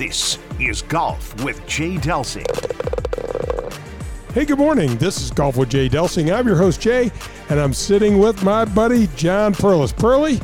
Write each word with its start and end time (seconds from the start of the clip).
This 0.00 0.38
is 0.58 0.80
Golf 0.80 1.44
with 1.44 1.60
Jay 1.66 1.96
Delsing. 1.96 2.46
Hey, 4.32 4.46
good 4.46 4.56
morning. 4.56 4.96
This 4.96 5.20
is 5.20 5.30
Golf 5.30 5.58
with 5.58 5.68
Jay 5.68 5.90
Delsing. 5.90 6.34
I'm 6.34 6.46
your 6.46 6.56
host, 6.56 6.80
Jay, 6.80 7.12
and 7.50 7.60
I'm 7.60 7.74
sitting 7.74 8.18
with 8.18 8.42
my 8.42 8.64
buddy, 8.64 9.08
John 9.08 9.52
Perlis. 9.52 9.94
Pearly, 9.94 10.40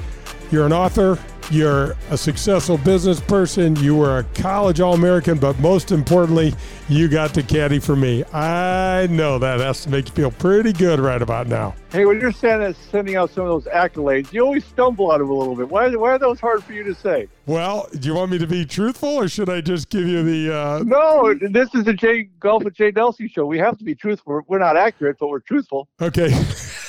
you're 0.51 0.67
an 0.67 0.75
author, 0.75 1.19
you're 1.51 1.97
a 2.11 2.17
successful 2.17 2.79
business 2.79 3.21
person, 3.21 3.77
you 3.77 3.97
were 3.97 4.19
a 4.19 4.25
college 4.41 4.81
All 4.81 4.95
American, 4.95 5.39
but 5.39 5.59
most 5.61 5.93
importantly, 5.93 6.55
you 6.89 7.09
got 7.09 7.35
to 7.35 7.43
caddy 7.43 7.79
for 7.79 7.97
me. 7.97 8.25
I 8.33 9.07
know 9.11 9.39
that 9.39 9.61
has 9.61 9.83
to 9.85 9.91
make 9.91 10.09
you 10.09 10.15
feel 10.15 10.31
pretty 10.31 10.73
good 10.73 11.01
right 11.01 11.21
about 11.21 11.47
now. 11.47 11.75
Hey, 11.91 12.05
when 12.05 12.21
you're 12.21 12.33
sending, 12.33 12.75
sending 12.75 13.17
out 13.17 13.31
some 13.31 13.45
of 13.45 13.49
those 13.49 13.73
accolades, 13.73 14.33
you 14.33 14.45
always 14.45 14.65
stumble 14.65 15.11
on 15.11 15.21
them 15.21 15.31
a 15.31 15.35
little 15.35 15.57
bit. 15.57 15.69
Why, 15.69 15.89
why 15.95 16.11
are 16.11 16.19
those 16.19 16.41
hard 16.41 16.63
for 16.65 16.73
you 16.73 16.83
to 16.85 16.95
say? 16.95 17.29
Well, 17.47 17.89
do 17.99 18.09
you 18.09 18.15
want 18.15 18.31
me 18.31 18.39
to 18.39 18.47
be 18.47 18.65
truthful 18.65 19.09
or 19.09 19.29
should 19.29 19.49
I 19.49 19.61
just 19.61 19.89
give 19.89 20.07
you 20.07 20.23
the. 20.23 20.55
Uh... 20.55 20.83
No, 20.85 21.35
this 21.35 21.75
is 21.75 21.85
the 21.85 21.95
Jay 21.95 22.29
Golf 22.41 22.65
with 22.65 22.75
Jay 22.75 22.93
Delsing 22.93 23.31
show. 23.31 23.47
We 23.47 23.59
have 23.59 23.79
to 23.79 23.85
be 23.85 23.95
truthful. 23.95 24.43
We're 24.47 24.59
not 24.59 24.77
accurate, 24.77 25.17
but 25.19 25.29
we're 25.29 25.41
truthful. 25.41 25.89
Okay. 26.01 26.33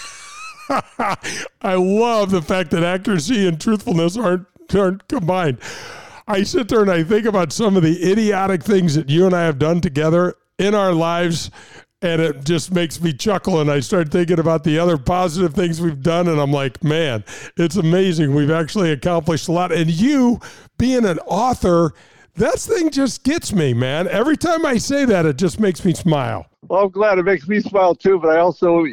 I 1.62 1.76
love 1.76 2.32
the 2.32 2.42
fact 2.42 2.72
that 2.72 2.84
accuracy 2.84 3.48
and 3.48 3.60
truthfulness 3.60 4.18
aren't, 4.18 4.48
aren't 4.73 5.08
combined. 5.08 5.60
I 6.28 6.44
sit 6.44 6.68
there 6.68 6.82
and 6.82 6.92
I 6.92 7.04
think 7.04 7.26
about 7.26 7.54
some 7.54 7.78
of 7.78 7.84
the 7.84 8.12
idiotic 8.12 8.64
things 8.64 8.95
that 8.95 9.10
you 9.10 9.26
and 9.26 9.34
I 9.34 9.44
have 9.44 9.60
done 9.60 9.80
together 9.80 10.36
in 10.60 10.76
our 10.76 10.92
lives, 10.92 11.50
and 12.02 12.22
it 12.22 12.44
just 12.44 12.73
makes 12.73 13.00
me 13.02 13.14
chuckle. 13.14 13.62
And 13.62 13.72
I 13.72 13.80
start 13.80 14.12
thinking 14.12 14.40
about 14.40 14.64
the 14.64 14.78
other 14.78 14.98
positive 14.98 15.54
things 15.54 15.80
we've 15.80 16.02
done, 16.02 16.28
and 16.28 16.40
I'm 16.40 16.52
like, 16.52 16.84
man, 16.84 17.23
it's 17.56 17.78
amazing. 17.78 18.36
We've 18.36 18.52
actually 18.52 18.92
accomplished 18.92 19.48
a 19.48 19.54
lot. 19.54 19.72
And 19.72 19.90
you, 19.90 20.42
being 20.78 21.06
an 21.06 21.20
author, 21.20 21.94
that 22.36 22.60
thing 22.60 22.90
just 22.90 23.23
gets 23.23 23.54
me, 23.54 23.73
man. 23.73 24.08
Every 24.08 24.36
time 24.36 24.66
I 24.66 24.78
say 24.78 25.06
that, 25.06 25.26
it 25.26 25.38
just 25.38 25.60
makes 25.60 25.84
me 25.86 25.94
smile. 25.94 26.48
Well, 26.70 26.84
I'm 26.84 26.90
glad 26.90 27.18
it 27.18 27.23
makes 27.23 27.48
me 27.48 27.62
smile 27.62 27.96
too, 27.96 28.20
but 28.20 28.30
I 28.30 28.40
also 28.40 28.84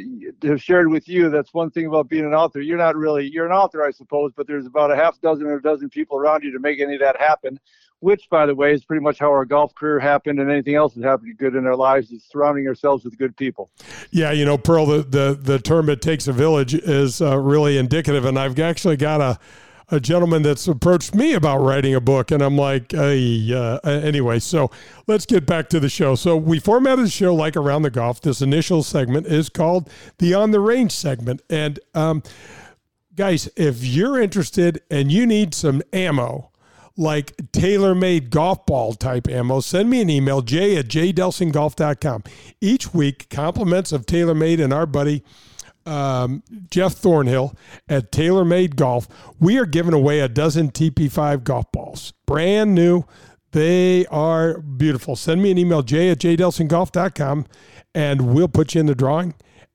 have 0.42 0.62
shared 0.62 0.88
with 0.88 1.08
you 1.08 1.28
that's 1.28 1.52
one 1.52 1.70
thing 1.70 1.86
about 1.86 2.08
being 2.08 2.24
an 2.24 2.32
author. 2.32 2.60
You're 2.60 2.78
not 2.78 2.94
really 2.94 3.28
you're 3.28 3.46
an 3.46 3.52
author, 3.52 3.82
I 3.82 3.90
suppose, 3.90 4.32
but 4.36 4.46
there's 4.46 4.66
about 4.66 4.92
a 4.92 4.96
half 4.96 5.20
dozen 5.20 5.46
or 5.46 5.56
a 5.56 5.62
dozen 5.62 5.90
people 5.90 6.16
around 6.16 6.44
you 6.44 6.52
to 6.52 6.60
make 6.60 6.80
any 6.80 6.94
of 6.94 7.00
that 7.00 7.18
happen. 7.18 7.58
Which, 8.00 8.28
by 8.28 8.44
the 8.44 8.54
way, 8.54 8.74
is 8.74 8.84
pretty 8.84 9.02
much 9.02 9.18
how 9.18 9.30
our 9.30 9.46
golf 9.46 9.74
career 9.74 9.98
happened, 9.98 10.38
and 10.38 10.50
anything 10.50 10.74
else 10.74 10.92
that's 10.92 11.06
happened 11.06 11.38
good 11.38 11.54
in 11.54 11.66
our 11.66 11.76
lives 11.76 12.10
is 12.10 12.22
surrounding 12.22 12.68
ourselves 12.68 13.02
with 13.02 13.16
good 13.16 13.34
people. 13.34 13.70
Yeah, 14.10 14.30
you 14.30 14.44
know, 14.44 14.58
Pearl, 14.58 14.84
the 14.84 15.02
the, 15.02 15.38
the 15.40 15.58
term 15.58 15.88
"it 15.88 16.02
takes 16.02 16.28
a 16.28 16.32
village" 16.32 16.74
is 16.74 17.22
uh, 17.22 17.38
really 17.38 17.78
indicative, 17.78 18.26
and 18.26 18.38
I've 18.38 18.58
actually 18.58 18.98
got 18.98 19.22
a 19.22 19.38
a 19.88 20.00
gentleman 20.00 20.42
that's 20.42 20.66
approached 20.66 21.14
me 21.14 21.34
about 21.34 21.58
writing 21.58 21.94
a 21.94 22.00
book, 22.00 22.30
and 22.30 22.42
I'm 22.42 22.56
like, 22.56 22.92
hey, 22.92 23.52
uh, 23.52 23.78
anyway. 23.88 24.38
So 24.38 24.70
let's 25.06 25.26
get 25.26 25.46
back 25.46 25.68
to 25.70 25.80
the 25.80 25.88
show. 25.88 26.14
So 26.14 26.36
we 26.36 26.58
formatted 26.58 27.06
the 27.06 27.10
show 27.10 27.34
like 27.34 27.56
around 27.56 27.82
the 27.82 27.90
golf. 27.90 28.20
This 28.20 28.40
initial 28.40 28.82
segment 28.82 29.26
is 29.26 29.48
called 29.48 29.90
the 30.18 30.34
on 30.34 30.50
the 30.50 30.60
range 30.60 30.92
segment, 30.92 31.42
and 31.50 31.78
um, 31.94 32.22
guys, 33.14 33.48
if 33.56 33.84
you're 33.84 34.20
interested 34.20 34.82
and 34.90 35.10
you 35.12 35.26
need 35.26 35.54
some 35.54 35.82
ammo. 35.92 36.50
Like 36.96 37.36
TaylorMade 37.50 38.30
golf 38.30 38.66
ball 38.66 38.94
type 38.94 39.26
ammo, 39.26 39.58
send 39.58 39.90
me 39.90 40.00
an 40.00 40.08
email, 40.08 40.42
jay 40.42 40.76
at 40.76 40.86
jdelsinggolf.com. 40.86 42.22
Each 42.60 42.94
week, 42.94 43.28
compliments 43.30 43.90
of 43.90 44.06
TaylorMade 44.06 44.62
and 44.62 44.72
our 44.72 44.86
buddy 44.86 45.24
um, 45.86 46.42
Jeff 46.70 46.94
Thornhill 46.94 47.54
at 47.88 48.12
TaylorMade 48.12 48.76
Golf, 48.76 49.08
we 49.38 49.58
are 49.58 49.66
giving 49.66 49.94
away 49.94 50.20
a 50.20 50.28
dozen 50.28 50.70
TP5 50.70 51.44
golf 51.44 51.70
balls, 51.72 52.12
brand 52.26 52.74
new. 52.74 53.04
They 53.52 54.04
are 54.06 54.58
beautiful. 54.60 55.14
Send 55.14 55.42
me 55.42 55.50
an 55.52 55.58
email, 55.58 55.82
jay 55.82 56.10
at 56.10 56.18
jdelsinggolf.com, 56.18 57.46
and 57.94 58.34
we'll 58.34 58.48
put 58.48 58.74
you 58.74 58.80
in 58.80 58.86
the 58.86 58.94
drawing 58.94 59.34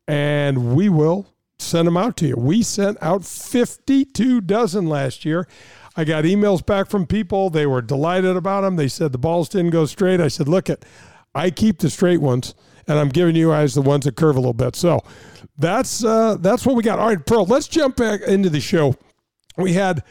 and 0.09 0.75
we 0.75 0.90
will 0.90 1.28
send 1.59 1.88
them 1.88 1.96
out 1.96 2.18
to 2.18 2.28
you. 2.28 2.36
We 2.36 2.64
sent 2.64 2.97
out 3.00 3.24
52 3.24 4.41
dozen 4.41 4.88
last 4.88 5.24
year. 5.24 5.47
I 5.96 6.03
got 6.03 6.24
emails 6.24 6.66
back 6.66 6.90
from 6.90 7.06
people. 7.06 7.52
They 7.52 7.68
were 7.68 7.84
delighted 7.84 8.36
about 8.36 8.62
them. 8.62 8.76
They 8.76 8.88
said 8.88 9.12
the 9.12 9.20
balls 9.20 9.50
didn't 9.50 9.70
go 9.70 9.86
straight. 9.86 10.20
I 10.20 10.28
said, 10.28 10.47
look, 10.47 10.68
it, 10.68 10.84
I 11.36 11.52
keep 11.52 11.78
the 11.78 11.91
straight 11.91 12.22
ones, 12.22 12.56
and 12.90 13.00
I'm 13.00 13.10
giving 13.10 13.36
you 13.36 13.50
guys 13.50 13.76
the 13.76 13.82
ones 13.82 14.06
that 14.06 14.16
curve 14.16 14.36
a 14.36 14.40
little 14.40 14.54
bit. 14.54 14.76
So 14.76 15.02
that's 15.58 16.04
uh, 16.04 16.36
that's 16.40 16.66
what 16.66 16.76
we 16.76 16.84
got. 16.84 17.00
All 17.00 17.08
right, 17.08 17.26
Pearl, 17.26 17.46
let's 17.46 17.68
jump 17.68 17.96
back 17.96 18.22
into 18.22 18.50
the 18.50 18.60
show. 18.60 18.96
We 19.58 19.74
had 19.74 20.04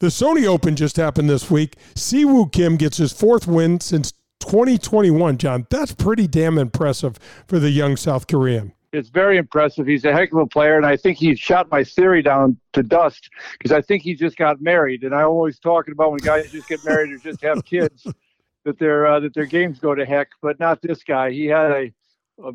the 0.00 0.08
Sony 0.08 0.46
Open 0.46 0.76
just 0.76 0.96
happened 0.96 1.30
this 1.30 1.50
week. 1.50 1.76
Siwoo 1.94 2.52
Kim 2.52 2.76
gets 2.76 2.98
his 2.98 3.12
fourth 3.12 3.46
win 3.46 3.80
since 3.80 4.12
2021, 4.40 5.38
John. 5.38 5.66
That's 5.70 5.92
pretty 5.92 6.26
damn 6.26 6.58
impressive 6.58 7.18
for 7.46 7.58
the 7.58 7.70
young 7.70 7.96
South 7.96 8.26
Korean. 8.26 8.72
It's 8.92 9.08
very 9.08 9.36
impressive. 9.36 9.86
He's 9.86 10.04
a 10.04 10.12
heck 10.12 10.32
of 10.32 10.38
a 10.38 10.46
player, 10.46 10.76
and 10.76 10.86
I 10.86 10.96
think 10.96 11.18
he 11.18 11.34
shot 11.34 11.70
my 11.70 11.84
theory 11.84 12.22
down 12.22 12.56
to 12.72 12.82
dust 12.82 13.28
because 13.52 13.72
I 13.72 13.82
think 13.82 14.02
he 14.02 14.14
just 14.14 14.36
got 14.36 14.60
married. 14.60 15.04
And 15.04 15.14
I'm 15.14 15.26
always 15.26 15.58
talking 15.58 15.92
about 15.92 16.12
when 16.12 16.18
guys 16.20 16.50
just 16.50 16.68
get 16.68 16.84
married 16.84 17.12
or 17.12 17.18
just 17.18 17.42
have 17.42 17.64
kids 17.64 18.06
that 18.64 18.78
their 18.78 19.06
uh, 19.06 19.20
that 19.20 19.34
their 19.34 19.44
games 19.44 19.78
go 19.78 19.94
to 19.94 20.04
heck, 20.04 20.28
but 20.40 20.58
not 20.58 20.80
this 20.82 21.02
guy. 21.02 21.30
He 21.30 21.46
had 21.46 21.70
a, 21.70 21.92
a 22.42 22.52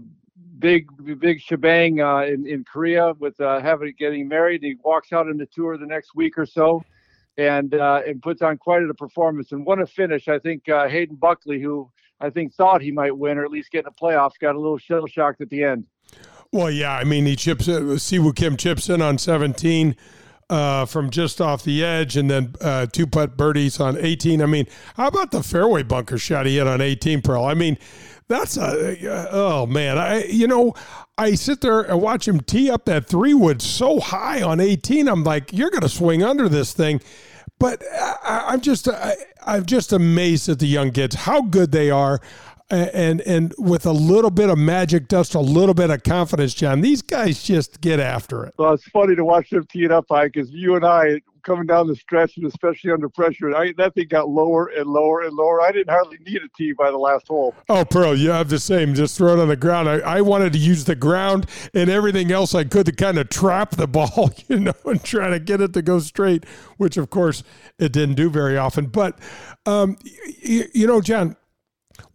big 0.59 0.87
big 1.19 1.41
shebang 1.41 2.01
uh, 2.01 2.19
in 2.19 2.47
in 2.47 2.63
Korea 2.63 3.13
with 3.19 3.39
uh, 3.41 3.59
having 3.59 3.93
getting 3.97 4.27
married. 4.27 4.63
He 4.63 4.75
walks 4.83 5.11
out 5.11 5.27
on 5.27 5.37
the 5.37 5.45
tour 5.47 5.77
the 5.77 5.85
next 5.85 6.15
week 6.15 6.37
or 6.37 6.45
so, 6.45 6.83
and 7.37 7.73
uh, 7.73 8.01
and 8.05 8.21
puts 8.21 8.41
on 8.41 8.57
quite 8.57 8.83
a 8.83 8.93
performance. 8.93 9.51
And 9.51 9.65
what 9.65 9.79
a 9.79 9.87
finish! 9.87 10.27
I 10.27 10.39
think 10.39 10.69
uh, 10.69 10.87
Hayden 10.87 11.15
Buckley, 11.15 11.61
who 11.61 11.89
I 12.19 12.29
think 12.29 12.53
thought 12.53 12.81
he 12.81 12.91
might 12.91 13.17
win 13.17 13.37
or 13.37 13.45
at 13.45 13.51
least 13.51 13.71
get 13.71 13.79
in 13.79 13.85
the 13.85 13.91
playoffs, 13.91 14.39
got 14.39 14.55
a 14.55 14.59
little 14.59 14.77
shell 14.77 15.05
shocked 15.07 15.41
at 15.41 15.49
the 15.49 15.63
end. 15.63 15.87
Well, 16.51 16.69
yeah, 16.69 16.93
I 16.93 17.03
mean 17.03 17.25
he 17.25 17.35
chips 17.35 17.67
in, 17.67 17.83
Siwoo 17.95 18.35
Kim 18.35 18.57
chips 18.57 18.89
in 18.89 19.01
on 19.01 19.17
17. 19.17 19.95
Uh, 20.49 20.85
from 20.85 21.09
just 21.09 21.39
off 21.39 21.63
the 21.63 21.81
edge, 21.81 22.17
and 22.17 22.29
then 22.29 22.53
uh, 22.59 22.85
two 22.85 23.07
putt 23.07 23.37
birdies 23.37 23.79
on 23.79 23.95
18. 23.97 24.41
I 24.41 24.47
mean, 24.47 24.67
how 24.97 25.07
about 25.07 25.31
the 25.31 25.41
fairway 25.41 25.81
bunker 25.81 26.17
shot 26.17 26.45
he 26.45 26.57
hit 26.57 26.67
on 26.67 26.81
18, 26.81 27.21
Pearl? 27.21 27.45
I 27.45 27.53
mean, 27.53 27.77
that's 28.31 28.57
a 28.57 29.29
oh 29.31 29.65
man. 29.65 29.97
I 29.97 30.23
you 30.25 30.47
know 30.47 30.73
I 31.17 31.35
sit 31.35 31.61
there 31.61 31.81
and 31.81 32.01
watch 32.01 32.27
him 32.27 32.39
tee 32.39 32.71
up 32.71 32.85
that 32.85 33.07
three 33.07 33.33
wood 33.33 33.61
so 33.61 33.99
high 33.99 34.41
on 34.41 34.59
18. 34.59 35.07
I'm 35.07 35.23
like, 35.23 35.53
you're 35.53 35.69
going 35.69 35.81
to 35.81 35.89
swing 35.89 36.23
under 36.23 36.49
this 36.49 36.73
thing. 36.73 37.01
But 37.59 37.83
I, 37.93 38.53
am 38.53 38.61
just 38.61 38.87
I, 38.87 39.13
I'm 39.45 39.65
just 39.67 39.93
amazed 39.93 40.49
at 40.49 40.57
the 40.57 40.65
young 40.65 40.91
kids 40.91 41.13
how 41.15 41.43
good 41.43 41.71
they 41.71 41.91
are. 41.91 42.19
And 42.71 43.19
and 43.21 43.53
with 43.57 43.85
a 43.85 43.91
little 43.91 44.31
bit 44.31 44.49
of 44.49 44.57
magic 44.57 45.09
dust, 45.09 45.35
a 45.35 45.41
little 45.41 45.75
bit 45.75 45.89
of 45.89 46.03
confidence, 46.03 46.53
John, 46.53 46.79
these 46.79 47.01
guys 47.01 47.43
just 47.43 47.81
get 47.81 47.99
after 47.99 48.45
it. 48.45 48.55
Well, 48.57 48.73
it's 48.73 48.87
funny 48.87 49.15
to 49.15 49.25
watch 49.25 49.49
them 49.49 49.67
tee 49.69 49.83
it 49.83 49.91
up 49.91 50.05
high 50.09 50.27
because 50.27 50.49
you 50.49 50.75
and 50.75 50.85
I, 50.85 51.21
coming 51.43 51.65
down 51.65 51.87
the 51.87 51.95
stretch 51.95 52.37
and 52.37 52.45
especially 52.45 52.91
under 52.91 53.09
pressure. 53.09 53.55
I, 53.55 53.73
that 53.77 53.93
thing 53.95 54.07
got 54.07 54.29
lower 54.29 54.67
and 54.67 54.87
lower 54.87 55.21
and 55.21 55.35
lower. 55.35 55.61
I 55.61 55.71
didn't 55.71 55.89
hardly 55.89 56.17
need 56.25 56.41
a 56.41 56.47
tee 56.57 56.73
by 56.73 56.91
the 56.91 56.97
last 56.97 57.27
hole. 57.27 57.55
Oh, 57.69 57.85
Pearl, 57.85 58.15
you 58.15 58.31
have 58.31 58.49
the 58.49 58.59
same. 58.59 58.93
Just 58.93 59.17
throw 59.17 59.33
it 59.33 59.39
on 59.39 59.47
the 59.47 59.55
ground. 59.55 59.89
I, 59.89 59.99
I 59.99 60.21
wanted 60.21 60.53
to 60.53 60.59
use 60.59 60.85
the 60.85 60.95
ground 60.95 61.47
and 61.73 61.89
everything 61.89 62.31
else 62.31 62.55
I 62.55 62.63
could 62.63 62.85
to 62.85 62.91
kind 62.91 63.17
of 63.17 63.29
trap 63.29 63.71
the 63.71 63.87
ball, 63.87 64.31
you 64.47 64.59
know, 64.59 64.73
and 64.85 65.03
try 65.03 65.29
to 65.29 65.39
get 65.39 65.61
it 65.61 65.73
to 65.73 65.81
go 65.81 65.99
straight, 65.99 66.45
which 66.77 66.97
of 66.97 67.09
course 67.09 67.43
it 67.79 67.91
didn't 67.91 68.15
do 68.15 68.29
very 68.29 68.57
often. 68.57 68.87
But, 68.87 69.19
um, 69.65 69.97
you, 70.41 70.65
you 70.73 70.87
know, 70.87 71.01
John, 71.01 71.35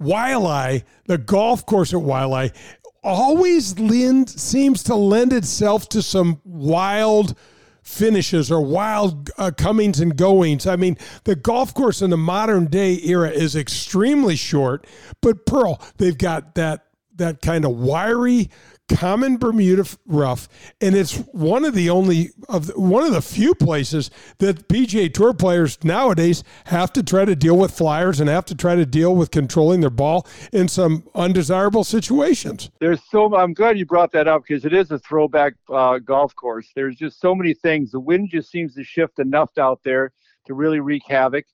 Waialae, 0.01 0.85
the 1.07 1.19
golf 1.19 1.65
course 1.67 1.93
at 1.93 2.01
Waialae, 2.01 2.55
always 3.03 3.79
lend, 3.79 4.29
seems 4.29 4.83
to 4.85 4.95
lend 4.95 5.33
itself 5.33 5.89
to 5.91 6.03
some 6.03 6.41
wild– 6.45 7.37
finishes 7.87 8.51
or 8.51 8.61
wild 8.61 9.31
uh, 9.39 9.53
comings 9.57 10.01
and 10.01 10.17
goings. 10.17 10.67
I 10.67 10.75
mean, 10.75 10.99
the 11.23 11.37
golf 11.37 11.73
course 11.73 12.03
in 12.03 12.11
the 12.11 12.17
modern 12.17 12.67
day 12.67 12.99
era 13.05 13.31
is 13.31 13.55
extremely 13.55 14.35
short, 14.35 14.87
but 15.23 15.47
Pearl, 15.47 15.81
they've 15.97 16.19
got 16.19 16.57
that 16.57 16.83
that 17.15 17.41
kind 17.41 17.65
of 17.65 17.71
wiry 17.71 18.51
common 18.89 19.37
Bermuda 19.37 19.85
rough, 20.07 20.49
and 20.81 20.95
it's 20.95 21.17
one 21.33 21.65
of 21.65 21.75
the 21.75 21.91
only 21.91 22.31
of 22.49 22.69
the, 22.69 22.81
one 22.81 23.05
of 23.05 23.13
the 23.13 23.23
few 23.23 23.55
places 23.55 24.11
that 24.39 24.69
PGA 24.69 25.13
Tour 25.13 25.35
players 25.35 25.83
nowadays 25.85 26.45
have 26.67 26.93
to 26.95 27.03
try 27.03 27.25
to 27.25 27.37
deal 27.37 27.57
with 27.57 27.77
flyers 27.77 28.21
and 28.21 28.29
have 28.29 28.45
to 28.47 28.55
try 28.55 28.75
to 28.75 28.87
deal 28.87 29.15
with 29.15 29.31
controlling 29.31 29.81
their 29.81 29.91
ball 29.91 30.27
in 30.53 30.69
some 30.69 31.05
undesirable 31.15 31.85
situations. 31.85 32.71
There's 32.81 33.01
so 33.11 33.35
I'm 33.37 33.55
glad 33.55 33.79
you 33.79 33.87
brought 33.87 34.13
that 34.13 34.29
up 34.29 34.45
because 34.47 34.65
it 34.65 34.73
is 34.73 34.91
a 34.91 34.99
throwback 34.99 35.55
uh, 35.69 35.99
golf 35.99 36.35
course. 36.35 36.71
There's 36.75 36.97
just 36.97 37.21
so 37.21 37.35
many 37.35 37.55
things. 37.55 37.91
The 37.91 38.01
wind 38.01 38.31
just 38.31 38.51
seems 38.51 38.75
to 38.75 38.85
shift 38.85 39.19
enough 39.19 39.57
out 39.59 39.81
there 39.85 40.13
to 40.47 40.55
really 40.55 40.81
wreak 40.81 41.03
havoc 41.09 41.45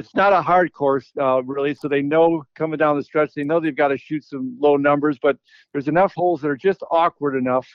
it's 0.00 0.14
not 0.14 0.32
a 0.32 0.42
hard 0.42 0.72
course 0.72 1.10
uh, 1.20 1.42
really 1.44 1.74
so 1.74 1.86
they 1.86 2.02
know 2.02 2.42
coming 2.54 2.78
down 2.78 2.96
the 2.96 3.04
stretch 3.04 3.30
they 3.34 3.44
know 3.44 3.60
they've 3.60 3.76
got 3.76 3.88
to 3.88 3.98
shoot 3.98 4.24
some 4.24 4.56
low 4.58 4.76
numbers 4.76 5.18
but 5.22 5.36
there's 5.72 5.88
enough 5.88 6.12
holes 6.14 6.40
that 6.40 6.48
are 6.48 6.56
just 6.56 6.82
awkward 6.90 7.36
enough 7.36 7.66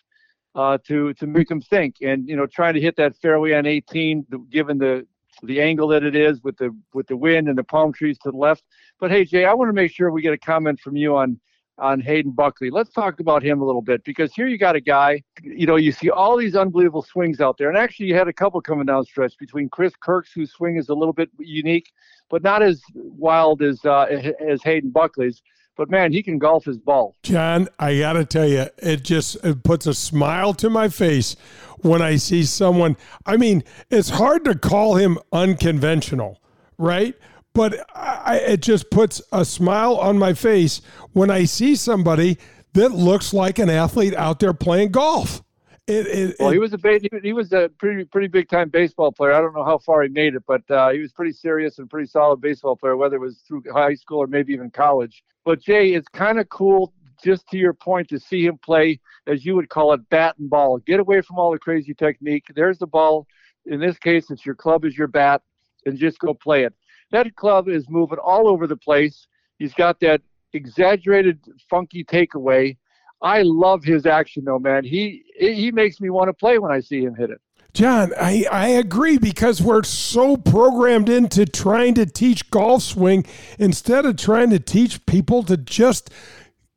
uh, 0.55 0.77
to 0.87 1.13
to 1.15 1.27
make 1.27 1.47
them 1.47 1.61
think. 1.61 1.97
And 2.01 2.27
you 2.27 2.35
know 2.35 2.47
trying 2.47 2.73
to 2.73 2.81
hit 2.81 2.95
that 2.97 3.15
fairway 3.17 3.53
on 3.53 3.65
18 3.65 4.25
given 4.49 4.77
the 4.77 5.05
the 5.43 5.61
angle 5.61 5.89
that 5.89 6.03
it 6.03 6.15
is 6.15 6.41
with 6.43 6.57
the 6.57 6.75
with 6.93 7.07
the 7.07 7.17
wind 7.17 7.49
and 7.49 7.57
the 7.57 7.63
palm 7.63 7.93
trees 7.93 8.17
to 8.19 8.31
the 8.31 8.37
left. 8.37 8.63
But 8.99 9.11
hey 9.11 9.25
jay 9.25 9.45
i 9.45 9.53
want 9.53 9.69
to 9.69 9.73
make 9.73 9.91
sure 9.91 10.11
we 10.11 10.21
get 10.21 10.33
a 10.33 10.37
comment 10.37 10.79
from 10.79 10.95
you 10.95 11.15
on 11.15 11.39
on 11.77 11.99
Hayden 11.99 12.31
Buckley. 12.31 12.69
Let's 12.69 12.91
talk 12.91 13.19
about 13.19 13.43
him 13.43 13.61
a 13.61 13.65
little 13.65 13.81
bit 13.81 14.03
because 14.03 14.33
here 14.33 14.47
you 14.47 14.57
got 14.57 14.75
a 14.75 14.81
guy, 14.81 15.23
you 15.41 15.67
know, 15.67 15.75
you 15.75 15.91
see 15.91 16.09
all 16.09 16.37
these 16.37 16.55
unbelievable 16.55 17.01
swings 17.01 17.41
out 17.41 17.57
there. 17.57 17.69
And 17.69 17.77
actually, 17.77 18.07
you 18.07 18.15
had 18.15 18.27
a 18.27 18.33
couple 18.33 18.61
coming 18.61 18.85
down 18.85 19.03
stretch 19.05 19.37
between 19.37 19.69
Chris 19.69 19.93
Kirk's, 19.99 20.31
whose 20.31 20.51
swing 20.51 20.77
is 20.77 20.89
a 20.89 20.93
little 20.93 21.13
bit 21.13 21.29
unique, 21.37 21.91
but 22.29 22.43
not 22.43 22.61
as 22.61 22.81
wild 22.93 23.61
as 23.61 23.83
uh, 23.85 24.05
as 24.45 24.63
Hayden 24.63 24.91
Buckley's. 24.91 25.41
But 25.77 25.89
man, 25.89 26.13
he 26.13 26.23
can 26.23 26.37
golf 26.37 26.63
his 26.63 26.77
ball. 26.77 27.15
John, 27.23 27.67
I 27.77 27.99
got 27.99 28.13
to 28.13 28.23
tell 28.23 28.47
you, 28.47 28.67
it 28.77 29.03
just 29.03 29.35
it 29.43 29.63
puts 29.63 29.85
a 29.85 29.93
smile 29.93 30.53
to 30.55 30.69
my 30.69 30.87
face 30.87 31.35
when 31.79 32.01
I 32.01 32.15
see 32.15 32.43
someone. 32.43 32.95
I 33.25 33.35
mean, 33.35 33.63
it's 33.89 34.09
hard 34.09 34.45
to 34.45 34.55
call 34.55 34.95
him 34.95 35.19
unconventional, 35.33 36.39
right? 36.77 37.15
But 37.55 37.89
I, 37.95 38.37
it 38.37 38.61
just 38.61 38.91
puts 38.91 39.21
a 39.31 39.43
smile 39.43 39.95
on 39.95 40.19
my 40.19 40.33
face 40.33 40.81
when 41.13 41.31
I 41.31 41.45
see 41.45 41.75
somebody 41.75 42.37
that 42.73 42.91
looks 42.91 43.33
like 43.33 43.57
an 43.57 43.69
athlete 43.69 44.13
out 44.13 44.39
there 44.39 44.53
playing 44.53 44.91
golf. 44.91 45.41
It, 45.87 46.07
it, 46.07 46.35
well, 46.39 46.49
he 46.49 46.57
was 46.57 46.73
a 46.73 46.79
he 47.21 47.31
was 47.31 47.53
a 47.53 47.69
pretty 47.77 48.05
pretty 48.05 48.27
big 48.27 48.49
time 48.49 48.69
baseball 48.69 49.11
player. 49.11 49.33
I 49.33 49.39
don't 49.39 49.53
know 49.53 49.63
how 49.63 49.77
far 49.77 50.01
he 50.01 50.09
made 50.09 50.33
it, 50.33 50.43
but 50.47 50.69
uh, 50.69 50.89
he 50.89 50.99
was 50.99 51.11
pretty 51.11 51.31
serious 51.31 51.77
and 51.77 51.89
pretty 51.89 52.07
solid 52.07 52.41
baseball 52.41 52.75
player, 52.75 52.97
whether 52.97 53.17
it 53.17 53.21
was 53.21 53.37
through 53.47 53.63
high 53.71 53.93
school 53.93 54.17
or 54.19 54.27
maybe 54.27 54.51
even 54.51 54.71
college. 54.71 55.23
But 55.45 55.61
Jay, 55.61 55.93
it's 55.93 56.07
kind 56.07 56.39
of 56.39 56.49
cool, 56.49 56.91
just 57.23 57.47
to 57.49 57.57
your 57.57 57.73
point, 57.73 58.09
to 58.09 58.19
see 58.19 58.45
him 58.45 58.57
play 58.57 58.99
as 59.27 59.45
you 59.45 59.55
would 59.55 59.69
call 59.69 59.93
it, 59.93 60.09
bat 60.09 60.35
and 60.39 60.49
ball. 60.49 60.79
Get 60.79 60.99
away 60.99 61.21
from 61.21 61.37
all 61.37 61.51
the 61.51 61.59
crazy 61.59 61.93
technique. 61.93 62.45
There's 62.55 62.79
the 62.79 62.87
ball. 62.87 63.27
In 63.67 63.79
this 63.79 63.97
case, 63.99 64.29
it's 64.31 64.45
your 64.45 64.55
club 64.55 64.85
is 64.85 64.97
your 64.97 65.07
bat, 65.07 65.43
and 65.85 65.97
just 65.97 66.19
go 66.19 66.33
play 66.33 66.63
it. 66.63 66.73
That 67.11 67.35
club 67.35 67.69
is 67.69 67.89
moving 67.89 68.19
all 68.19 68.47
over 68.47 68.67
the 68.67 68.77
place. 68.77 69.27
He's 69.57 69.73
got 69.73 69.99
that 70.01 70.21
exaggerated, 70.53 71.39
funky 71.69 72.03
takeaway. 72.03 72.77
I 73.21 73.41
love 73.43 73.83
his 73.83 74.05
action, 74.05 74.43
though, 74.45 74.59
man. 74.59 74.83
He 74.83 75.23
he 75.37 75.71
makes 75.71 75.99
me 75.99 76.09
want 76.09 76.29
to 76.29 76.33
play 76.33 76.57
when 76.59 76.71
I 76.71 76.79
see 76.79 77.03
him 77.03 77.15
hit 77.15 77.29
it. 77.29 77.39
John, 77.73 78.13
I, 78.17 78.45
I 78.49 78.67
agree 78.69 79.17
because 79.17 79.61
we're 79.61 79.83
so 79.83 80.37
programmed 80.37 81.09
into 81.09 81.45
trying 81.45 81.93
to 81.95 82.05
teach 82.05 82.49
golf 82.49 82.83
swing 82.83 83.25
instead 83.59 84.05
of 84.05 84.15
trying 84.15 84.49
to 84.51 84.59
teach 84.59 85.05
people 85.05 85.43
to 85.43 85.57
just 85.57 86.09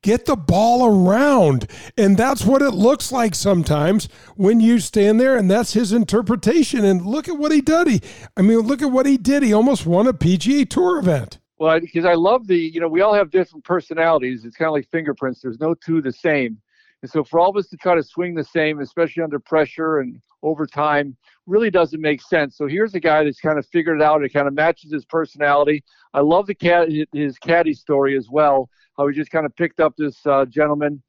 get 0.02 0.26
the 0.26 0.36
ball 0.36 0.86
around. 0.86 1.70
And 1.96 2.16
that's 2.16 2.44
what 2.44 2.62
it 2.62 2.70
looks 2.70 3.12
like 3.12 3.34
sometimes 3.34 4.08
when 4.36 4.60
you 4.60 4.78
stand 4.78 5.20
there, 5.20 5.36
and 5.36 5.50
that's 5.50 5.72
his 5.72 5.92
interpretation. 5.92 6.84
And 6.84 7.04
look 7.04 7.28
at 7.28 7.38
what 7.38 7.52
he 7.52 7.60
did. 7.60 7.88
He, 7.88 8.00
I 8.36 8.42
mean, 8.42 8.60
look 8.60 8.82
at 8.82 8.90
what 8.90 9.06
he 9.06 9.16
did. 9.16 9.42
He 9.42 9.52
almost 9.52 9.86
won 9.86 10.06
a 10.06 10.12
PGA 10.12 10.68
Tour 10.68 10.98
event. 10.98 11.38
Well, 11.58 11.80
because 11.80 12.04
I 12.04 12.14
love 12.14 12.46
the, 12.46 12.56
you 12.56 12.80
know, 12.80 12.88
we 12.88 13.00
all 13.00 13.14
have 13.14 13.30
different 13.30 13.64
personalities. 13.64 14.44
It's 14.44 14.56
kind 14.56 14.68
of 14.68 14.74
like 14.74 14.88
fingerprints. 14.90 15.40
There's 15.40 15.58
no 15.58 15.74
two 15.74 16.00
the 16.00 16.12
same. 16.12 16.58
And 17.02 17.10
so 17.10 17.22
for 17.24 17.40
all 17.40 17.50
of 17.50 17.56
us 17.56 17.68
to 17.68 17.76
try 17.76 17.94
to 17.94 18.02
swing 18.02 18.34
the 18.34 18.44
same, 18.44 18.80
especially 18.80 19.22
under 19.22 19.38
pressure 19.38 19.98
and 19.98 20.20
over 20.42 20.66
time, 20.66 21.16
really 21.46 21.70
doesn't 21.70 22.00
make 22.00 22.22
sense. 22.22 22.56
So 22.56 22.66
here's 22.66 22.94
a 22.94 23.00
guy 23.00 23.24
that's 23.24 23.40
kind 23.40 23.58
of 23.58 23.66
figured 23.66 24.00
it 24.00 24.04
out. 24.04 24.22
It 24.22 24.32
kind 24.32 24.46
of 24.46 24.54
matches 24.54 24.92
his 24.92 25.04
personality. 25.04 25.82
I 26.14 26.20
love 26.20 26.46
the 26.46 26.54
cat 26.54 26.88
his 27.12 27.38
caddy 27.38 27.74
story 27.74 28.16
as 28.16 28.28
well 28.28 28.68
how 28.98 29.06
he 29.06 29.14
just 29.14 29.30
kind 29.30 29.46
of 29.46 29.54
picked 29.56 29.80
up 29.80 29.94
this 29.96 30.18
uh, 30.26 30.44
gentleman, 30.44 31.02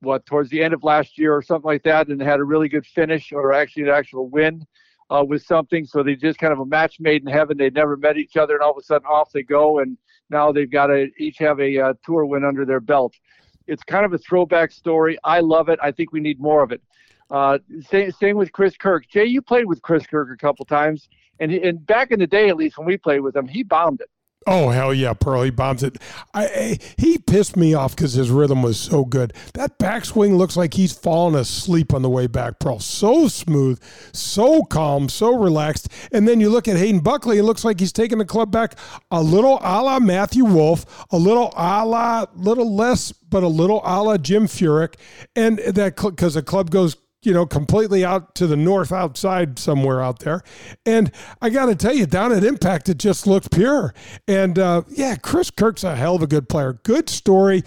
what 0.00 0.24
towards 0.26 0.50
the 0.50 0.62
end 0.62 0.74
of 0.74 0.84
last 0.84 1.18
year 1.18 1.34
or 1.34 1.42
something 1.42 1.66
like 1.66 1.82
that, 1.82 2.08
and 2.08 2.20
had 2.20 2.38
a 2.38 2.44
really 2.44 2.68
good 2.68 2.86
finish 2.86 3.32
or 3.32 3.52
actually 3.52 3.84
an 3.84 3.88
actual 3.88 4.28
win 4.28 4.64
uh, 5.08 5.24
with 5.26 5.42
something. 5.42 5.84
So 5.84 6.02
they 6.02 6.14
just 6.14 6.38
kind 6.38 6.52
of 6.52 6.60
a 6.60 6.66
match 6.66 7.00
made 7.00 7.22
in 7.22 7.28
heaven. 7.28 7.56
They'd 7.56 7.74
never 7.74 7.96
met 7.96 8.18
each 8.18 8.36
other, 8.36 8.54
and 8.54 8.62
all 8.62 8.72
of 8.72 8.78
a 8.78 8.82
sudden 8.82 9.06
off 9.06 9.32
they 9.32 9.42
go, 9.42 9.80
and 9.80 9.96
now 10.28 10.52
they've 10.52 10.70
got 10.70 10.88
to 10.88 11.08
each 11.18 11.38
have 11.38 11.58
a 11.60 11.78
uh, 11.78 11.94
tour 12.04 12.26
win 12.26 12.44
under 12.44 12.64
their 12.64 12.80
belt. 12.80 13.14
It's 13.66 13.82
kind 13.82 14.04
of 14.04 14.12
a 14.12 14.18
throwback 14.18 14.70
story. 14.70 15.18
I 15.24 15.40
love 15.40 15.68
it. 15.68 15.78
I 15.82 15.92
think 15.92 16.12
we 16.12 16.20
need 16.20 16.40
more 16.40 16.62
of 16.62 16.72
it. 16.72 16.82
Uh, 17.30 17.58
same, 17.88 18.10
same 18.10 18.36
with 18.36 18.50
Chris 18.52 18.76
Kirk. 18.76 19.06
Jay, 19.08 19.24
you 19.24 19.40
played 19.40 19.66
with 19.66 19.80
Chris 19.82 20.04
Kirk 20.06 20.28
a 20.32 20.36
couple 20.36 20.64
times, 20.64 21.08
and 21.38 21.52
and 21.52 21.86
back 21.86 22.10
in 22.10 22.18
the 22.18 22.26
day, 22.26 22.48
at 22.48 22.56
least 22.56 22.76
when 22.76 22.86
we 22.86 22.96
played 22.96 23.20
with 23.20 23.36
him, 23.36 23.46
he 23.46 23.62
bombed 23.62 24.00
it. 24.00 24.10
Oh 24.46 24.70
hell 24.70 24.94
yeah, 24.94 25.12
Pearl! 25.12 25.42
He 25.42 25.50
bombs 25.50 25.82
it. 25.82 25.98
I, 26.32 26.44
I 26.46 26.78
he 26.96 27.18
pissed 27.18 27.58
me 27.58 27.74
off 27.74 27.94
because 27.94 28.14
his 28.14 28.30
rhythm 28.30 28.62
was 28.62 28.80
so 28.80 29.04
good. 29.04 29.34
That 29.52 29.78
backswing 29.78 30.38
looks 30.38 30.56
like 30.56 30.72
he's 30.72 30.92
fallen 30.92 31.34
asleep 31.34 31.92
on 31.92 32.00
the 32.00 32.08
way 32.08 32.26
back. 32.26 32.58
Pearl, 32.58 32.78
so 32.78 33.28
smooth, 33.28 33.78
so 34.14 34.62
calm, 34.62 35.10
so 35.10 35.36
relaxed. 35.36 35.88
And 36.10 36.26
then 36.26 36.40
you 36.40 36.48
look 36.48 36.68
at 36.68 36.78
Hayden 36.78 37.00
Buckley. 37.00 37.36
It 37.36 37.42
looks 37.42 37.64
like 37.64 37.80
he's 37.80 37.92
taking 37.92 38.16
the 38.16 38.24
club 38.24 38.50
back 38.50 38.78
a 39.10 39.22
little 39.22 39.58
a 39.60 39.82
la 39.82 40.00
Matthew 40.00 40.46
Wolff, 40.46 40.86
a 41.10 41.18
little 41.18 41.52
a 41.54 41.84
la, 41.84 42.24
little 42.34 42.74
less, 42.74 43.12
but 43.12 43.42
a 43.42 43.48
little 43.48 43.82
a 43.84 44.02
la 44.02 44.16
Jim 44.16 44.46
Furyk. 44.46 44.94
And 45.36 45.58
that 45.58 45.96
because 45.96 46.32
the 46.32 46.42
club 46.42 46.70
goes 46.70 46.96
you 47.22 47.34
know, 47.34 47.44
completely 47.44 48.04
out 48.04 48.34
to 48.34 48.46
the 48.46 48.56
north 48.56 48.92
outside 48.92 49.58
somewhere 49.58 50.00
out 50.00 50.20
there. 50.20 50.42
And 50.86 51.12
I 51.42 51.50
got 51.50 51.66
to 51.66 51.74
tell 51.74 51.94
you, 51.94 52.06
down 52.06 52.32
at 52.32 52.44
Impact, 52.44 52.88
it 52.88 52.98
just 52.98 53.26
looked 53.26 53.50
pure. 53.50 53.92
And 54.26 54.58
uh, 54.58 54.82
yeah, 54.88 55.16
Chris 55.16 55.50
Kirk's 55.50 55.84
a 55.84 55.96
hell 55.96 56.16
of 56.16 56.22
a 56.22 56.26
good 56.26 56.48
player. 56.48 56.74
Good 56.82 57.10
story. 57.10 57.62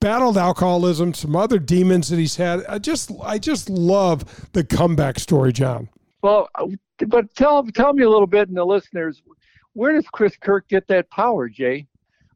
Battled 0.00 0.36
alcoholism, 0.36 1.14
some 1.14 1.34
other 1.34 1.58
demons 1.58 2.08
that 2.10 2.18
he's 2.18 2.36
had. 2.36 2.64
I 2.66 2.78
just, 2.78 3.10
I 3.22 3.38
just 3.38 3.70
love 3.70 4.50
the 4.52 4.62
comeback 4.62 5.18
story, 5.18 5.52
John. 5.52 5.88
Well, 6.22 6.48
but 7.06 7.34
tell 7.34 7.64
tell 7.64 7.92
me 7.92 8.02
a 8.02 8.10
little 8.10 8.26
bit, 8.26 8.48
and 8.48 8.56
the 8.56 8.64
listeners, 8.64 9.22
where 9.74 9.92
does 9.92 10.06
Chris 10.12 10.36
Kirk 10.36 10.68
get 10.68 10.86
that 10.88 11.08
power, 11.10 11.48
Jay? 11.48 11.86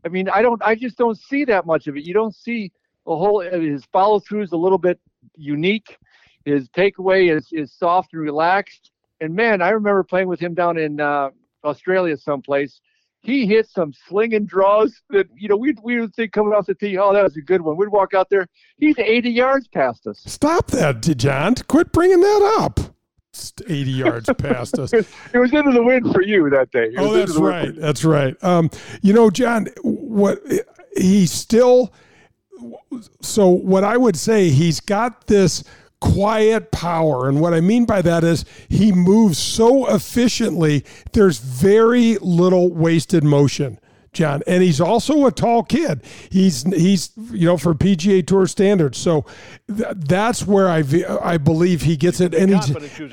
I 0.05 0.09
mean, 0.09 0.29
I 0.29 0.43
don't, 0.43 0.63
I 0.63 0.75
just 0.75 0.97
don't 0.97 1.19
see 1.19 1.45
that 1.47 1.67
much 1.67 1.87
of 1.87 1.97
it. 1.97 2.05
You 2.05 2.15
don't 2.15 2.35
see 2.35 2.73
a 3.07 3.17
whole 3.17 3.41
his 3.41 3.85
follow 3.93 4.21
through 4.21 4.43
is 4.43 4.53
a 4.53 4.57
little 4.57 4.79
bit 4.79 5.01
unique 5.37 5.99
his 6.45 6.69
takeaway 6.69 7.35
is, 7.35 7.49
is 7.53 7.73
soft 7.73 8.13
and 8.13 8.23
relaxed. 8.23 8.91
And 9.21 9.35
man, 9.35 9.63
I 9.63 9.71
remember 9.71 10.03
playing 10.03 10.29
with 10.29 10.41
him 10.41 10.55
down 10.55 10.79
in 10.79 11.01
uh, 11.01 11.31
Australia 11.65 12.17
someplace. 12.17 12.81
He 13.21 13.47
hit 13.47 13.69
some 13.69 13.93
slinging 14.09 14.47
draws 14.47 15.01
that, 15.11 15.29
you 15.37 15.49
know, 15.49 15.57
we'd, 15.57 15.79
we 15.85 16.01
would 16.01 16.13
think 16.15 16.33
coming 16.33 16.53
off 16.53 16.67
the 16.67 16.75
tee, 16.75 16.99
oh, 16.99 17.13
that 17.13 17.23
was 17.23 17.37
a 17.37 17.41
good 17.41 17.61
one. 17.61 17.77
We'd 17.77 17.89
walk 17.89 18.15
out 18.15 18.29
there. 18.31 18.49
He's 18.79 18.99
80 18.99 19.31
yards 19.31 19.69
past 19.69 20.09
us. 20.09 20.21
Stop 20.27 20.69
that, 20.73 21.03
John. 21.03 21.55
Quit 21.69 21.93
bringing 21.93 22.21
that 22.21 22.57
up. 22.59 22.81
80 23.67 23.91
yards 23.91 24.31
past 24.39 24.79
us. 24.79 24.93
It 25.33 25.39
was 25.39 25.53
into 25.53 25.73
the 25.73 25.83
wind 25.83 26.13
for 26.13 26.23
you 26.23 26.51
that 26.51 26.71
day. 26.71 26.93
Oh, 26.99 27.13
that's 27.13 27.37
right. 27.37 27.75
That's 27.75 28.05
right. 28.05 28.37
Um, 28.43 28.71
you 29.01 29.13
know, 29.13 29.31
John, 29.31 29.69
what 29.83 30.41
he 30.97 31.27
still. 31.27 31.93
So 33.23 33.49
what 33.49 33.85
I 33.85 33.97
would 33.97 34.17
say, 34.17 34.51
he's 34.51 34.81
got 34.81 35.27
this 35.27 35.65
quiet 36.03 36.73
power. 36.73 37.29
And 37.29 37.41
what 37.41 37.55
I 37.55 37.61
mean 37.61 37.85
by 37.85 38.03
that 38.03 38.25
is 38.25 38.45
he 38.69 38.91
moves 38.91 39.39
so 39.39 39.87
efficiently, 39.87 40.85
there's 41.13 41.39
very 41.39 42.19
little 42.19 42.73
wasted 42.73 43.23
motion. 43.23 43.79
John, 44.13 44.43
and 44.47 44.63
he's 44.63 44.79
also 44.79 45.25
a 45.25 45.33
tall 45.33 45.63
kid. 45.63 46.03
He's 46.29 46.65
he's 46.65 47.13
you 47.31 47.47
know 47.47 47.57
for 47.57 47.73
PGA 47.73 48.27
Tour 48.27 48.47
standards. 48.47 48.99
So 48.99 49.25
th- 49.75 49.89
that's 49.97 50.47
where 50.47 50.69
I 50.69 50.85
I 51.23 51.39
believe 51.39 51.81
he 51.81 51.97
gets 51.97 52.21
it, 52.21 52.35
and 52.35 52.55
he's 52.55 52.69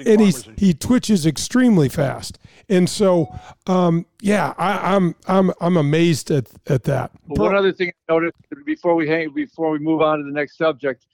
and 0.05 0.19
he's 0.19 0.45
he 0.57 0.73
twitches 0.73 1.25
extremely 1.25 1.87
fast. 1.87 2.37
And 2.67 2.89
so, 2.89 3.33
um, 3.65 4.07
yeah, 4.21 4.53
I, 4.57 4.93
am 4.93 5.15
I'm, 5.25 5.47
I'm 5.47 5.53
I'm 5.61 5.77
amazed 5.77 6.31
at 6.31 6.49
at 6.67 6.83
that. 6.83 7.11
Well, 7.27 7.45
one 7.45 7.55
other 7.55 7.71
thing 7.71 7.93
I 8.09 8.13
noticed 8.13 8.35
before 8.65 8.95
we 8.95 9.07
hang 9.07 9.29
before 9.33 9.71
we 9.71 9.79
move 9.79 10.01
on 10.01 10.17
to 10.17 10.25
the 10.25 10.33
next 10.33 10.57
subject 10.57 11.05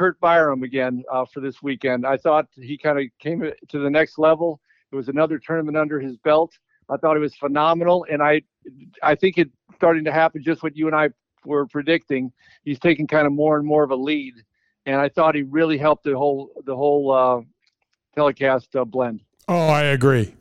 Curt 0.00 0.20
Byrum 0.20 0.64
again 0.64 1.04
uh, 1.12 1.26
for 1.26 1.40
this 1.40 1.62
weekend. 1.62 2.06
I 2.06 2.16
thought 2.16 2.46
he 2.54 2.78
kind 2.78 2.98
of 2.98 3.04
came 3.18 3.52
to 3.68 3.78
the 3.78 3.90
next 3.90 4.18
level. 4.18 4.60
It 4.92 4.96
was 4.96 5.08
another 5.08 5.38
tournament 5.38 5.76
under 5.76 6.00
his 6.00 6.16
belt. 6.16 6.52
I 6.88 6.96
thought 6.96 7.16
it 7.16 7.20
was 7.20 7.34
phenomenal, 7.36 8.06
and 8.10 8.22
I, 8.22 8.42
I 9.02 9.14
think 9.14 9.38
it's 9.38 9.52
starting 9.76 10.04
to 10.04 10.12
happen 10.12 10.42
just 10.42 10.62
what 10.62 10.76
you 10.76 10.86
and 10.86 10.96
I 10.96 11.10
were 11.44 11.66
predicting. 11.66 12.32
He's 12.64 12.80
taking 12.80 13.06
kind 13.06 13.26
of 13.26 13.32
more 13.32 13.58
and 13.58 13.66
more 13.66 13.84
of 13.84 13.90
a 13.90 13.96
lead 13.96 14.34
and 14.86 15.00
I 15.00 15.08
thought 15.08 15.34
he 15.34 15.42
really 15.42 15.78
helped 15.78 16.04
the 16.04 16.16
whole 16.16 16.50
the 16.64 16.74
whole 16.74 17.12
uh, 17.12 17.40
telecast 18.14 18.74
uh, 18.76 18.84
blend. 18.84 19.20
Oh, 19.48 19.68
I 19.68 19.84
agree. 19.84 20.34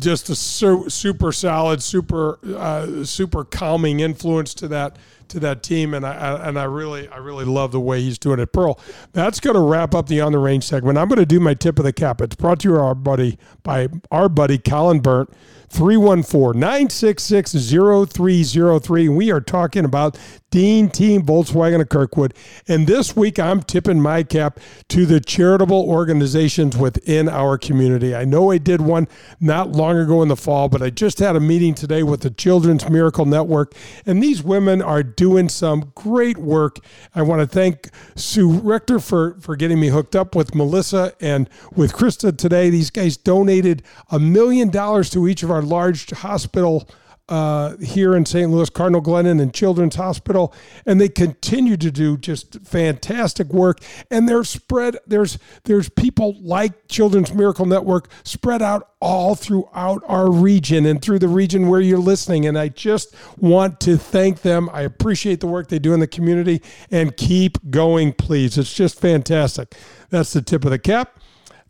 Just 0.00 0.30
a 0.30 0.34
su- 0.34 0.88
super 0.88 1.30
solid, 1.30 1.82
super 1.82 2.38
uh, 2.56 3.04
super 3.04 3.44
calming 3.44 4.00
influence 4.00 4.54
to 4.54 4.68
that 4.68 4.96
to 5.28 5.40
that 5.40 5.62
team, 5.62 5.94
and 5.94 6.06
I, 6.06 6.48
and 6.48 6.58
I 6.58 6.64
really 6.64 7.08
I 7.08 7.18
really 7.18 7.44
love 7.44 7.72
the 7.72 7.80
way 7.80 8.00
he's 8.00 8.18
doing 8.18 8.38
it. 8.40 8.52
Pearl, 8.52 8.78
that's 9.12 9.40
going 9.40 9.54
to 9.54 9.60
wrap 9.60 9.94
up 9.94 10.08
the 10.08 10.20
on 10.20 10.32
the 10.32 10.38
range 10.38 10.64
segment. 10.64 10.98
I'm 10.98 11.08
going 11.08 11.18
to 11.18 11.26
do 11.26 11.40
my 11.40 11.54
tip 11.54 11.78
of 11.78 11.84
the 11.84 11.92
cap. 11.92 12.20
It's 12.20 12.36
brought 12.36 12.60
to 12.60 12.68
you 12.68 12.76
our 12.76 12.94
buddy 12.94 13.38
by 13.62 13.88
our 14.10 14.28
buddy 14.28 14.58
Colin 14.58 15.00
Burnt. 15.00 15.30
314 15.68 16.58
966 16.58 17.52
0303. 17.52 19.08
We 19.08 19.30
are 19.30 19.40
talking 19.40 19.84
about 19.84 20.18
Dean 20.54 20.88
Team 20.88 21.22
Volkswagen 21.22 21.80
of 21.80 21.88
Kirkwood. 21.88 22.32
And 22.68 22.86
this 22.86 23.16
week, 23.16 23.40
I'm 23.40 23.60
tipping 23.60 24.00
my 24.00 24.22
cap 24.22 24.60
to 24.90 25.04
the 25.04 25.18
charitable 25.18 25.82
organizations 25.90 26.76
within 26.76 27.28
our 27.28 27.58
community. 27.58 28.14
I 28.14 28.24
know 28.24 28.52
I 28.52 28.58
did 28.58 28.80
one 28.80 29.08
not 29.40 29.72
long 29.72 29.98
ago 29.98 30.22
in 30.22 30.28
the 30.28 30.36
fall, 30.36 30.68
but 30.68 30.80
I 30.80 30.90
just 30.90 31.18
had 31.18 31.34
a 31.34 31.40
meeting 31.40 31.74
today 31.74 32.04
with 32.04 32.20
the 32.20 32.30
Children's 32.30 32.88
Miracle 32.88 33.26
Network. 33.26 33.74
And 34.06 34.22
these 34.22 34.44
women 34.44 34.80
are 34.80 35.02
doing 35.02 35.48
some 35.48 35.90
great 35.96 36.38
work. 36.38 36.78
I 37.16 37.22
want 37.22 37.40
to 37.40 37.48
thank 37.48 37.90
Sue 38.14 38.48
Richter 38.48 39.00
for, 39.00 39.36
for 39.40 39.56
getting 39.56 39.80
me 39.80 39.88
hooked 39.88 40.14
up 40.14 40.36
with 40.36 40.54
Melissa 40.54 41.14
and 41.20 41.50
with 41.74 41.94
Krista 41.94 42.36
today. 42.36 42.70
These 42.70 42.90
guys 42.90 43.16
donated 43.16 43.82
a 44.08 44.20
million 44.20 44.70
dollars 44.70 45.10
to 45.10 45.26
each 45.26 45.42
of 45.42 45.50
our 45.54 45.62
large 45.62 46.10
hospital 46.10 46.88
uh, 47.28 47.76
here 47.78 48.14
in 48.14 48.26
St. 48.26 48.50
Louis, 48.50 48.68
Cardinal 48.68 49.00
Glennon 49.00 49.40
and 49.40 49.52
Children's 49.54 49.94
Hospital, 49.94 50.52
and 50.84 51.00
they 51.00 51.08
continue 51.08 51.76
to 51.78 51.90
do 51.90 52.18
just 52.18 52.60
fantastic 52.66 53.48
work. 53.48 53.80
And 54.10 54.28
they're 54.28 54.44
spread. 54.44 54.98
There's 55.06 55.38
there's 55.64 55.88
people 55.88 56.36
like 56.40 56.88
Children's 56.88 57.32
Miracle 57.32 57.64
Network 57.64 58.10
spread 58.24 58.60
out 58.60 58.90
all 59.00 59.34
throughout 59.34 60.02
our 60.06 60.30
region 60.30 60.84
and 60.84 61.00
through 61.00 61.18
the 61.18 61.28
region 61.28 61.68
where 61.68 61.80
you're 61.80 61.98
listening. 61.98 62.46
And 62.46 62.58
I 62.58 62.68
just 62.68 63.14
want 63.38 63.80
to 63.80 63.96
thank 63.96 64.42
them. 64.42 64.68
I 64.72 64.82
appreciate 64.82 65.40
the 65.40 65.46
work 65.46 65.68
they 65.68 65.78
do 65.78 65.94
in 65.94 66.00
the 66.00 66.06
community, 66.06 66.60
and 66.90 67.16
keep 67.16 67.70
going, 67.70 68.12
please. 68.12 68.58
It's 68.58 68.74
just 68.74 69.00
fantastic. 69.00 69.74
That's 70.10 70.34
the 70.34 70.42
tip 70.42 70.64
of 70.64 70.70
the 70.70 70.78
cap. 70.78 71.18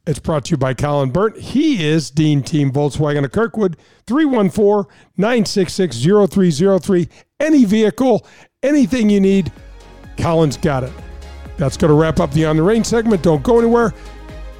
It's 0.06 0.18
brought 0.18 0.44
to 0.46 0.50
you 0.50 0.56
by 0.58 0.75
Colin 0.75 1.11
Burnt. 1.11 1.38
He 1.38 1.82
is 1.82 2.11
Dean 2.11 2.42
Team 2.42 2.70
Volkswagen 2.70 3.25
of 3.25 3.32
Kirkwood, 3.32 3.78
314 4.06 4.92
966 5.16 5.96
0303. 5.96 7.08
Any 7.40 7.64
vehicle, 7.64 8.26
anything 8.62 9.08
you 9.08 9.18
need, 9.20 9.50
Colin's 10.18 10.58
got 10.58 10.84
it. 10.84 10.92
That's 11.56 11.78
going 11.78 11.88
to 11.88 11.94
wrap 11.94 12.20
up 12.20 12.32
the 12.32 12.44
On 12.44 12.56
the 12.56 12.62
Range 12.62 12.84
segment. 12.84 13.23
Don't 13.23 13.42
go 13.42 13.58
anywhere. 13.58 13.94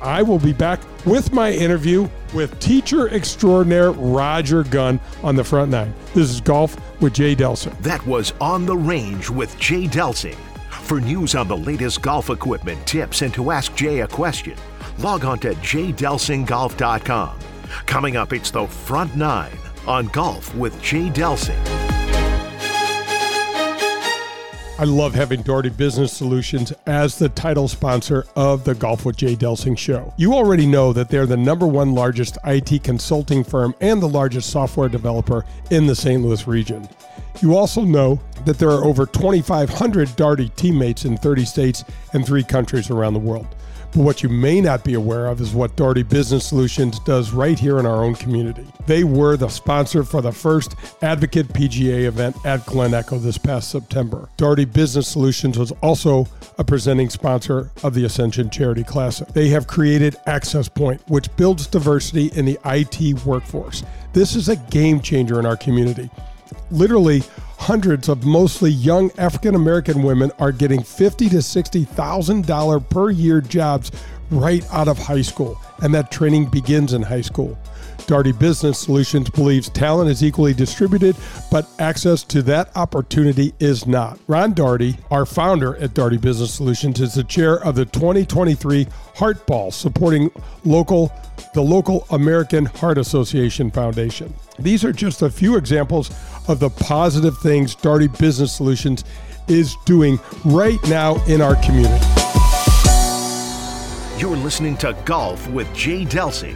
I 0.01 0.23
will 0.23 0.39
be 0.39 0.53
back 0.55 0.81
with 1.05 1.33
my 1.33 1.51
interview 1.51 2.09
with 2.35 2.59
teacher 2.59 3.09
extraordinaire 3.11 3.93
Roger 3.93 4.65
Gunn 4.65 4.99
on 5.23 5.37
the 5.37 5.45
front 5.45 5.71
nine. 5.71 5.95
This 6.15 6.31
is 6.31 6.41
Golf 6.41 6.77
with 7.03 7.15
Jay 7.15 7.35
Delsing. 7.35 7.79
That 7.81 8.05
was 8.07 8.33
On 8.41 8.65
the 8.65 8.77
Range 8.77 9.29
with 9.29 9.59
Jay 9.59 9.87
Delsing. 9.87 10.37
For 10.71 11.01
news 11.01 11.35
on 11.35 11.49
the 11.49 11.57
latest 11.57 12.03
golf 12.03 12.29
equipment, 12.29 12.87
tips, 12.87 13.23
and 13.23 13.33
to 13.33 13.51
ask 13.51 13.75
Jay 13.75 14.01
a 14.01 14.09
question, 14.09 14.55
log 14.99 15.25
on 15.25 15.39
to 15.41 15.55
jdelsinggolf.com. 15.55 17.39
Coming 17.87 18.17
up, 18.17 18.33
it's 18.33 18.51
the 18.51 18.67
front 18.67 19.17
nine 19.17 19.57
on 19.87 20.07
Golf 20.07 20.55
with 20.55 20.81
Jay 20.81 21.11
Delsing. 21.11 21.61
I 24.77 24.83
love 24.83 25.15
having 25.15 25.43
Daugherty 25.43 25.69
Business 25.69 26.13
Solutions 26.13 26.73
as 26.87 27.17
the 27.17 27.29
title 27.29 27.69
sponsor 27.69 28.27
of 28.35 28.65
the 28.65 28.75
Golf 28.75 29.05
with 29.05 29.17
Jay 29.17 29.37
Delsing 29.37 29.79
show. 29.79 30.13
You 30.17 30.35
already 30.35 30.67
know 30.67 30.93
that 30.93 31.09
they're 31.09 31.27
the 31.27 31.37
number 31.37 31.65
one 31.65 31.95
largest 31.95 32.39
IT 32.45 32.83
consulting 32.83 33.45
firm 33.45 33.77
and 33.81 34.03
the 34.03 34.09
largest 34.09 34.51
software 34.51 34.89
developer 34.89 35.45
in 35.71 35.87
the 35.87 35.95
St. 35.95 36.21
Louis 36.21 36.49
region. 36.49 36.89
You 37.41 37.57
also 37.57 37.83
know 37.83 38.21
that 38.47 38.59
there 38.59 38.71
are 38.71 38.85
over 38.85 39.07
2,500 39.07 40.17
Daugherty 40.17 40.49
teammates 40.51 41.05
in 41.05 41.19
30 41.19 41.45
states 41.45 41.85
and 42.13 42.27
three 42.27 42.43
countries 42.43 42.91
around 42.91 43.15
the 43.15 43.21
world. 43.21 43.47
But 43.95 44.03
what 44.03 44.23
you 44.25 44.29
may 44.29 44.61
not 44.61 44.83
be 44.83 44.95
aware 44.95 45.27
of 45.27 45.41
is 45.41 45.55
what 45.55 45.77
Daugherty 45.77 46.03
Business 46.03 46.45
Solutions 46.45 46.99
does 47.01 47.31
right 47.31 47.57
here 47.57 47.79
in 47.79 47.87
our 47.87 48.03
own 48.03 48.17
community. 48.17 48.67
They 48.87 49.05
were 49.05 49.37
the 49.37 49.49
sponsor 49.49 50.03
for 50.03 50.21
the 50.21 50.33
first 50.33 50.75
Advocate 51.01 51.47
PGA 51.47 52.07
event 52.07 52.35
at 52.45 52.67
Glen 52.67 52.93
Echo 52.93 53.19
this 53.19 53.39
past 53.39 53.71
September. 53.71 54.29
Daugherty 54.37 54.65
Business 54.65 55.07
Solutions 55.07 55.57
was 55.57 55.71
also 55.81 56.27
a 56.59 56.65
presenting 56.65 57.09
sponsor 57.09 57.71
of 57.85 57.95
the 57.95 58.05
Ascension 58.05 58.51
Charity 58.51 58.83
Classic. 58.83 59.29
They 59.29 59.49
have 59.51 59.69
created 59.69 60.17
Access 60.27 60.69
Point, 60.69 61.01
which 61.07 61.35
builds 61.37 61.69
diversity 61.69 62.33
in 62.35 62.47
the 62.47 62.59
IT 62.65 63.25
workforce. 63.25 63.85
This 64.13 64.35
is 64.35 64.49
a 64.49 64.57
game 64.57 65.03
changer 65.03 65.39
in 65.39 65.47
our 65.47 65.57
community. 65.57 66.11
Literally, 66.73 67.23
hundreds 67.59 68.09
of 68.09 68.25
mostly 68.25 68.71
young 68.71 69.11
African 69.19 69.55
American 69.55 70.03
women 70.03 70.31
are 70.39 70.53
getting 70.53 70.83
fifty 70.83 71.29
to 71.31 71.43
sixty 71.43 71.85
thousand 71.85 72.47
dollar 72.47 72.81
per 72.81 73.11
year 73.11 73.41
jobs 73.41 73.91
right 74.31 74.65
out 74.73 74.89
of 74.89 74.99
high 74.99 75.23
school, 75.23 75.61
and 75.83 75.95
that 75.95 76.11
training 76.11 76.47
begins 76.47 76.93
in 76.93 77.03
high 77.03 77.21
school. 77.21 77.59
Daugherty 78.07 78.33
Business 78.33 78.79
Solutions 78.79 79.31
believes 79.31 79.69
talent 79.71 80.11
is 80.11 80.23
equally 80.23 80.55
distributed, 80.55 81.17
but 81.51 81.69
access 81.79 82.23
to 82.25 82.43
that 82.43 82.77
opportunity 82.77 83.55
is 83.61 83.87
not. 83.87 84.19
Ron 84.27 84.53
Daugherty, 84.53 84.97
our 85.11 85.25
founder 85.25 85.77
at 85.77 85.95
Daugherty 85.95 86.19
Business 86.19 86.53
Solutions, 86.53 87.01
is 87.01 87.15
the 87.15 87.25
chair 87.25 87.59
of 87.65 87.75
the 87.75 87.85
2023 87.87 88.87
Heart 89.17 89.47
Ball, 89.47 89.71
supporting 89.71 90.31
local 90.65 91.13
the 91.53 91.63
local 91.63 92.07
American 92.11 92.65
Heart 92.65 92.99
Association 92.99 93.71
Foundation. 93.71 94.33
These 94.59 94.85
are 94.85 94.93
just 94.93 95.23
a 95.23 95.31
few 95.31 95.57
examples 95.57 96.11
of 96.49 96.61
the 96.61 96.71
positive 96.71 97.37
things 97.39 97.75
Daugherty 97.75 98.09
Business 98.09 98.55
Solutions 98.55 99.05
is 99.49 99.77
doing 99.85 100.19
right 100.45 100.83
now 100.89 101.23
in 101.27 101.41
our 101.41 101.57
community. 101.57 102.05
You're 104.17 104.37
listening 104.37 104.77
to 104.79 104.97
Golf 105.05 105.49
with 105.49 105.73
Jay 105.75 106.05
Delsing. 106.05 106.55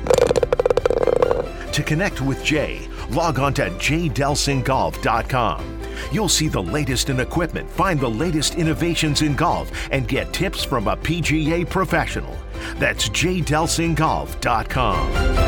To 1.79 1.85
connect 1.85 2.21
with 2.21 2.43
Jay, 2.43 2.89
log 3.11 3.39
on 3.39 3.55
to 3.55 3.71
jdelsinggolf.com. 3.71 5.81
You'll 6.11 6.29
see 6.29 6.49
the 6.49 6.61
latest 6.61 7.09
in 7.09 7.21
equipment, 7.21 7.71
find 7.71 8.01
the 8.01 8.11
latest 8.11 8.57
innovations 8.57 9.23
in 9.23 9.37
golf, 9.37 9.71
and 9.93 10.09
get 10.09 10.33
tips 10.33 10.65
from 10.65 10.89
a 10.89 10.97
PGA 10.97 11.71
professional. 11.71 12.37
That's 12.79 13.09
jdelsinggolf.com. 13.11 15.48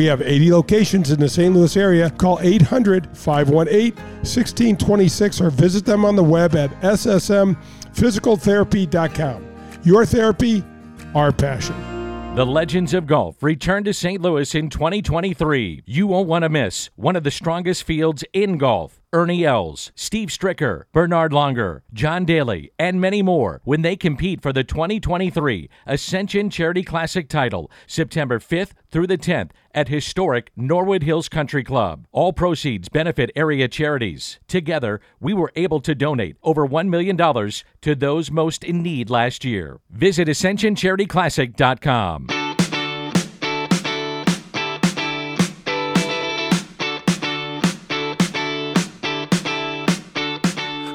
We 0.00 0.06
have 0.06 0.22
80 0.22 0.50
locations 0.50 1.10
in 1.10 1.20
the 1.20 1.28
St. 1.28 1.54
Louis 1.54 1.76
area. 1.76 2.08
Call 2.08 2.38
800 2.40 3.14
518 3.14 3.92
1626 3.92 5.42
or 5.42 5.50
visit 5.50 5.84
them 5.84 6.06
on 6.06 6.16
the 6.16 6.24
web 6.24 6.56
at 6.56 6.70
ssmphysicaltherapy.com. 6.80 9.46
Your 9.84 10.06
therapy, 10.06 10.64
our 11.14 11.32
passion. 11.32 12.34
The 12.34 12.46
Legends 12.46 12.94
of 12.94 13.06
Golf 13.06 13.42
return 13.42 13.84
to 13.84 13.92
St. 13.92 14.22
Louis 14.22 14.54
in 14.54 14.70
2023. 14.70 15.82
You 15.84 16.06
won't 16.06 16.28
want 16.28 16.44
to 16.44 16.48
miss 16.48 16.88
one 16.96 17.14
of 17.14 17.22
the 17.22 17.30
strongest 17.30 17.84
fields 17.84 18.24
in 18.32 18.56
golf. 18.56 18.99
Ernie 19.12 19.44
Els, 19.44 19.90
Steve 19.96 20.28
Stricker, 20.28 20.84
Bernhard 20.92 21.32
Langer, 21.32 21.80
John 21.92 22.24
Daly, 22.24 22.70
and 22.78 23.00
many 23.00 23.22
more 23.22 23.60
when 23.64 23.82
they 23.82 23.96
compete 23.96 24.40
for 24.40 24.52
the 24.52 24.62
2023 24.62 25.68
Ascension 25.84 26.48
Charity 26.48 26.84
Classic 26.84 27.28
title 27.28 27.68
September 27.88 28.38
5th 28.38 28.70
through 28.92 29.08
the 29.08 29.18
10th 29.18 29.50
at 29.74 29.88
historic 29.88 30.52
Norwood 30.54 31.02
Hills 31.02 31.28
Country 31.28 31.64
Club. 31.64 32.06
All 32.12 32.32
proceeds 32.32 32.88
benefit 32.88 33.32
area 33.34 33.66
charities. 33.66 34.38
Together, 34.46 35.00
we 35.18 35.34
were 35.34 35.50
able 35.56 35.80
to 35.80 35.96
donate 35.96 36.36
over 36.44 36.64
$1 36.66 36.88
million 36.88 37.16
to 37.16 37.94
those 37.96 38.30
most 38.30 38.62
in 38.62 38.80
need 38.80 39.10
last 39.10 39.44
year. 39.44 39.80
Visit 39.90 40.28
AscensionCharityClassic.com. 40.28 42.39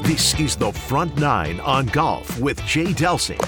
This 0.06 0.40
is 0.40 0.56
the 0.56 0.72
front 0.72 1.18
nine 1.18 1.60
on 1.62 1.88
golf 1.88 2.40
with 2.40 2.64
Jay 2.64 2.94
Delsing. 2.94 3.40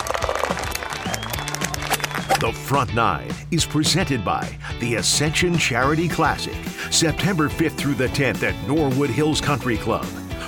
The 2.39 2.51
Front 2.51 2.95
Nine 2.95 3.31
is 3.51 3.63
presented 3.63 4.25
by 4.25 4.57
the 4.79 4.95
Ascension 4.95 5.55
Charity 5.59 6.09
Classic, 6.09 6.55
September 6.89 7.47
5th 7.47 7.77
through 7.77 7.93
the 7.93 8.07
10th 8.07 8.41
at 8.41 8.55
Norwood 8.67 9.11
Hills 9.11 9.39
Country 9.39 9.77
Club. 9.77 10.03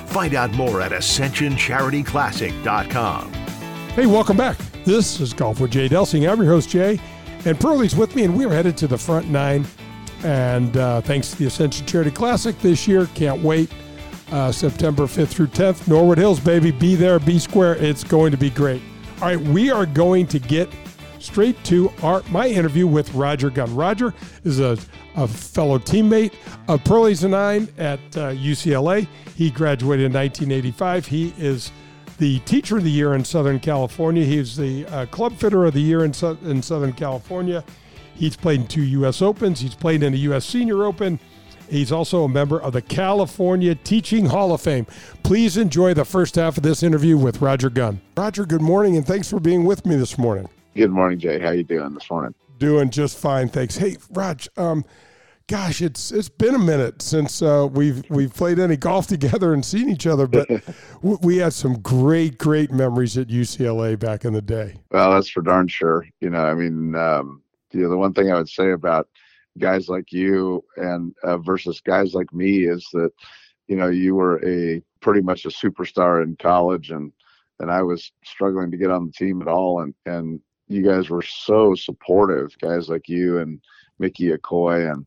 Find 0.07 0.33
out 0.33 0.49
more 0.53 0.81
at 0.81 0.93
ascensioncharityclassic.com. 0.93 3.33
Hey, 3.93 4.07
welcome 4.07 4.35
back. 4.35 4.57
This 4.85 5.19
is 5.19 5.31
Golf 5.31 5.59
with 5.59 5.69
Jay 5.69 5.87
Delsing. 5.87 6.27
I'm 6.27 6.41
your 6.41 6.51
host, 6.51 6.69
Jay, 6.69 6.99
and 7.45 7.59
Pearlie's 7.59 7.95
with 7.95 8.15
me, 8.15 8.23
and 8.23 8.35
we're 8.35 8.49
headed 8.49 8.75
to 8.77 8.87
the 8.87 8.97
Front 8.97 9.29
Nine. 9.29 9.63
And 10.23 10.75
uh, 10.75 11.01
thanks 11.01 11.29
to 11.29 11.37
the 11.37 11.45
Ascension 11.45 11.85
Charity 11.85 12.09
Classic 12.09 12.57
this 12.61 12.87
year, 12.87 13.07
can't 13.13 13.43
wait. 13.43 13.71
Uh, 14.31 14.51
September 14.51 15.03
5th 15.03 15.29
through 15.29 15.47
10th, 15.47 15.87
Norwood 15.87 16.19
Hills, 16.19 16.39
baby. 16.39 16.69
Be 16.69 16.95
there, 16.95 17.17
be 17.17 17.39
square. 17.39 17.75
It's 17.75 18.03
going 18.03 18.31
to 18.31 18.37
be 18.37 18.51
great. 18.51 18.81
All 19.21 19.29
right, 19.29 19.39
we 19.39 19.71
are 19.71 19.87
going 19.87 20.27
to 20.27 20.37
get 20.37 20.69
straight 21.19 21.61
to 21.65 21.91
our 22.01 22.23
my 22.29 22.47
interview 22.47 22.87
with 22.87 23.13
Roger 23.13 23.49
Gunn. 23.49 23.75
Roger 23.75 24.13
is 24.43 24.59
a, 24.59 24.77
a 25.15 25.27
fellow 25.27 25.77
teammate 25.77 26.33
of 26.67 26.83
Pearlie's 26.83 27.23
and 27.23 27.35
I 27.35 27.67
at 27.77 27.99
uh, 28.15 28.31
UCLA. 28.31 29.07
He 29.35 29.49
graduated 29.49 30.05
in 30.05 30.13
1985. 30.13 31.05
He 31.07 31.33
is 31.37 31.71
the 32.17 32.39
Teacher 32.39 32.77
of 32.77 32.83
the 32.83 32.91
Year 32.91 33.13
in 33.13 33.23
Southern 33.23 33.59
California. 33.59 34.25
He's 34.25 34.55
the 34.55 34.85
uh, 34.87 35.05
Club 35.07 35.33
Fitter 35.37 35.65
of 35.65 35.73
the 35.73 35.81
Year 35.81 36.03
in, 36.03 36.13
in 36.43 36.61
Southern 36.61 36.93
California. 36.93 37.63
He's 38.15 38.35
played 38.35 38.61
in 38.61 38.67
two 38.67 38.83
U.S. 38.83 39.21
Opens. 39.21 39.61
He's 39.61 39.75
played 39.75 40.03
in 40.03 40.13
a 40.13 40.17
U.S. 40.17 40.45
Senior 40.45 40.83
Open. 40.83 41.19
He's 41.69 41.91
also 41.91 42.23
a 42.23 42.29
member 42.29 42.59
of 42.59 42.73
the 42.73 42.81
California 42.81 43.75
Teaching 43.75 44.25
Hall 44.25 44.53
of 44.53 44.61
Fame. 44.61 44.87
Please 45.23 45.55
enjoy 45.55 45.93
the 45.93 46.03
first 46.03 46.35
half 46.35 46.57
of 46.57 46.63
this 46.63 46.81
interview 46.81 47.15
with 47.15 47.41
Roger 47.41 47.69
Gunn. 47.69 48.01
Roger, 48.17 48.45
good 48.45 48.61
morning, 48.61 48.97
and 48.97 49.05
thanks 49.05 49.29
for 49.29 49.39
being 49.39 49.63
with 49.63 49.85
me 49.85 49.95
this 49.95 50.17
morning. 50.17 50.49
Good 50.75 50.89
morning, 50.89 51.19
Jay. 51.19 51.39
How 51.39 51.51
you 51.51 51.63
doing 51.63 51.93
this 51.93 52.09
morning? 52.09 52.33
Doing 52.57 52.89
just 52.89 53.17
fine, 53.17 53.49
thanks. 53.49 53.77
Hey, 53.77 53.97
Raj, 54.11 54.49
um, 54.57 54.83
gosh, 55.47 55.81
it's 55.81 56.11
it's 56.11 56.27
been 56.27 56.55
a 56.55 56.59
minute 56.59 57.01
since 57.01 57.41
uh, 57.41 57.67
we've 57.71 58.03
we've 58.09 58.33
played 58.33 58.59
any 58.59 58.75
golf 58.75 59.07
together 59.07 59.53
and 59.53 59.63
seen 59.63 59.89
each 59.89 60.07
other, 60.07 60.27
but 60.27 60.47
we 61.01 61.37
had 61.37 61.53
some 61.53 61.79
great 61.81 62.37
great 62.37 62.71
memories 62.71 63.17
at 63.17 63.27
UCLA 63.27 63.97
back 63.97 64.25
in 64.25 64.33
the 64.33 64.41
day. 64.41 64.75
Well, 64.91 65.13
that's 65.13 65.29
for 65.29 65.41
darn 65.41 65.67
sure. 65.67 66.07
You 66.19 66.31
know, 66.31 66.43
I 66.43 66.53
mean, 66.53 66.95
um, 66.95 67.41
you 67.71 67.83
know, 67.83 67.89
the 67.89 67.97
one 67.97 68.13
thing 68.13 68.31
I 68.31 68.35
would 68.35 68.49
say 68.49 68.71
about 68.71 69.07
guys 69.57 69.89
like 69.89 70.11
you 70.11 70.63
and 70.77 71.13
uh, 71.23 71.37
versus 71.37 71.81
guys 71.81 72.13
like 72.13 72.31
me 72.33 72.65
is 72.65 72.87
that 72.93 73.11
you 73.67 73.75
know 73.75 73.87
you 73.87 74.15
were 74.15 74.43
a 74.45 74.81
pretty 75.01 75.21
much 75.21 75.45
a 75.45 75.49
superstar 75.49 76.23
in 76.23 76.35
college 76.37 76.91
and 76.91 77.11
and 77.59 77.71
I 77.71 77.81
was 77.81 78.11
struggling 78.23 78.71
to 78.71 78.77
get 78.77 78.91
on 78.91 79.07
the 79.07 79.11
team 79.11 79.41
at 79.41 79.47
all 79.47 79.81
and 79.81 79.93
and 80.05 80.39
you 80.67 80.83
guys 80.83 81.09
were 81.09 81.23
so 81.23 81.73
supportive 81.75 82.55
guys 82.61 82.89
like 82.89 83.09
you 83.09 83.39
and 83.39 83.59
Mickey 83.97 84.29
Yokoi 84.29 84.91
and 84.91 85.05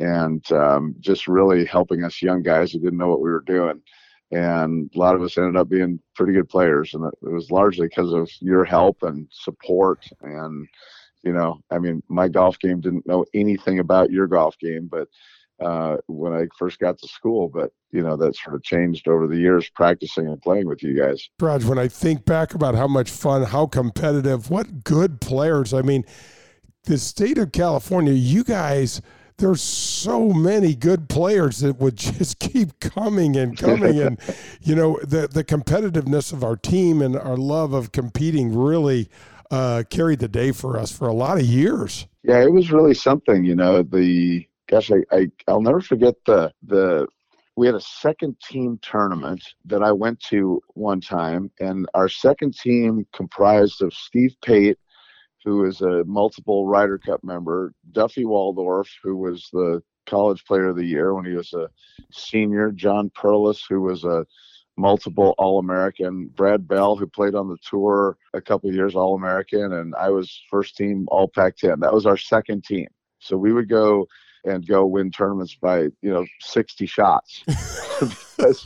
and 0.00 0.52
um, 0.52 0.94
just 1.00 1.26
really 1.26 1.64
helping 1.64 2.04
us 2.04 2.22
young 2.22 2.42
guys 2.42 2.72
who 2.72 2.78
didn't 2.78 2.98
know 2.98 3.08
what 3.08 3.20
we 3.20 3.30
were 3.30 3.42
doing. 3.46 3.82
And 4.30 4.90
a 4.94 4.98
lot 4.98 5.16
of 5.16 5.22
us 5.22 5.36
ended 5.38 5.56
up 5.56 5.68
being 5.68 5.98
pretty 6.14 6.34
good 6.34 6.48
players 6.48 6.94
and 6.94 7.04
it 7.04 7.32
was 7.32 7.50
largely 7.50 7.88
because 7.88 8.12
of 8.12 8.30
your 8.40 8.64
help 8.64 9.02
and 9.02 9.26
support 9.32 10.04
and 10.20 10.68
you 11.22 11.32
know, 11.32 11.60
I 11.70 11.78
mean, 11.78 12.02
my 12.08 12.28
golf 12.28 12.58
game 12.58 12.80
didn't 12.80 13.06
know 13.06 13.24
anything 13.34 13.78
about 13.78 14.10
your 14.10 14.26
golf 14.26 14.58
game, 14.58 14.88
but 14.90 15.08
uh, 15.60 15.96
when 16.06 16.32
I 16.32 16.46
first 16.56 16.78
got 16.78 16.98
to 16.98 17.08
school, 17.08 17.48
but 17.48 17.72
you 17.90 18.02
know 18.02 18.16
that 18.16 18.36
sort 18.36 18.54
of 18.54 18.62
changed 18.62 19.08
over 19.08 19.26
the 19.26 19.36
years 19.36 19.68
practicing 19.70 20.28
and 20.28 20.40
playing 20.40 20.68
with 20.68 20.82
you 20.82 20.96
guys. 20.96 21.28
Raj, 21.40 21.64
when 21.64 21.78
I 21.78 21.88
think 21.88 22.24
back 22.24 22.54
about 22.54 22.74
how 22.74 22.86
much 22.86 23.10
fun, 23.10 23.42
how 23.42 23.66
competitive, 23.66 24.50
what 24.50 24.84
good 24.84 25.20
players. 25.20 25.74
I 25.74 25.82
mean, 25.82 26.04
the 26.84 26.98
state 26.98 27.38
of 27.38 27.52
California, 27.52 28.12
you 28.12 28.44
guys. 28.44 29.00
There's 29.38 29.62
so 29.62 30.30
many 30.30 30.74
good 30.74 31.08
players 31.08 31.60
that 31.60 31.78
would 31.78 31.94
just 31.96 32.40
keep 32.40 32.80
coming 32.80 33.36
and 33.36 33.56
coming, 33.56 34.00
and 34.00 34.18
you 34.62 34.74
know 34.74 34.98
the 35.02 35.28
the 35.28 35.44
competitiveness 35.44 36.32
of 36.32 36.42
our 36.42 36.56
team 36.56 37.00
and 37.02 37.16
our 37.16 37.36
love 37.36 37.72
of 37.72 37.92
competing 37.92 38.52
really 38.52 39.08
uh, 39.50 39.84
carried 39.88 40.18
the 40.18 40.28
day 40.28 40.52
for 40.52 40.78
us 40.78 40.90
for 40.90 41.08
a 41.08 41.12
lot 41.12 41.38
of 41.38 41.44
years. 41.44 42.06
Yeah, 42.22 42.42
it 42.42 42.52
was 42.52 42.70
really 42.70 42.94
something. 42.94 43.44
You 43.44 43.54
know, 43.54 43.82
the 43.82 44.46
gosh, 44.68 44.90
I, 44.90 45.04
I 45.10 45.30
I'll 45.46 45.62
never 45.62 45.80
forget 45.80 46.14
the 46.26 46.52
the 46.62 47.06
we 47.56 47.66
had 47.66 47.74
a 47.74 47.80
second 47.80 48.36
team 48.40 48.78
tournament 48.82 49.42
that 49.64 49.82
I 49.82 49.90
went 49.90 50.20
to 50.28 50.60
one 50.74 51.00
time, 51.00 51.50
and 51.58 51.88
our 51.94 52.08
second 52.08 52.54
team 52.54 53.04
comprised 53.12 53.82
of 53.82 53.92
Steve 53.92 54.36
Pate, 54.44 54.78
who 55.44 55.64
is 55.64 55.80
a 55.80 56.04
multiple 56.04 56.66
Ryder 56.66 56.98
Cup 56.98 57.24
member, 57.24 57.72
Duffy 57.90 58.24
Waldorf, 58.24 58.88
who 59.02 59.16
was 59.16 59.48
the 59.52 59.82
college 60.06 60.44
player 60.44 60.68
of 60.68 60.76
the 60.76 60.84
year 60.84 61.14
when 61.14 61.24
he 61.24 61.34
was 61.34 61.52
a 61.52 61.68
senior, 62.12 62.70
John 62.70 63.10
Perlis, 63.10 63.60
who 63.68 63.80
was 63.82 64.04
a 64.04 64.24
multiple 64.78 65.34
All 65.36 65.58
American. 65.58 66.28
Brad 66.28 66.66
Bell, 66.66 66.96
who 66.96 67.06
played 67.06 67.34
on 67.34 67.48
the 67.48 67.58
tour 67.68 68.16
a 68.32 68.40
couple 68.40 68.72
years, 68.72 68.94
All 68.94 69.14
American, 69.14 69.74
and 69.74 69.94
I 69.96 70.08
was 70.08 70.42
first 70.48 70.76
team 70.76 71.06
All 71.10 71.28
Pac 71.28 71.56
10. 71.56 71.80
That 71.80 71.92
was 71.92 72.06
our 72.06 72.16
second 72.16 72.64
team. 72.64 72.86
So 73.18 73.36
we 73.36 73.52
would 73.52 73.68
go 73.68 74.06
and 74.44 74.66
go 74.66 74.86
win 74.86 75.10
tournaments 75.10 75.56
by 75.60 75.80
you 75.80 76.10
know 76.10 76.24
60 76.40 76.86
shots. 76.86 77.42
because, 78.36 78.62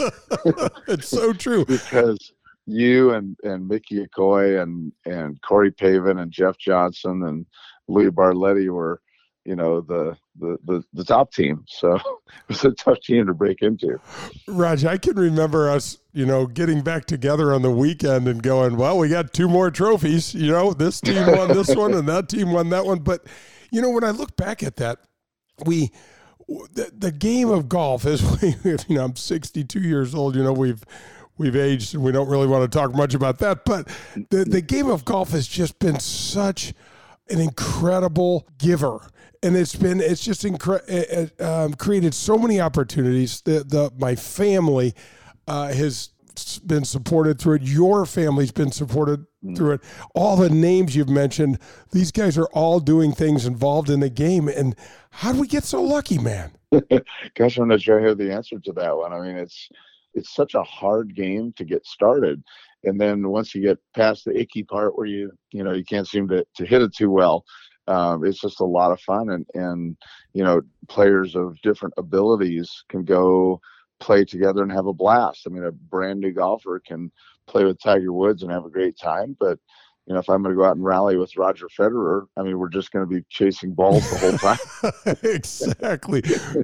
it's 0.87 1.09
so 1.09 1.33
true. 1.33 1.64
because 1.64 2.33
you 2.66 3.12
and 3.14 3.37
and 3.42 3.66
Mickey 3.66 4.07
Yokoi 4.07 4.62
and 4.62 4.92
and 5.07 5.40
Corey 5.42 5.72
Pavin 5.72 6.18
and 6.18 6.31
Jeff 6.31 6.59
Johnson 6.59 7.25
and 7.25 7.46
Louis 7.88 8.11
Barletti 8.11 8.68
were 8.68 9.01
you 9.44 9.57
know 9.57 9.81
the, 9.81 10.16
the 10.38 10.59
the 10.64 10.85
the 10.92 11.05
top 11.05 11.33
team. 11.33 11.64
So 11.66 11.94
it 11.96 12.02
was 12.48 12.64
a 12.64 12.72
tough 12.72 13.00
team 13.00 13.26
to 13.26 13.35
break 13.35 13.62
into. 13.62 14.00
Raj 14.46 14.85
i 14.85 14.98
can 14.98 15.16
remember 15.16 15.70
us 15.70 15.98
you 16.12 16.26
know 16.26 16.46
getting 16.46 16.83
back 16.83 17.05
together 17.07 17.52
on 17.52 17.62
the 17.62 17.70
weekend 17.70 18.28
and 18.28 18.42
going 18.42 18.76
well 18.76 18.98
we 18.98 19.09
got 19.09 19.33
two 19.33 19.48
more 19.48 19.70
trophies 19.70 20.35
you 20.35 20.50
know 20.50 20.72
this 20.72 21.00
team 21.00 21.26
won 21.26 21.48
this 21.48 21.74
one 21.76 21.94
and 21.94 22.09
that 22.09 22.28
team 22.28 22.52
won 22.52 22.70
that 22.70 22.85
one. 22.85 23.00
But 23.00 23.26
you 23.70 23.81
know 23.81 23.90
when 23.90 24.05
i 24.05 24.11
look 24.11 24.37
back 24.37 24.62
at 24.62 24.76
that 24.76 24.98
we 25.64 25.90
the, 26.48 26.90
the 26.96 27.12
game 27.12 27.48
of 27.48 27.68
golf 27.68 28.05
is 28.05 28.42
you 28.64 28.78
know 28.90 29.05
i'm 29.05 29.16
62 29.16 29.81
years 29.81 30.14
old 30.14 30.37
you 30.37 30.42
know 30.42 30.52
we've 30.52 30.85
we've 31.38 31.57
aged 31.57 31.94
and 31.94 32.02
we 32.02 32.12
don't 32.12 32.28
really 32.28 32.46
want 32.46 32.70
to 32.70 32.78
talk 32.78 32.94
much 32.94 33.14
about 33.14 33.38
that. 33.38 33.64
But 33.64 33.88
the 34.31 34.44
the 34.44 34.61
game 34.61 34.88
of 34.88 35.05
golf 35.05 35.31
has 35.31 35.46
just 35.46 35.78
been 35.78 35.98
such 36.00 36.72
an 37.28 37.40
incredible 37.40 38.46
giver 38.59 39.09
and 39.42 39.57
it's 39.57 39.74
been 39.74 40.00
it's 40.00 40.24
just 40.24 40.44
incre- 40.44 40.88
it, 40.88 41.40
um, 41.40 41.74
created 41.74 42.14
so 42.14 42.38
many 42.38 42.61
opportunities. 42.61 43.40
The 43.40 43.64
the 43.64 43.92
my 43.98 44.14
family 44.14 44.94
uh, 45.46 45.72
has 45.72 46.11
been 46.66 46.85
supported 46.85 47.38
through 47.38 47.57
it. 47.57 47.62
Your 47.62 48.07
family's 48.07 48.52
been 48.52 48.72
supported 48.72 49.26
mm. 49.44 49.57
through 49.57 49.72
it. 49.72 49.81
All 50.14 50.37
the 50.37 50.50
names 50.50 50.96
you've 50.96 51.09
mentioned, 51.09 51.59
these 51.90 52.11
guys 52.11 52.38
are 52.38 52.48
all 52.52 52.81
doing 52.81 53.12
things 53.12 53.46
involved 53.46 53.90
in 53.90 54.00
the 54.00 54.11
game. 54.11 54.48
And 54.48 54.74
how 55.11 55.33
do 55.33 55.40
we 55.40 55.46
get 55.46 55.64
so 55.64 55.83
lucky, 55.83 56.18
man? 56.18 56.52
Gosh, 57.35 57.59
I'm 57.59 57.68
not 57.68 57.83
sure 57.83 58.00
I 58.00 58.09
have 58.09 58.18
the 58.18 58.33
answer 58.33 58.59
to 58.59 58.72
that 58.72 58.96
one. 58.96 59.12
I 59.12 59.20
mean, 59.20 59.37
it's 59.37 59.68
it's 60.14 60.35
such 60.35 60.55
a 60.55 60.62
hard 60.62 61.14
game 61.14 61.52
to 61.57 61.64
get 61.64 61.87
started, 61.87 62.42
and 62.85 63.00
then 63.00 63.28
once 63.28 63.55
you 63.55 63.62
get 63.62 63.78
past 63.94 64.24
the 64.24 64.38
icky 64.38 64.62
part 64.62 64.96
where 64.96 65.07
you 65.07 65.33
you 65.52 65.64
know 65.64 65.72
you 65.72 65.85
can't 65.85 66.09
seem 66.09 66.28
to 66.28 66.44
to 66.57 66.66
hit 66.66 66.83
it 66.83 66.94
too 66.94 67.11
well, 67.11 67.44
um, 67.88 68.25
it's 68.25 68.40
just 68.40 68.61
a 68.61 68.64
lot 68.64 68.92
of 68.92 69.01
fun 69.01 69.31
and 69.31 69.47
and 69.55 69.97
you 70.33 70.45
know 70.45 70.62
players 70.88 71.35
of 71.35 71.61
different 71.62 71.95
abilities 71.97 72.85
can 72.88 73.05
go 73.05 73.61
play 74.01 74.25
together 74.25 74.62
and 74.62 74.73
have 74.73 74.87
a 74.87 74.92
blast. 74.92 75.47
I 75.47 75.51
mean 75.51 75.64
a 75.64 75.73
brand 75.73 76.21
new 76.21 76.33
golfer 76.33 76.81
can 76.81 77.11
play 77.47 77.64
with 77.64 77.81
tiger 77.81 78.12
woods 78.12 78.42
and 78.42 78.53
have 78.53 78.64
a 78.64 78.71
great 78.71 78.97
time 78.97 79.37
but 79.38 79.59
you 80.07 80.14
know 80.14 80.21
if 80.21 80.29
i'm 80.29 80.42
going 80.42 80.55
to 80.55 80.61
go 80.61 80.64
out 80.64 80.77
and 80.77 80.85
rally 80.85 81.16
with 81.16 81.37
roger 81.37 81.66
federer 81.68 82.27
i 82.37 82.42
mean 82.42 82.59
we're 82.59 82.68
just 82.68 82.90
going 82.92 83.05
to 83.05 83.14
be 83.14 83.25
chasing 83.29 83.73
balls 83.73 84.09
the 84.11 84.18
whole 84.18 84.38
time. 84.38 84.59
Exactly. 85.23 86.23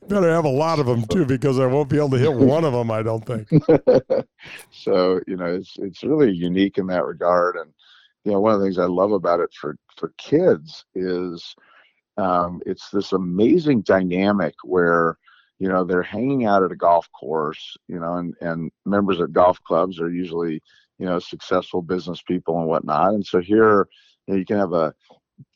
Better 0.08 0.30
have 0.30 0.44
a 0.44 0.48
lot 0.48 0.78
of 0.78 0.86
them 0.86 1.04
too 1.06 1.24
because 1.24 1.58
i 1.58 1.66
won't 1.66 1.88
be 1.88 1.96
able 1.96 2.10
to 2.10 2.18
hit 2.18 2.32
one 2.32 2.64
of 2.64 2.72
them 2.72 2.90
i 2.90 3.02
don't 3.02 3.24
think. 3.24 3.48
So 4.70 5.20
you 5.26 5.36
know 5.36 5.46
it's 5.46 5.76
it's 5.78 6.04
really 6.04 6.32
unique 6.32 6.78
in 6.78 6.86
that 6.86 7.04
regard 7.04 7.56
and 7.56 7.70
you 8.24 8.32
know 8.32 8.40
one 8.40 8.52
of 8.52 8.60
the 8.60 8.66
things 8.66 8.78
i 8.78 8.84
love 8.84 9.12
about 9.12 9.40
it 9.40 9.50
for 9.52 9.76
for 9.96 10.12
kids 10.18 10.84
is 10.94 11.54
um, 12.16 12.60
it's 12.66 12.90
this 12.90 13.12
amazing 13.12 13.80
dynamic 13.82 14.54
where 14.64 15.16
you 15.60 15.68
know 15.68 15.84
they're 15.84 16.02
hanging 16.02 16.46
out 16.46 16.64
at 16.64 16.72
a 16.72 16.76
golf 16.76 17.08
course 17.12 17.76
you 17.86 17.98
know 17.98 18.14
and 18.14 18.34
and 18.40 18.70
members 18.84 19.20
of 19.20 19.32
golf 19.32 19.62
clubs 19.62 20.00
are 20.00 20.10
usually 20.10 20.60
you 20.98 21.06
know 21.06 21.18
successful 21.18 21.80
business 21.80 22.22
people 22.22 22.58
and 22.58 22.68
whatnot. 22.68 23.14
And 23.14 23.24
so 23.24 23.40
here 23.40 23.88
you, 24.26 24.34
know, 24.34 24.38
you 24.38 24.44
can 24.44 24.58
have 24.58 24.72
a 24.72 24.94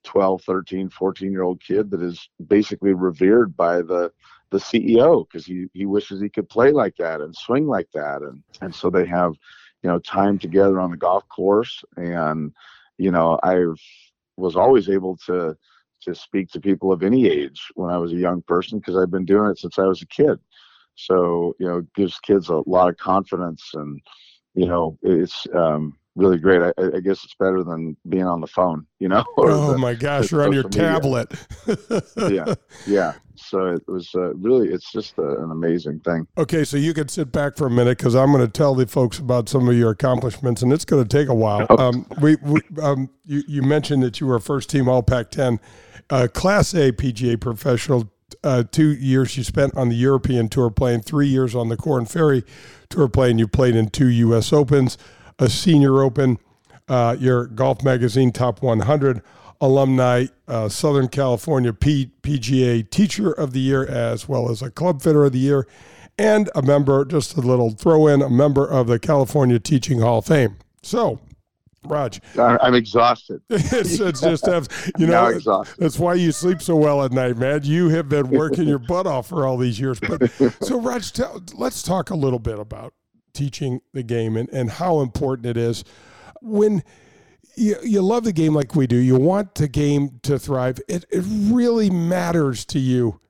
12 0.04 0.42
13 0.42 0.88
14 0.88 1.32
year 1.32 1.42
old 1.42 1.60
kid 1.60 1.90
that 1.90 2.02
is 2.02 2.28
basically 2.46 2.92
revered 2.92 3.56
by 3.56 3.82
the 3.82 4.12
the 4.50 4.58
ceo 4.58 5.26
because 5.26 5.46
he 5.46 5.66
he 5.72 5.86
wishes 5.86 6.20
he 6.20 6.28
could 6.28 6.48
play 6.48 6.70
like 6.70 6.94
that 6.96 7.20
and 7.20 7.34
swing 7.34 7.66
like 7.66 7.88
that. 7.94 8.22
And 8.22 8.42
and 8.60 8.74
so 8.74 8.90
they 8.90 9.06
have 9.06 9.34
you 9.82 9.90
know 9.90 9.98
time 10.00 10.38
together 10.38 10.80
on 10.80 10.90
the 10.90 10.96
golf 10.96 11.28
course 11.28 11.82
and 11.96 12.52
you 12.98 13.10
know 13.10 13.38
i've 13.42 13.78
was 14.36 14.56
always 14.56 14.88
able 14.88 15.16
to 15.16 15.56
to 16.02 16.14
speak 16.14 16.48
to 16.50 16.60
people 16.60 16.92
of 16.92 17.02
any 17.02 17.28
age 17.28 17.60
when 17.74 17.90
I 17.90 17.98
was 17.98 18.12
a 18.12 18.16
young 18.16 18.42
person 18.42 18.78
because 18.78 18.96
I've 18.96 19.10
been 19.10 19.24
doing 19.24 19.50
it 19.50 19.58
since 19.58 19.78
I 19.78 19.84
was 19.84 20.02
a 20.02 20.06
kid. 20.06 20.38
So 20.94 21.54
you 21.58 21.66
know, 21.66 21.86
gives 21.94 22.18
kids 22.18 22.48
a 22.48 22.62
lot 22.66 22.88
of 22.88 22.96
confidence, 22.98 23.70
and 23.74 24.00
you 24.54 24.66
know, 24.66 24.98
it's 25.02 25.46
um, 25.54 25.96
really 26.14 26.38
great. 26.38 26.62
I, 26.62 26.72
I, 26.78 27.00
guess 27.00 27.24
it's 27.24 27.34
better 27.38 27.62
than 27.64 27.96
being 28.08 28.26
on 28.26 28.40
the 28.40 28.46
phone, 28.46 28.86
you 28.98 29.08
know. 29.08 29.24
oh 29.38 29.72
the, 29.72 29.78
my 29.78 29.94
gosh, 29.94 30.30
you're 30.30 30.44
on 30.44 30.52
your 30.52 30.68
tablet. 30.68 31.32
yeah, 32.16 32.54
yeah. 32.86 33.14
So 33.34 33.66
it 33.66 33.82
was 33.88 34.10
uh, 34.14 34.34
really, 34.34 34.68
it's 34.68 34.92
just 34.92 35.18
a, 35.18 35.42
an 35.42 35.50
amazing 35.50 36.00
thing. 36.00 36.26
Okay, 36.38 36.64
so 36.64 36.76
you 36.76 36.94
can 36.94 37.08
sit 37.08 37.32
back 37.32 37.56
for 37.56 37.66
a 37.66 37.70
minute 37.70 37.98
because 37.98 38.14
I'm 38.14 38.30
going 38.32 38.44
to 38.44 38.50
tell 38.50 38.74
the 38.74 38.86
folks 38.86 39.18
about 39.18 39.48
some 39.48 39.68
of 39.68 39.76
your 39.76 39.90
accomplishments, 39.90 40.62
and 40.62 40.72
it's 40.72 40.84
going 40.84 41.02
to 41.02 41.08
take 41.08 41.28
a 41.28 41.34
while. 41.34 41.66
Um, 41.70 42.06
we, 42.20 42.36
we 42.36 42.60
um, 42.80 43.10
you, 43.24 43.42
you 43.48 43.62
mentioned 43.62 44.02
that 44.02 44.20
you 44.20 44.26
were 44.26 44.38
first 44.38 44.70
team 44.70 44.88
All 44.88 45.02
Pac-10, 45.02 45.58
uh, 46.10 46.28
Class 46.32 46.74
A 46.74 46.92
PGA 46.92 47.40
professional. 47.40 48.10
Uh, 48.44 48.64
two 48.70 48.94
years 48.94 49.36
you 49.36 49.44
spent 49.44 49.76
on 49.76 49.88
the 49.88 49.94
European 49.94 50.48
Tour 50.48 50.70
playing, 50.70 51.02
three 51.02 51.28
years 51.28 51.54
on 51.54 51.68
the 51.68 51.76
Korn 51.76 52.06
Ferry 52.06 52.44
Tour 52.88 53.08
playing. 53.08 53.38
You 53.38 53.46
played 53.46 53.76
in 53.76 53.88
two 53.88 54.08
U.S. 54.08 54.52
Opens 54.52 54.96
a 55.38 55.48
senior 55.48 56.02
open, 56.02 56.38
uh, 56.88 57.16
your 57.18 57.46
Golf 57.46 57.82
Magazine 57.82 58.32
Top 58.32 58.62
100 58.62 59.22
alumni, 59.60 60.26
uh, 60.48 60.68
Southern 60.68 61.08
California 61.08 61.72
P- 61.72 62.10
PGA 62.22 62.88
Teacher 62.90 63.32
of 63.32 63.52
the 63.52 63.60
Year, 63.60 63.86
as 63.86 64.28
well 64.28 64.50
as 64.50 64.60
a 64.60 64.70
Club 64.70 65.00
Fitter 65.00 65.24
of 65.24 65.32
the 65.32 65.38
Year, 65.38 65.66
and 66.18 66.50
a 66.54 66.62
member, 66.62 67.04
just 67.04 67.36
a 67.36 67.40
little 67.40 67.70
throw 67.70 68.06
in, 68.08 68.20
a 68.20 68.28
member 68.28 68.66
of 68.66 68.88
the 68.88 68.98
California 68.98 69.58
Teaching 69.58 70.00
Hall 70.00 70.18
of 70.18 70.26
Fame. 70.26 70.56
So, 70.82 71.20
Raj. 71.84 72.20
I'm 72.38 72.74
exhausted. 72.74 73.40
it's, 73.50 74.00
it's 74.00 74.20
just, 74.20 74.46
you 74.98 75.06
know, 75.06 75.64
that's 75.78 75.98
why 75.98 76.14
you 76.14 76.32
sleep 76.32 76.60
so 76.60 76.76
well 76.76 77.02
at 77.04 77.12
night, 77.12 77.36
man. 77.36 77.60
You 77.62 77.88
have 77.90 78.08
been 78.08 78.30
working 78.30 78.68
your 78.68 78.78
butt 78.78 79.06
off 79.06 79.28
for 79.28 79.46
all 79.46 79.56
these 79.56 79.80
years. 79.80 79.98
But 80.00 80.30
so, 80.60 80.80
Raj, 80.80 81.12
tell, 81.12 81.42
let's 81.54 81.82
talk 81.82 82.10
a 82.10 82.16
little 82.16 82.38
bit 82.38 82.58
about 82.58 82.94
teaching 83.32 83.80
the 83.92 84.02
game 84.02 84.36
and, 84.36 84.48
and 84.50 84.70
how 84.70 85.00
important 85.00 85.46
it 85.46 85.56
is. 85.56 85.84
When 86.40 86.82
you, 87.56 87.76
you 87.82 88.02
love 88.02 88.24
the 88.24 88.32
game 88.32 88.54
like 88.54 88.74
we 88.74 88.86
do 88.86 88.96
you 88.96 89.16
want 89.16 89.54
the 89.54 89.68
game 89.68 90.20
to 90.22 90.38
thrive 90.38 90.78
it, 90.88 91.04
it 91.10 91.24
really 91.26 91.90
matters 91.90 92.64
to 92.66 92.78
you 92.78 93.20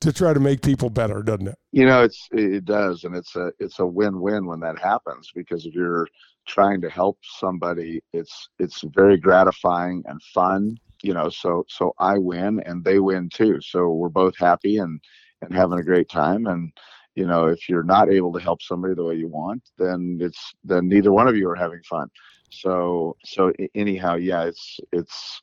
to 0.00 0.12
try 0.12 0.32
to 0.32 0.40
make 0.40 0.62
people 0.62 0.90
better 0.90 1.22
doesn't 1.22 1.48
it? 1.48 1.58
You 1.72 1.86
know 1.86 2.02
it's 2.02 2.28
it 2.32 2.64
does 2.64 3.04
and 3.04 3.16
it's 3.16 3.34
a 3.36 3.52
it's 3.58 3.78
a 3.80 3.86
win-win 3.86 4.46
when 4.46 4.60
that 4.60 4.78
happens 4.78 5.30
because 5.34 5.66
if 5.66 5.74
you're 5.74 6.06
trying 6.46 6.80
to 6.80 6.90
help 6.90 7.18
somebody 7.22 8.00
it's 8.12 8.48
it's 8.58 8.82
very 8.94 9.16
gratifying 9.16 10.02
and 10.06 10.20
fun 10.34 10.76
you 11.02 11.14
know 11.14 11.28
so 11.28 11.64
so 11.68 11.92
i 11.98 12.18
win 12.18 12.60
and 12.66 12.84
they 12.84 12.98
win 12.98 13.28
too. 13.28 13.60
So 13.60 13.90
we're 13.90 14.08
both 14.08 14.36
happy 14.38 14.78
and 14.78 15.00
and 15.42 15.52
having 15.52 15.78
a 15.78 15.84
great 15.84 16.08
time 16.08 16.46
and 16.46 16.72
you 17.14 17.26
know 17.26 17.46
if 17.46 17.68
you're 17.68 17.82
not 17.82 18.10
able 18.10 18.32
to 18.32 18.40
help 18.40 18.62
somebody 18.62 18.94
the 18.94 19.04
way 19.04 19.14
you 19.14 19.28
want 19.28 19.62
then 19.78 20.18
it's 20.20 20.54
then 20.64 20.88
neither 20.88 21.12
one 21.12 21.28
of 21.28 21.36
you 21.36 21.48
are 21.48 21.56
having 21.56 21.82
fun. 21.82 22.08
So 22.50 23.16
so 23.24 23.52
anyhow 23.74 24.16
yeah 24.16 24.44
it's 24.44 24.80
it's 24.92 25.40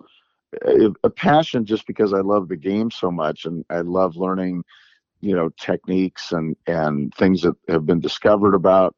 eh, 0.66 0.90
a 1.04 1.10
passion 1.10 1.66
just 1.66 1.88
because 1.88 2.14
i 2.14 2.20
love 2.20 2.48
the 2.48 2.56
game 2.56 2.92
so 2.92 3.10
much 3.12 3.46
and 3.46 3.66
i 3.70 3.82
love 3.82 4.16
learning 4.16 4.64
you 5.22 5.36
know 5.36 5.50
techniques 5.60 6.32
and 6.32 6.56
and 6.68 7.14
things 7.16 7.42
that 7.42 7.56
have 7.68 7.86
been 7.86 8.00
discovered 8.00 8.54
about 8.56 8.96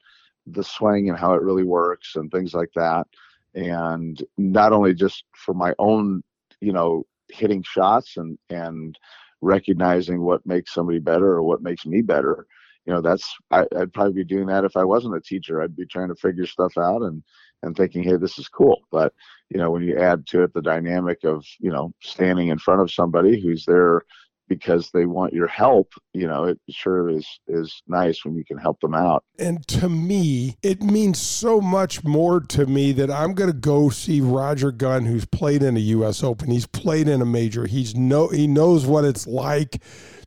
the 0.48 0.64
swing 0.64 1.10
and 1.10 1.18
how 1.18 1.34
it 1.34 1.42
really 1.42 1.64
works 1.64 2.16
and 2.16 2.32
things 2.32 2.54
like 2.54 2.72
that. 2.76 3.08
And 3.54 4.22
not 4.38 4.74
only 4.74 4.94
just 4.94 5.24
for 5.36 5.54
my 5.54 5.74
own 5.80 6.24
you 6.60 6.74
know 6.74 7.06
hitting 7.30 7.64
shots 7.64 8.18
and 8.18 8.38
and 8.50 8.98
recognizing 9.42 10.22
what 10.22 10.46
makes 10.46 10.74
somebody 10.74 11.00
better 11.00 11.28
or 11.28 11.44
what 11.44 11.64
makes 11.64 11.86
me 11.86 12.02
better 12.02 12.46
you 12.86 12.94
know 12.94 13.02
that's 13.02 13.36
I, 13.52 13.66
would 13.72 13.94
probably 13.94 14.14
be 14.14 14.24
doing 14.24 14.48
that 14.48 14.66
if 14.66 14.76
i 14.76 14.84
wasn't 14.84 15.16
a 15.16 15.22
teacher. 15.22 15.62
I'd 15.62 15.76
be 15.76 15.86
trying 15.86 16.10
to 16.10 16.16
figure 16.16 16.46
stuff 16.46 16.78
out 16.78 17.02
and 17.02 17.24
and 17.64 17.76
thinking 17.76 18.04
hey 18.04 18.18
this 18.18 18.40
is 18.40 18.48
cool. 18.48 18.82
But 18.92 19.14
you 19.50 19.58
know 19.58 19.72
when 19.72 19.84
you 19.84 19.98
add 19.98 20.26
to 20.28 20.44
it 20.44 20.54
the 20.54 20.62
dynamic 20.62 21.24
of 21.24 21.46
you 21.60 21.72
know 21.72 21.94
standing 22.02 22.50
in 22.50 22.58
front 22.58 22.82
of 22.82 22.92
somebody 22.92 23.40
who's 23.40 23.66
there 23.66 24.02
because 24.48 24.90
they 24.92 25.06
want 25.06 25.32
your 25.32 25.48
help 25.48 25.94
you 26.14 26.28
know 26.28 26.44
it 26.44 26.60
sure 26.70 27.10
is 27.10 27.26
is 27.48 27.82
nice 27.88 28.26
when 28.26 28.36
you 28.36 28.44
can 28.44 28.58
help 28.58 28.80
them 28.82 28.94
out. 28.94 29.24
And 29.40 29.66
to 29.70 29.88
me 29.88 30.58
it 30.62 30.82
means 30.82 31.20
so 31.20 31.62
much 31.62 32.04
more 32.04 32.42
to 32.42 32.66
me 32.66 32.92
that 32.94 33.10
i'm 33.10 33.34
going 33.34 33.52
to 33.52 33.58
go 33.58 33.90
see 33.90 34.20
roger 34.20 34.72
gunn 34.72 35.06
who's 35.06 35.26
played 35.26 35.64
in 35.64 35.78
a 35.78 35.82
us 35.82 36.24
open. 36.24 36.50
He's 36.50 36.68
played 36.68 37.08
in 37.08 37.22
a 37.22 37.26
major. 37.26 37.66
He's 37.66 37.96
no 37.96 38.28
he 38.28 38.48
knows 38.48 38.86
what 38.86 39.06
it's 39.06 39.28
like 39.28 39.82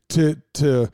to 0.09 0.41
to 0.55 0.89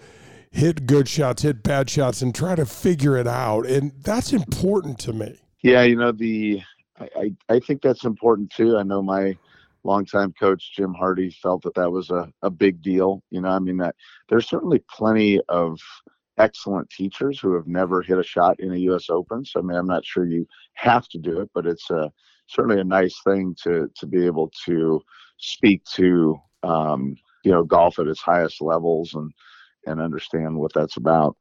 hit 0.51 0.85
good 0.85 1.07
shots, 1.07 1.41
hit 1.41 1.63
bad 1.63 1.89
shots, 1.89 2.21
and 2.21 2.35
try 2.35 2.55
to 2.55 2.65
figure 2.65 3.17
it 3.17 3.27
out. 3.27 3.65
And 3.65 3.91
that's 4.03 4.33
important 4.33 4.99
to 4.99 5.13
me. 5.13 5.39
Yeah, 5.63 5.83
you 5.83 5.95
know 5.95 6.11
the 6.11 6.61
I 6.99 7.33
I 7.49 7.59
think 7.59 7.81
that's 7.81 8.05
important 8.05 8.51
too. 8.51 8.77
I 8.77 8.83
know 8.83 9.01
my 9.01 9.37
longtime 9.83 10.33
coach 10.39 10.73
Jim 10.75 10.93
Hardy 10.93 11.31
felt 11.31 11.63
that 11.63 11.73
that 11.75 11.91
was 11.91 12.09
a, 12.11 12.31
a 12.41 12.49
big 12.49 12.81
deal. 12.81 13.23
You 13.31 13.41
know, 13.41 13.49
I 13.49 13.59
mean 13.59 13.77
that 13.77 13.95
there's 14.29 14.47
certainly 14.47 14.83
plenty 14.89 15.39
of 15.49 15.79
excellent 16.37 16.89
teachers 16.89 17.39
who 17.39 17.53
have 17.53 17.67
never 17.67 18.01
hit 18.01 18.17
a 18.17 18.23
shot 18.23 18.59
in 18.59 18.71
a 18.73 18.77
U.S. 18.77 19.09
Open. 19.09 19.45
So 19.45 19.59
I 19.59 19.63
mean, 19.63 19.77
I'm 19.77 19.87
not 19.87 20.05
sure 20.05 20.25
you 20.25 20.47
have 20.73 21.07
to 21.09 21.17
do 21.17 21.41
it, 21.41 21.49
but 21.53 21.65
it's 21.65 21.89
a 21.89 22.11
certainly 22.47 22.81
a 22.81 22.83
nice 22.83 23.19
thing 23.23 23.55
to 23.63 23.89
to 23.95 24.05
be 24.05 24.25
able 24.25 24.51
to 24.65 25.01
speak 25.37 25.83
to 25.95 26.39
um, 26.63 27.15
you 27.43 27.51
know 27.51 27.63
golf 27.63 27.99
at 27.99 28.07
its 28.07 28.21
highest 28.21 28.61
levels 28.61 29.13
and 29.13 29.31
and 29.85 30.01
understand 30.01 30.55
what 30.55 30.73
that's 30.73 30.97
about. 30.97 31.35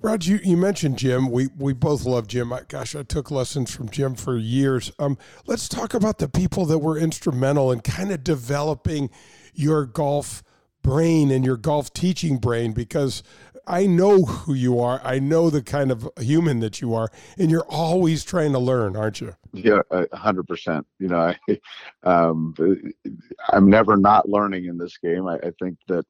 Rod, 0.00 0.24
you, 0.24 0.40
you 0.42 0.56
mentioned 0.56 0.98
Jim. 0.98 1.30
We 1.30 1.48
we 1.56 1.72
both 1.72 2.04
love 2.04 2.26
Jim. 2.26 2.52
I, 2.52 2.62
gosh, 2.66 2.96
I 2.96 3.02
took 3.02 3.30
lessons 3.30 3.74
from 3.74 3.88
Jim 3.88 4.14
for 4.14 4.36
years. 4.36 4.90
Um, 4.98 5.18
let's 5.46 5.68
talk 5.68 5.94
about 5.94 6.18
the 6.18 6.28
people 6.28 6.64
that 6.66 6.78
were 6.78 6.98
instrumental 6.98 7.70
in 7.70 7.80
kind 7.80 8.10
of 8.10 8.24
developing 8.24 9.10
your 9.54 9.86
golf 9.86 10.42
brain 10.82 11.30
and 11.30 11.44
your 11.44 11.56
golf 11.56 11.92
teaching 11.92 12.38
brain 12.38 12.72
because 12.72 13.22
I 13.66 13.86
know 13.86 14.24
who 14.24 14.54
you 14.54 14.78
are. 14.80 15.00
I 15.02 15.18
know 15.18 15.48
the 15.48 15.62
kind 15.62 15.90
of 15.90 16.08
human 16.18 16.60
that 16.60 16.80
you 16.80 16.94
are, 16.94 17.10
and 17.38 17.50
you're 17.50 17.66
always 17.68 18.24
trying 18.24 18.52
to 18.52 18.58
learn, 18.58 18.96
aren't 18.96 19.20
you? 19.20 19.34
Yeah, 19.52 19.80
hundred 20.12 20.46
percent. 20.46 20.86
You 20.98 21.08
know, 21.08 21.34
I, 21.48 21.60
um, 22.02 22.54
I'm 23.50 23.68
never 23.68 23.96
not 23.96 24.28
learning 24.28 24.66
in 24.66 24.76
this 24.76 24.98
game. 24.98 25.26
I, 25.26 25.36
I 25.36 25.52
think 25.60 25.78
that 25.88 26.04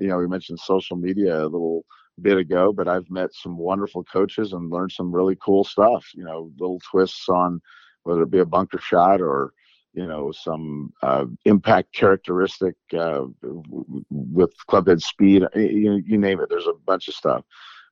you 0.00 0.08
know, 0.08 0.18
we 0.18 0.26
mentioned 0.26 0.58
social 0.58 0.96
media 0.96 1.42
a 1.42 1.44
little 1.44 1.84
bit 2.20 2.38
ago, 2.38 2.72
but 2.72 2.88
I've 2.88 3.10
met 3.10 3.30
some 3.32 3.56
wonderful 3.56 4.04
coaches 4.04 4.52
and 4.52 4.70
learned 4.70 4.92
some 4.92 5.12
really 5.12 5.36
cool 5.36 5.64
stuff. 5.64 6.06
You 6.14 6.24
know, 6.24 6.50
little 6.58 6.80
twists 6.90 7.28
on 7.28 7.60
whether 8.02 8.22
it 8.22 8.30
be 8.30 8.38
a 8.38 8.46
bunker 8.46 8.78
shot 8.78 9.20
or 9.20 9.52
you 9.92 10.06
know 10.06 10.32
some 10.32 10.92
uh, 11.02 11.26
impact 11.44 11.92
characteristic 11.92 12.74
uh, 12.96 13.24
with 14.10 14.52
clubhead 14.68 15.02
speed. 15.02 15.44
You, 15.54 16.02
you 16.04 16.18
name 16.18 16.40
it. 16.40 16.48
There's 16.48 16.66
a 16.66 16.74
bunch 16.86 17.08
of 17.08 17.14
stuff, 17.14 17.44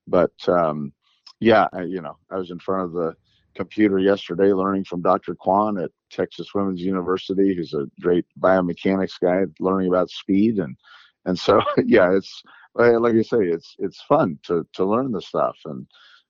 but 0.06 0.32
um, 0.48 0.92
yeah, 1.40 1.68
I, 1.72 1.82
you 1.82 2.00
know, 2.00 2.16
I 2.30 2.36
was 2.36 2.50
in 2.50 2.58
front 2.58 2.84
of 2.84 2.92
the 2.92 3.14
computer 3.54 3.98
yesterday 3.98 4.52
learning 4.52 4.84
from 4.84 5.02
Dr. 5.02 5.34
Kwon 5.34 5.82
at 5.82 5.90
Texas 6.10 6.54
Women's 6.54 6.80
University, 6.80 7.54
who's 7.54 7.74
a 7.74 7.86
great 8.00 8.24
biomechanics 8.40 9.20
guy, 9.20 9.42
learning 9.58 9.88
about 9.88 10.10
speed 10.10 10.58
and 10.58 10.76
and 11.24 11.38
so 11.38 11.60
yeah, 11.84 12.12
it's 12.12 12.42
like 12.74 13.14
I 13.14 13.22
say, 13.22 13.46
it's 13.46 13.74
it's 13.78 14.02
fun 14.02 14.38
to 14.44 14.66
to 14.74 14.84
learn 14.84 15.12
the 15.12 15.22
stuff 15.22 15.56
and 15.64 15.86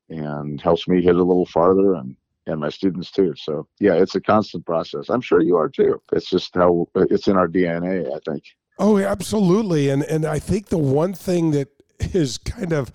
and 0.09 0.61
helps 0.61 0.88
me 0.88 1.03
hit 1.03 1.16
a 1.16 1.22
little 1.22 1.46
farther 1.46 1.94
and 1.94 2.16
and 2.46 2.61
my 2.61 2.70
students 2.70 3.11
too. 3.11 3.35
So 3.37 3.66
yeah, 3.79 3.94
it's 3.94 4.14
a 4.14 4.20
constant 4.20 4.64
process. 4.66 5.09
I'm 5.09 5.20
sure 5.20 5.42
you 5.42 5.57
are 5.57 5.68
too. 5.68 6.01
It's 6.12 6.31
just 6.31 6.55
how 6.55 6.88
it's 6.94 7.29
in 7.29 7.37
our 7.37 7.48
DNA, 7.48 8.07
I 8.07 8.18
think. 8.31 8.44
Oh, 8.79 8.98
absolutely. 8.98 9.90
And 9.90 10.03
and 10.05 10.24
I 10.24 10.38
think 10.38 10.66
the 10.66 10.79
one 10.79 11.12
thing 11.14 11.51
that 11.53 11.68
is 12.14 12.38
kind 12.38 12.72
of 12.72 12.92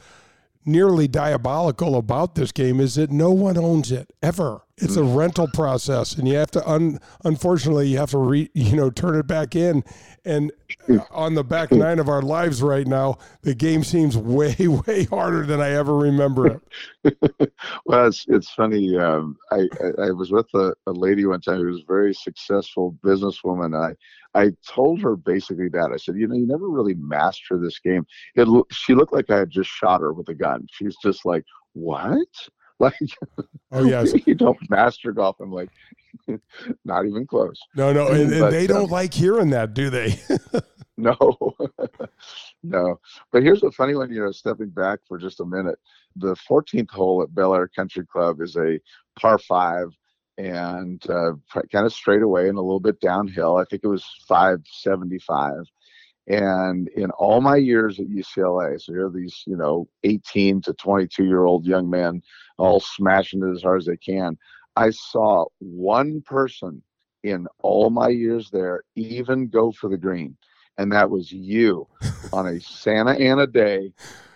nearly 0.66 1.08
diabolical 1.08 1.96
about 1.96 2.36
this 2.36 2.52
game 2.52 2.80
is 2.80 2.96
that 2.96 3.12
no 3.12 3.32
one 3.32 3.58
owns 3.58 3.92
it 3.92 4.12
ever. 4.22 4.62
It's 4.78 4.96
a 4.96 5.04
rental 5.04 5.48
process, 5.54 6.16
and 6.16 6.28
you 6.28 6.34
have 6.36 6.50
to 6.52 6.68
un, 6.68 7.00
unfortunately 7.24 7.90
you 7.90 8.00
have 8.00 8.10
to 8.10 8.18
re, 8.18 8.50
you 8.56 8.76
know 8.76 8.90
turn 8.90 9.16
it 9.16 9.28
back 9.28 9.56
in. 9.56 9.84
And 10.26 10.52
on 11.12 11.36
the 11.36 11.44
back 11.44 11.72
nine 11.72 12.00
of 12.00 12.10
our 12.10 12.24
lives 12.24 12.64
right 12.64 12.88
now, 12.88 13.20
the 13.44 13.54
game 13.54 13.84
seems 13.84 14.18
way 14.18 14.56
way 14.88 15.04
harder 15.06 15.46
than 15.46 15.62
I 15.62 15.70
ever 15.72 15.96
remember 15.96 16.60
it. 17.04 17.18
well, 17.86 18.08
it's 18.08 18.26
it's 18.28 18.50
funny. 18.50 18.98
Um, 18.98 19.38
I, 19.52 19.68
I, 19.80 20.08
I 20.08 20.12
was 20.12 20.32
with 20.32 20.52
a, 20.56 20.74
a 20.88 20.92
lady 20.92 21.28
one 21.28 21.42
time 21.42 21.58
who 21.58 21.68
was 21.68 21.82
a 21.82 21.86
very 21.88 22.16
successful 22.16 22.98
businesswoman. 23.04 23.80
I 23.80 23.96
I 24.34 24.54
told 24.68 25.02
her 25.02 25.16
basically 25.16 25.70
that 25.70 25.92
I 25.94 25.98
said, 25.98 26.16
you 26.16 26.28
know, 26.28 26.36
you 26.36 26.48
never 26.48 26.68
really 26.68 26.96
master 26.96 27.60
this 27.60 27.78
game. 27.78 28.08
It 28.36 28.48
she 28.72 28.96
looked 28.96 29.14
like 29.14 29.30
I 29.30 29.38
had 29.38 29.52
just 29.52 29.70
shot 29.70 30.02
her 30.02 30.14
with 30.14 30.30
a 30.30 30.34
gun. 30.34 30.66
She's 30.72 30.96
just 31.04 31.26
like, 31.26 31.44
what? 31.74 32.28
Like, 32.84 33.48
oh 33.72 33.86
yes, 33.86 34.14
you 34.28 34.36
don't 34.36 34.58
master 34.70 35.14
golf. 35.14 35.38
I'm 35.40 35.52
like, 35.52 35.70
not 36.86 37.06
even 37.06 37.26
close. 37.26 37.60
No, 37.76 37.94
no, 37.94 38.10
and, 38.10 38.32
and 38.32 38.42
But, 38.42 38.52
they 38.52 38.68
don't 38.68 38.86
um, 38.86 38.90
like 38.90 39.14
hearing 39.14 39.52
that, 39.52 39.74
do 39.74 39.90
they? 39.90 40.20
No, 40.96 41.18
no. 42.62 43.00
But 43.32 43.42
here's 43.42 43.64
a 43.64 43.72
funny 43.72 43.96
one. 43.96 44.12
You 44.12 44.26
know, 44.26 44.32
stepping 44.32 44.70
back 44.70 45.00
for 45.08 45.18
just 45.18 45.40
a 45.40 45.46
minute, 45.46 45.80
the 46.16 46.36
14th 46.48 46.92
hole 46.92 47.24
at 47.24 47.34
Bel 47.34 47.56
Air 47.56 47.68
Country 47.68 48.06
Club 48.06 48.42
is 48.42 48.56
a 48.58 48.80
par 49.20 49.40
five 49.40 49.88
and 50.38 51.04
uh, 51.10 51.32
kind 51.72 51.86
of 51.86 51.94
straight 51.94 52.22
away 52.22 52.48
and 52.48 52.60
a 52.60 52.62
little 52.62 52.80
bit 52.80 53.00
downhill. 53.00 53.58
I 53.58 53.66
think 53.66 53.84
it 53.84 53.88
was 53.88 54.06
575. 54.28 55.66
And 56.28 56.88
in 56.90 57.12
all 57.12 57.42
my 57.42 57.58
years 57.58 58.00
at 58.00 58.08
UCLA, 58.08 58.80
so 58.82 58.94
here 58.94 59.08
are 59.08 59.12
these, 59.12 59.44
you 59.46 59.58
know, 59.58 59.88
18 60.04 60.62
to 60.62 60.74
22 60.74 61.26
year 61.26 61.44
old 61.44 61.66
young 61.66 61.90
men 61.90 62.22
all 62.58 62.80
smashing 62.80 63.44
it 63.44 63.52
as 63.52 63.64
hard 63.64 63.82
as 63.82 63.88
they 63.88 63.98
can. 63.98 64.38
I 64.76 64.92
saw 64.92 65.46
one 65.60 66.22
person 66.22 66.82
in 67.24 67.48
all 67.60 67.90
my 67.90 68.10
years 68.10 68.50
there 68.50 68.84
even 68.96 69.48
go 69.48 69.72
for 69.72 69.90
the 69.90 69.98
green 69.98 70.38
and 70.78 70.92
that 70.92 71.10
was 71.10 71.32
you 71.32 71.88
on 72.34 72.48
a 72.48 72.60
Santa 72.60 73.12
Ana 73.12 73.48
day. 73.48 73.92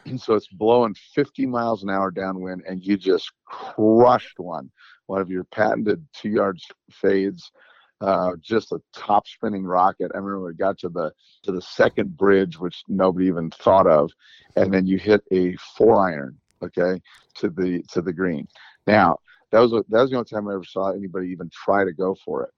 And 0.06 0.20
so 0.20 0.36
it's 0.36 0.48
blowing 0.48 0.96
50 1.16 1.46
miles 1.48 1.84
an 1.84 1.90
hour 1.90 2.12
downwind, 2.12 2.64
and 2.68 2.82
you 2.82 2.96
just 2.98 3.32
crushed 3.46 4.40
one. 4.40 4.72
One 5.08 5.22
of 5.22 5.30
your 5.30 5.44
patented 5.46 6.06
two 6.14 6.30
yard 6.30 6.60
fades, 6.92 7.52
uh, 8.02 8.34
just 8.42 8.72
a 8.72 8.80
top 8.94 9.28
spinning 9.28 9.64
rocket. 9.64 10.12
I 10.14 10.18
remember 10.18 10.46
we 10.46 10.54
got 10.54 10.78
to 10.80 10.90
the 10.90 11.12
to 11.44 11.52
the 11.52 11.62
second 11.62 12.16
bridge, 12.18 12.60
which 12.60 12.84
nobody 12.88 13.28
even 13.28 13.50
thought 13.52 13.88
of, 13.88 14.12
and 14.56 14.74
then 14.74 14.86
you 14.86 14.98
hit 14.98 15.24
a 15.32 15.56
four 15.76 16.00
iron, 16.00 16.38
okay, 16.64 17.02
to 17.36 17.50
the 17.50 17.84
to 17.92 18.02
the 18.02 18.14
green. 18.14 18.48
Now 18.86 19.18
that 19.52 19.60
was 19.60 19.72
that 19.72 20.02
was 20.02 20.10
the 20.10 20.18
only 20.18 20.26
time 20.26 20.48
I 20.48 20.54
ever 20.54 20.64
saw 20.64 20.92
anybody 20.92 21.30
even 21.30 21.50
try 21.52 21.84
to 21.84 21.94
go 21.94 22.16
for 22.26 22.44
it 22.44 22.52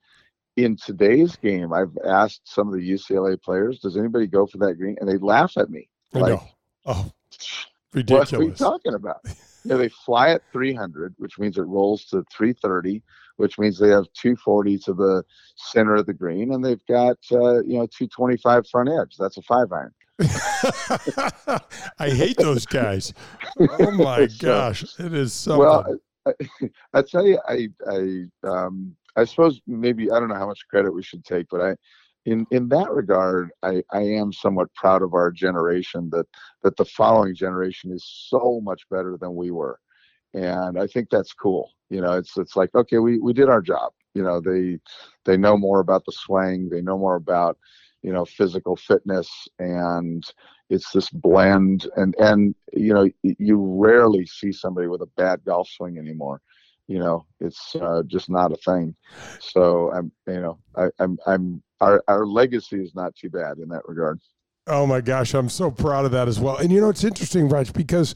in 0.63 0.75
today's 0.75 1.35
game, 1.37 1.73
I've 1.73 1.97
asked 2.05 2.41
some 2.43 2.67
of 2.67 2.73
the 2.73 2.89
UCLA 2.91 3.41
players, 3.41 3.79
"Does 3.79 3.97
anybody 3.97 4.27
go 4.27 4.45
for 4.45 4.57
that 4.59 4.75
green?" 4.75 4.97
And 4.99 5.07
they 5.09 5.17
laugh 5.17 5.57
at 5.57 5.69
me. 5.69 5.89
I 6.13 6.19
Like, 6.19 6.33
know. 6.33 6.43
Oh, 6.85 7.11
ridiculous! 7.93 8.31
what 8.31 8.41
are 8.41 8.43
you 8.43 8.51
talking 8.51 8.93
about? 8.93 9.19
yeah, 9.63 9.77
they 9.77 9.89
fly 9.89 10.29
at 10.29 10.41
300, 10.51 11.15
which 11.17 11.39
means 11.39 11.57
it 11.57 11.63
rolls 11.63 12.05
to 12.05 12.23
330, 12.31 13.01
which 13.39 13.57
means 13.57 13.79
they 13.79 13.87
have 13.87 14.05
240 14.13 14.77
to 14.79 14.93
the 14.93 15.23
center 15.55 15.95
of 15.95 16.05
the 16.05 16.13
green, 16.13 16.53
and 16.53 16.63
they've 16.63 16.85
got 16.87 17.17
uh, 17.31 17.63
you 17.63 17.77
know 17.77 17.87
225 17.87 18.67
front 18.67 18.89
edge. 18.89 19.15
That's 19.17 19.37
a 19.37 19.41
five 19.43 19.71
iron. 19.71 19.93
I 21.99 22.09
hate 22.09 22.35
those 22.37 22.65
guys. 22.65 23.13
Oh 23.57 23.91
my 23.91 24.27
gosh, 24.39 24.83
it 24.99 25.13
is 25.13 25.31
so. 25.31 25.57
Well, 25.57 25.97
I, 26.25 26.33
I 26.93 27.01
tell 27.01 27.25
you, 27.25 27.39
I 27.47 27.69
I 27.89 28.25
um 28.43 28.93
I 29.15 29.23
suppose 29.23 29.61
maybe 29.65 30.11
I 30.11 30.19
don't 30.19 30.27
know 30.27 30.35
how 30.35 30.47
much 30.47 30.67
credit 30.69 30.93
we 30.93 31.01
should 31.01 31.23
take, 31.23 31.47
but 31.49 31.61
I 31.61 31.75
in 32.25 32.45
in 32.51 32.67
that 32.69 32.91
regard, 32.91 33.51
I 33.63 33.81
I 33.91 34.01
am 34.01 34.33
somewhat 34.33 34.73
proud 34.75 35.01
of 35.01 35.13
our 35.13 35.31
generation 35.31 36.09
that 36.11 36.27
that 36.63 36.75
the 36.75 36.85
following 36.85 37.35
generation 37.35 37.93
is 37.93 38.03
so 38.27 38.59
much 38.61 38.81
better 38.91 39.17
than 39.17 39.33
we 39.33 39.51
were, 39.51 39.79
and 40.33 40.79
I 40.79 40.87
think 40.87 41.09
that's 41.09 41.33
cool. 41.33 41.71
You 41.89 42.01
know, 42.01 42.13
it's 42.13 42.37
it's 42.37 42.55
like 42.55 42.73
okay, 42.75 42.99
we 42.99 43.19
we 43.19 43.33
did 43.33 43.49
our 43.49 43.61
job. 43.61 43.93
You 44.13 44.23
know, 44.23 44.41
they 44.41 44.79
they 45.25 45.37
know 45.37 45.57
more 45.57 45.79
about 45.79 46.05
the 46.05 46.11
swing, 46.11 46.69
they 46.69 46.81
know 46.81 46.97
more 46.97 47.15
about 47.15 47.57
you 48.01 48.13
know 48.13 48.25
physical 48.25 48.75
fitness 48.75 49.29
and 49.59 50.23
it's 50.69 50.91
this 50.91 51.09
blend 51.09 51.87
and 51.95 52.15
and 52.19 52.55
you 52.73 52.93
know 52.93 53.09
you 53.21 53.57
rarely 53.59 54.25
see 54.25 54.51
somebody 54.51 54.87
with 54.87 55.01
a 55.01 55.09
bad 55.17 55.43
golf 55.45 55.67
swing 55.67 55.97
anymore 55.97 56.41
you 56.87 56.99
know 56.99 57.25
it's 57.39 57.75
uh, 57.75 58.01
just 58.07 58.29
not 58.29 58.51
a 58.51 58.57
thing 58.57 58.95
so 59.39 59.91
i'm 59.91 60.11
you 60.27 60.39
know 60.39 60.59
I, 60.75 60.87
i'm 60.99 61.17
i'm 61.27 61.61
our, 61.81 62.03
our 62.07 62.25
legacy 62.25 62.81
is 62.81 62.95
not 62.95 63.15
too 63.15 63.29
bad 63.29 63.57
in 63.57 63.69
that 63.69 63.87
regard 63.87 64.19
Oh 64.71 64.85
my 64.85 65.01
gosh, 65.01 65.33
I'm 65.33 65.49
so 65.49 65.71
proud 65.71 66.05
of 66.05 66.11
that 66.11 66.27
as 66.27 66.39
well. 66.39 66.57
And 66.57 66.71
you 66.71 66.79
know, 66.79 66.89
it's 66.89 67.03
interesting, 67.03 67.49
Raj, 67.49 67.73
because 67.73 68.13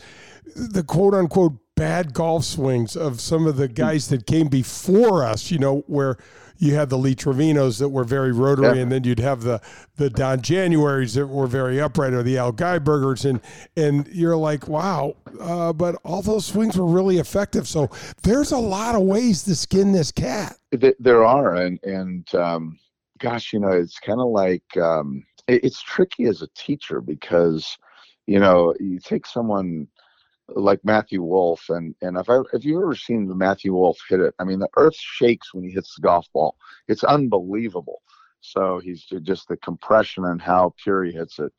the 0.56 0.84
quote 0.84 1.16
unquote 1.16 1.54
bad 1.76 2.14
golf 2.14 2.44
swings 2.46 2.96
of 2.96 3.20
some 3.20 3.48
of 3.48 3.58
the 3.58 3.68
guys 3.68 4.10
that 4.10 4.26
came 4.28 4.48
before 4.48 5.24
us, 5.24 5.52
you 5.52 5.58
know, 5.58 5.80
where 5.88 6.18
you 6.58 6.76
had 6.76 6.90
the 6.90 6.98
Lee 6.98 7.16
Trevinos 7.16 7.80
that 7.80 7.90
were 7.90 8.04
very 8.04 8.32
rotary, 8.32 8.78
Yeah. 8.78 8.84
and 8.84 8.92
then 8.92 9.04
you'd 9.04 9.20
have 9.20 9.42
the 9.42 9.60
the 9.98 10.10
Don 10.10 10.40
Januarys 10.40 11.16
that 11.16 11.28
were 11.28 11.48
very 11.48 11.82
upright, 11.82 12.14
or 12.14 12.24
the 12.24 12.38
Al 12.38 12.54
Geibergers, 12.54 13.28
and 13.28 13.42
and 13.76 14.08
you're 14.14 14.38
like, 14.38 14.68
wow, 14.68 15.16
uh, 15.40 15.74
but 15.74 15.96
all 16.04 16.22
those 16.22 16.46
swings 16.46 16.78
were 16.78 16.86
really 16.86 17.18
effective. 17.18 17.68
So 17.68 17.90
there's 18.22 18.52
a 18.52 18.58
lot 18.58 18.96
of 18.96 19.02
ways 19.02 19.44
to 19.44 19.56
skin 19.56 19.92
this 19.92 20.12
cat. 20.12 20.56
There 20.72 21.26
are 21.26 21.56
and 21.56 21.84
and 21.84 22.34
um 22.36 22.80
gosh 23.20 23.52
you 23.54 23.60
know 23.60 23.70
it's 23.70 24.00
kind 24.00 24.20
of 24.20 24.28
like 24.28 24.64
um 24.78 25.24
it's 25.48 25.82
tricky 25.82 26.26
as 26.26 26.42
a 26.42 26.48
teacher 26.56 27.02
because 27.02 27.78
you 28.28 28.40
know 28.40 28.74
you 28.80 29.00
take 29.00 29.26
someone 29.26 29.88
like 30.50 30.84
Matthew 30.84 31.22
Wolff 31.22 31.70
and 31.70 31.96
and 32.02 32.18
if 32.18 32.30
I 32.30 32.40
if 32.54 32.66
you've 32.66 32.82
ever 32.82 32.96
seen 32.96 33.28
the 33.28 33.36
Matthew 33.36 33.74
Wolff 33.74 33.98
hit 34.10 34.20
it 34.20 34.34
I 34.40 34.44
mean 34.44 34.60
the 34.60 34.70
earth 34.78 34.96
shakes 34.96 35.54
when 35.54 35.64
he 35.64 35.72
hits 35.72 35.96
the 35.96 36.02
golf 36.02 36.28
ball. 36.34 36.58
It's 36.88 37.04
unbelievable. 37.04 38.02
So 38.42 38.80
he's 38.84 39.06
just 39.06 39.48
the 39.48 39.58
compression 39.58 40.26
and 40.26 40.42
how 40.42 40.74
pure 40.84 41.04
he 41.06 41.12
hits 41.12 41.40
it 41.40 41.54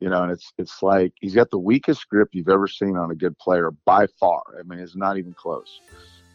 you 0.00 0.08
know 0.08 0.22
and 0.22 0.32
it's 0.32 0.52
it's 0.58 0.82
like 0.82 1.12
he's 1.20 1.34
got 1.34 1.50
the 1.50 1.58
weakest 1.58 2.08
grip 2.08 2.28
you've 2.32 2.48
ever 2.48 2.68
seen 2.68 2.96
on 2.96 3.10
a 3.10 3.14
good 3.14 3.36
player 3.38 3.70
by 3.84 4.06
far. 4.20 4.42
I 4.58 4.62
mean 4.62 4.78
it's 4.78 4.96
not 4.96 5.18
even 5.18 5.32
close. 5.32 5.80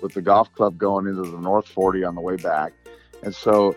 With 0.01 0.13
the 0.13 0.21
golf 0.21 0.53
club 0.53 0.77
going 0.77 1.07
into 1.07 1.21
the 1.21 1.39
North 1.39 1.67
40 1.67 2.03
on 2.03 2.15
the 2.15 2.21
way 2.21 2.35
back. 2.35 2.73
And 3.23 3.33
so 3.33 3.75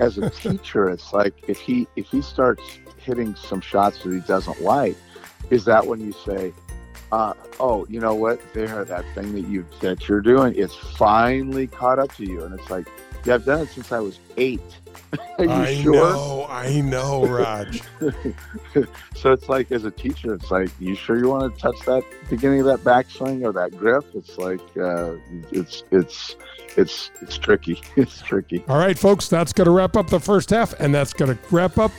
as 0.00 0.16
a 0.16 0.30
teacher, 0.42 0.88
it's 0.88 1.12
like 1.12 1.34
if 1.48 1.60
he 1.60 1.86
if 1.96 2.06
he 2.06 2.22
starts 2.22 2.62
hitting 2.96 3.34
some 3.36 3.60
shots 3.60 4.02
that 4.02 4.12
he 4.12 4.20
doesn't 4.20 4.62
like, 4.62 4.96
is 5.50 5.64
that 5.66 5.86
when 5.86 6.00
you 6.00 6.12
say, 6.12 6.52
uh, 7.12 7.34
oh, 7.60 7.86
you 7.88 8.00
know 8.00 8.14
what? 8.14 8.40
There, 8.52 8.84
that 8.84 9.04
thing 9.14 9.32
that 9.34 9.48
you 9.48 9.66
that 9.80 10.08
you're 10.08 10.20
doing, 10.20 10.54
it's 10.56 10.74
finally 10.74 11.66
caught 11.66 11.98
up 11.98 12.14
to 12.16 12.24
you. 12.24 12.44
And 12.44 12.58
it's 12.58 12.68
like, 12.70 12.88
yeah, 13.24 13.34
I've 13.34 13.44
done 13.44 13.62
it 13.62 13.68
since 13.70 13.92
I 13.92 14.00
was 14.00 14.18
eight. 14.36 14.60
Are 15.38 15.44
you 15.44 15.50
I 15.50 15.74
sure? 15.74 15.92
know, 15.94 16.46
I 16.48 16.80
know, 16.80 17.26
Raj. 17.26 17.82
so 19.14 19.32
it's 19.32 19.48
like 19.48 19.70
as 19.70 19.84
a 19.84 19.90
teacher, 19.90 20.34
it's 20.34 20.50
like, 20.50 20.70
you 20.80 20.94
sure 20.94 21.16
you 21.18 21.28
want 21.28 21.54
to 21.54 21.60
touch 21.60 21.76
that 21.86 22.02
beginning 22.28 22.60
of 22.60 22.66
that 22.66 22.80
backswing 22.80 23.44
or 23.44 23.52
that 23.52 23.76
grip? 23.76 24.04
It's 24.14 24.36
like 24.38 24.60
uh, 24.76 25.14
it's 25.52 25.84
it's 25.90 26.36
it's 26.76 27.10
it's 27.20 27.38
tricky. 27.38 27.80
It's 27.96 28.20
tricky. 28.20 28.64
All 28.68 28.78
right, 28.78 28.98
folks, 28.98 29.28
that's 29.28 29.52
going 29.52 29.66
to 29.66 29.70
wrap 29.70 29.96
up 29.96 30.08
the 30.08 30.20
first 30.20 30.50
half, 30.50 30.78
and 30.80 30.94
that's 30.94 31.12
going 31.12 31.36
to 31.36 31.38
wrap 31.54 31.78
up 31.78 31.92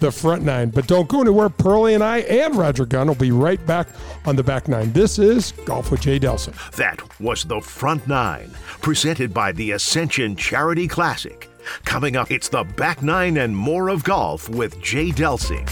the 0.00 0.10
front 0.10 0.42
nine. 0.42 0.70
But 0.70 0.86
don't 0.86 1.08
go 1.08 1.20
anywhere. 1.20 1.48
Pearlie 1.48 1.94
and 1.94 2.02
I 2.02 2.18
and 2.20 2.56
Roger 2.56 2.86
Gunn 2.86 3.08
will 3.08 3.14
be 3.14 3.32
right 3.32 3.64
back 3.66 3.88
on 4.24 4.36
the 4.36 4.42
back 4.42 4.68
nine. 4.68 4.92
This 4.92 5.18
is 5.18 5.52
Golf 5.64 5.90
with 5.90 6.00
Jay 6.00 6.18
Delsing. 6.18 6.54
That 6.72 7.02
was 7.20 7.44
the 7.44 7.60
Front 7.60 8.06
Nine, 8.06 8.50
presented 8.82 9.32
by 9.32 9.52
the 9.52 9.72
Ascension 9.72 10.36
Charity 10.36 10.88
Classic. 10.88 11.48
Coming 11.84 12.16
up, 12.16 12.30
it's 12.30 12.48
the 12.48 12.64
Back 12.64 13.02
Nine 13.02 13.38
and 13.38 13.56
more 13.56 13.88
of 13.88 14.04
golf 14.04 14.48
with 14.48 14.80
Jay 14.80 15.10
Delsing. 15.10 15.66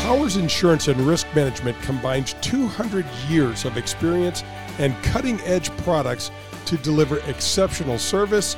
Powers 0.00 0.36
Insurance 0.36 0.88
and 0.88 1.00
Risk 1.00 1.26
Management 1.34 1.80
combines 1.82 2.34
200 2.40 3.06
years 3.28 3.64
of 3.64 3.76
experience 3.76 4.42
and 4.78 4.94
cutting 5.02 5.40
edge 5.42 5.74
products 5.78 6.30
to 6.66 6.76
deliver 6.78 7.18
exceptional 7.28 7.98
service, 7.98 8.56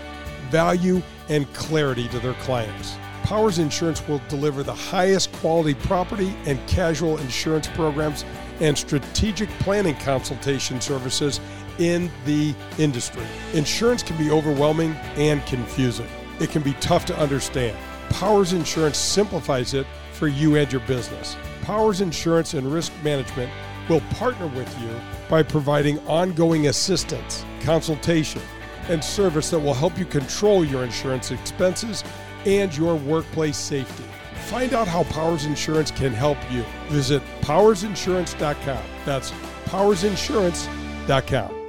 value, 0.50 1.02
and 1.28 1.52
clarity 1.52 2.08
to 2.08 2.18
their 2.20 2.34
clients. 2.34 2.96
Powers 3.24 3.58
Insurance 3.58 4.06
will 4.06 4.20
deliver 4.28 4.62
the 4.62 4.74
highest 4.74 5.32
quality 5.32 5.74
property 5.74 6.34
and 6.46 6.64
casual 6.68 7.18
insurance 7.18 7.66
programs 7.66 8.24
and 8.60 8.78
strategic 8.78 9.48
planning 9.60 9.96
consultation 9.96 10.80
services 10.80 11.40
in 11.78 12.10
the 12.24 12.54
industry. 12.78 13.24
Insurance 13.52 14.02
can 14.02 14.16
be 14.16 14.30
overwhelming 14.30 14.92
and 15.16 15.44
confusing. 15.46 16.08
It 16.40 16.50
can 16.50 16.62
be 16.62 16.74
tough 16.74 17.04
to 17.06 17.18
understand. 17.18 17.76
Powers 18.10 18.52
Insurance 18.52 18.96
simplifies 18.96 19.74
it 19.74 19.86
for 20.12 20.28
you 20.28 20.56
and 20.56 20.70
your 20.70 20.82
business. 20.82 21.36
Powers 21.62 22.00
Insurance 22.00 22.54
and 22.54 22.72
Risk 22.72 22.92
Management 23.02 23.50
will 23.88 24.00
partner 24.12 24.46
with 24.46 24.80
you 24.80 24.90
by 25.28 25.42
providing 25.42 25.98
ongoing 26.06 26.68
assistance, 26.68 27.44
consultation, 27.60 28.42
and 28.88 29.04
service 29.04 29.50
that 29.50 29.58
will 29.58 29.74
help 29.74 29.98
you 29.98 30.04
control 30.04 30.64
your 30.64 30.84
insurance 30.84 31.30
expenses 31.30 32.04
and 32.44 32.76
your 32.76 32.96
workplace 32.96 33.56
safety. 33.56 34.04
Find 34.46 34.74
out 34.74 34.86
how 34.86 35.02
Powers 35.04 35.44
Insurance 35.44 35.90
can 35.90 36.12
help 36.12 36.38
you. 36.52 36.64
Visit 36.88 37.22
powersinsurance.com. 37.40 38.82
That's 39.04 39.32
powersinsurance.com. 39.64 41.66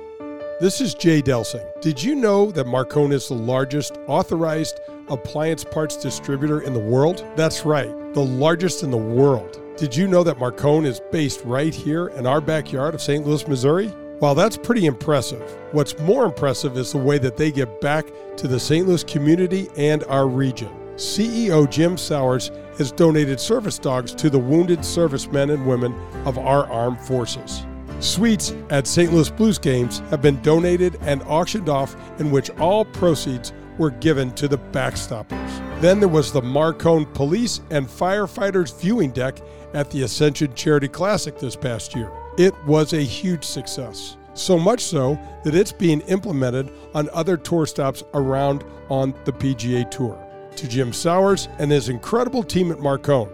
This 0.60 0.82
is 0.82 0.96
Jay 0.96 1.22
Delsing. 1.22 1.66
Did 1.82 2.02
you 2.02 2.16
know 2.16 2.52
that 2.52 2.66
Marcone 2.66 3.14
is 3.14 3.28
the 3.28 3.36
largest 3.36 3.98
authorized 4.08 4.80
appliance 5.08 5.64
parts 5.64 5.96
distributor 5.96 6.62
in 6.62 6.74
the 6.74 6.80
world? 6.80 7.26
That's 7.36 7.66
right, 7.66 7.90
the 8.14 8.24
largest 8.24 8.82
in 8.82 8.90
the 8.90 8.98
world. 8.98 9.62
Did 9.78 9.96
you 9.96 10.08
know 10.08 10.24
that 10.24 10.38
Marcone 10.38 10.86
is 10.86 11.00
based 11.12 11.42
right 11.46 11.74
here 11.74 12.08
in 12.08 12.26
our 12.26 12.42
backyard 12.42 12.96
of 12.96 13.02
St. 13.02 13.26
Louis, 13.26 13.48
Missouri? 13.48 13.94
While 14.20 14.34
that's 14.34 14.58
pretty 14.58 14.88
impressive, 14.88 15.42
what's 15.74 15.98
more 16.00 16.26
impressive 16.26 16.76
is 16.76 16.92
the 16.92 16.98
way 16.98 17.20
that 17.20 17.38
they 17.38 17.52
give 17.52 17.80
back 17.80 18.08
to 18.38 18.48
the 18.48 18.60
St. 18.60 18.88
Louis 18.88 19.04
community 19.04 19.70
and 19.78 20.04
our 20.06 20.28
region. 20.28 20.70
CEO 20.96 21.70
Jim 21.70 21.98
Sowers 21.98 22.50
has 22.80 22.92
donated 22.92 23.40
service 23.40 23.78
dogs 23.78 24.16
to 24.16 24.32
the 24.32 24.40
wounded 24.40 24.84
servicemen 24.84 25.52
and 25.52 25.68
women 25.68 25.94
of 26.26 26.40
our 26.40 26.66
armed 26.66 27.00
forces. 27.00 27.64
Suites 28.00 28.56
at 28.72 28.88
St. 28.88 29.14
Louis 29.14 29.30
Blues 29.30 29.60
games 29.60 30.00
have 30.10 30.24
been 30.24 30.42
donated 30.42 30.98
and 31.02 31.22
auctioned 31.24 31.70
off, 31.70 31.96
in 32.20 32.32
which 32.32 32.50
all 32.58 32.86
proceeds 32.86 33.54
were 33.78 33.92
given 33.92 34.32
to 34.32 34.48
the 34.48 34.58
backstoppers. 34.58 35.80
Then 35.80 36.00
there 36.00 36.10
was 36.10 36.32
the 36.32 36.42
Marcone 36.42 37.14
Police 37.14 37.62
and 37.70 37.86
Firefighters 37.86 38.80
viewing 38.82 39.12
deck 39.12 39.40
at 39.76 39.92
the 39.92 40.02
Ascension 40.02 40.56
Charity 40.56 40.88
Classic 40.88 41.38
this 41.38 41.56
past 41.56 41.96
year. 41.96 42.12
It 42.38 42.54
was 42.66 42.94
a 42.94 43.02
huge 43.02 43.44
success. 43.44 44.16
So 44.36 44.60
much 44.60 44.82
so 44.82 45.20
that 45.44 45.56
it's 45.56 45.72
being 45.72 46.02
implemented 46.02 46.72
on 46.94 47.10
other 47.12 47.36
tour 47.36 47.66
stops 47.66 48.04
around 48.14 48.64
on 48.90 49.16
the 49.26 49.34
PGA 49.34 49.90
Tour. 49.90 50.24
To 50.56 50.68
Jim 50.68 50.94
Sowers 50.94 51.50
and 51.58 51.72
his 51.72 51.90
incredible 51.90 52.44
team 52.44 52.72
at 52.72 52.78
Marcone, 52.78 53.32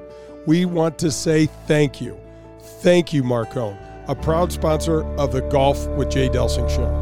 we 0.48 0.64
want 0.64 0.98
to 1.00 1.12
say 1.12 1.48
thank 1.68 2.00
you. 2.00 2.18
Thank 2.82 3.12
you, 3.12 3.24
Marcone, 3.24 3.78
a 4.08 4.16
proud 4.16 4.54
sponsor 4.54 5.04
of 5.18 5.34
the 5.34 5.42
Golf 5.42 5.86
with 5.90 6.10
Jay 6.10 6.30
Delsing 6.30 6.70
show. 6.70 7.02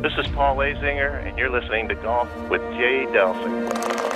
This 0.00 0.12
is 0.16 0.26
Paul 0.34 0.56
Azinger, 0.56 1.26
and 1.26 1.36
you're 1.38 1.50
listening 1.50 1.88
to 1.88 1.94
Golf 1.96 2.34
with 2.48 2.62
Jay 2.72 3.04
Delsing. 3.10 4.09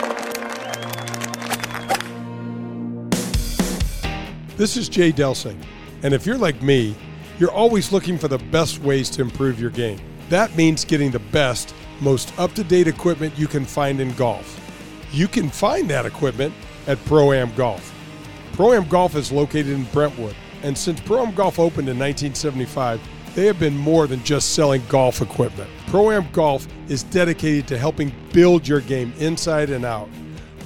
This 4.56 4.76
is 4.76 4.88
Jay 4.88 5.10
Delsing, 5.10 5.60
and 6.04 6.14
if 6.14 6.24
you're 6.24 6.38
like 6.38 6.62
me, 6.62 6.94
you're 7.40 7.50
always 7.50 7.90
looking 7.90 8.16
for 8.16 8.28
the 8.28 8.38
best 8.38 8.78
ways 8.78 9.10
to 9.10 9.20
improve 9.20 9.58
your 9.58 9.70
game. 9.70 9.98
That 10.28 10.54
means 10.54 10.84
getting 10.84 11.10
the 11.10 11.18
best, 11.18 11.74
most 12.00 12.32
up 12.38 12.52
to 12.52 12.62
date 12.62 12.86
equipment 12.86 13.36
you 13.36 13.48
can 13.48 13.64
find 13.64 14.00
in 14.00 14.14
golf. 14.14 14.60
You 15.10 15.26
can 15.26 15.50
find 15.50 15.90
that 15.90 16.06
equipment 16.06 16.54
at 16.86 17.04
Pro 17.04 17.32
Am 17.32 17.52
Golf. 17.56 17.92
Pro 18.52 18.74
Am 18.74 18.88
Golf 18.88 19.16
is 19.16 19.32
located 19.32 19.70
in 19.70 19.86
Brentwood, 19.86 20.36
and 20.62 20.78
since 20.78 21.00
Pro 21.00 21.26
Am 21.26 21.34
Golf 21.34 21.58
opened 21.58 21.88
in 21.88 21.98
1975, 21.98 23.00
they 23.34 23.46
have 23.46 23.58
been 23.58 23.76
more 23.76 24.06
than 24.06 24.22
just 24.22 24.54
selling 24.54 24.84
golf 24.88 25.20
equipment. 25.20 25.68
Pro 25.88 26.12
Am 26.12 26.30
Golf 26.30 26.68
is 26.88 27.02
dedicated 27.02 27.66
to 27.66 27.76
helping 27.76 28.14
build 28.32 28.68
your 28.68 28.82
game 28.82 29.12
inside 29.18 29.70
and 29.70 29.84
out. 29.84 30.08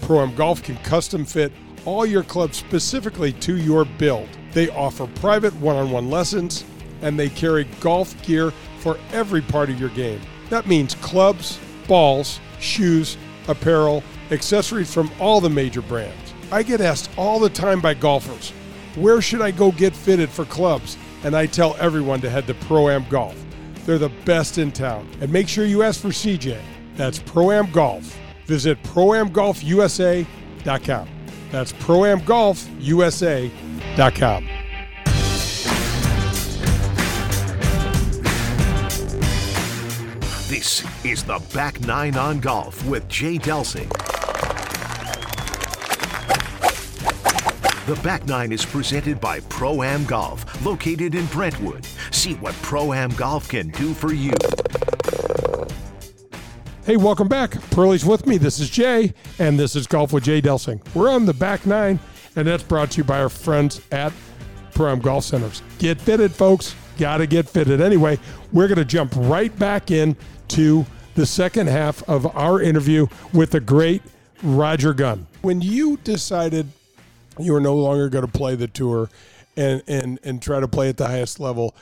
Pro 0.02 0.20
Am 0.20 0.34
Golf 0.34 0.62
can 0.62 0.76
custom 0.78 1.24
fit 1.24 1.52
all 1.84 2.06
your 2.06 2.22
clubs 2.22 2.58
specifically 2.58 3.32
to 3.34 3.56
your 3.56 3.84
build. 3.84 4.28
They 4.52 4.70
offer 4.70 5.06
private 5.16 5.54
one 5.56 5.76
on 5.76 5.90
one 5.90 6.10
lessons 6.10 6.64
and 7.02 7.18
they 7.18 7.28
carry 7.28 7.64
golf 7.80 8.20
gear 8.22 8.52
for 8.78 8.98
every 9.12 9.40
part 9.40 9.70
of 9.70 9.80
your 9.80 9.90
game. 9.90 10.20
That 10.50 10.66
means 10.66 10.94
clubs, 10.96 11.58
balls, 11.86 12.40
shoes, 12.60 13.16
apparel, 13.48 14.02
accessories 14.30 14.92
from 14.92 15.10
all 15.20 15.40
the 15.40 15.50
major 15.50 15.82
brands. 15.82 16.34
I 16.50 16.62
get 16.62 16.80
asked 16.80 17.10
all 17.16 17.38
the 17.38 17.50
time 17.50 17.80
by 17.80 17.94
golfers, 17.94 18.50
where 18.94 19.20
should 19.20 19.42
I 19.42 19.50
go 19.50 19.70
get 19.70 19.94
fitted 19.94 20.30
for 20.30 20.46
clubs? 20.46 20.96
And 21.24 21.36
I 21.36 21.46
tell 21.46 21.76
everyone 21.78 22.20
to 22.22 22.30
head 22.30 22.46
to 22.46 22.54
Pro 22.54 22.88
Am 22.88 23.04
Golf. 23.08 23.36
They're 23.84 23.98
the 23.98 24.12
best 24.24 24.58
in 24.58 24.70
town. 24.70 25.08
And 25.20 25.32
make 25.32 25.48
sure 25.48 25.64
you 25.64 25.82
ask 25.82 26.00
for 26.00 26.08
CJ. 26.08 26.60
That's 26.96 27.18
Pro 27.18 27.50
Am 27.50 27.70
Golf. 27.70 28.16
Visit 28.46 28.82
proamgolfusa.com. 28.82 31.08
That's 31.50 31.72
ProAmGolfUSA.com. 31.72 34.48
This 40.48 40.84
is 41.04 41.24
the 41.24 41.42
Back 41.54 41.80
Nine 41.80 42.16
on 42.16 42.40
Golf 42.40 42.84
with 42.86 43.08
Jay 43.08 43.38
Delsing. 43.38 43.88
The 47.86 47.94
Back 48.02 48.26
Nine 48.26 48.52
is 48.52 48.66
presented 48.66 49.20
by 49.20 49.40
Pro 49.40 49.82
Am 49.82 50.04
Golf, 50.04 50.64
located 50.64 51.14
in 51.14 51.26
Brentwood. 51.26 51.86
See 52.10 52.34
what 52.34 52.54
Pro 52.56 52.92
Am 52.92 53.10
Golf 53.10 53.48
can 53.48 53.68
do 53.68 53.94
for 53.94 54.12
you. 54.12 54.32
Hey, 56.88 56.96
welcome 56.96 57.28
back. 57.28 57.50
Pearlie's 57.70 58.06
with 58.06 58.26
me. 58.26 58.38
This 58.38 58.58
is 58.58 58.70
Jay, 58.70 59.12
and 59.38 59.60
this 59.60 59.76
is 59.76 59.86
Golf 59.86 60.10
with 60.10 60.24
Jay 60.24 60.40
Delsing. 60.40 60.80
We're 60.94 61.10
on 61.10 61.26
the 61.26 61.34
back 61.34 61.66
nine, 61.66 62.00
and 62.34 62.48
that's 62.48 62.62
brought 62.62 62.92
to 62.92 62.96
you 62.96 63.04
by 63.04 63.20
our 63.20 63.28
friends 63.28 63.82
at 63.92 64.10
Am 64.74 64.98
Golf 64.98 65.24
Centers. 65.24 65.60
Get 65.78 66.00
fitted, 66.00 66.32
folks. 66.32 66.74
Got 66.96 67.18
to 67.18 67.26
get 67.26 67.46
fitted. 67.46 67.82
Anyway, 67.82 68.18
we're 68.54 68.68
going 68.68 68.78
to 68.78 68.86
jump 68.86 69.12
right 69.16 69.54
back 69.58 69.90
in 69.90 70.16
to 70.48 70.86
the 71.14 71.26
second 71.26 71.66
half 71.66 72.02
of 72.08 72.34
our 72.34 72.62
interview 72.62 73.06
with 73.34 73.50
the 73.50 73.60
great 73.60 74.00
Roger 74.42 74.94
Gunn. 74.94 75.26
When 75.42 75.60
you 75.60 75.98
decided 75.98 76.68
you 77.38 77.52
were 77.52 77.60
no 77.60 77.76
longer 77.76 78.08
going 78.08 78.24
to 78.24 78.32
play 78.32 78.54
the 78.54 78.66
tour 78.66 79.10
and, 79.58 79.82
and, 79.88 80.18
and 80.24 80.40
try 80.40 80.58
to 80.58 80.68
play 80.68 80.88
at 80.88 80.96
the 80.96 81.08
highest 81.08 81.38
level, 81.38 81.74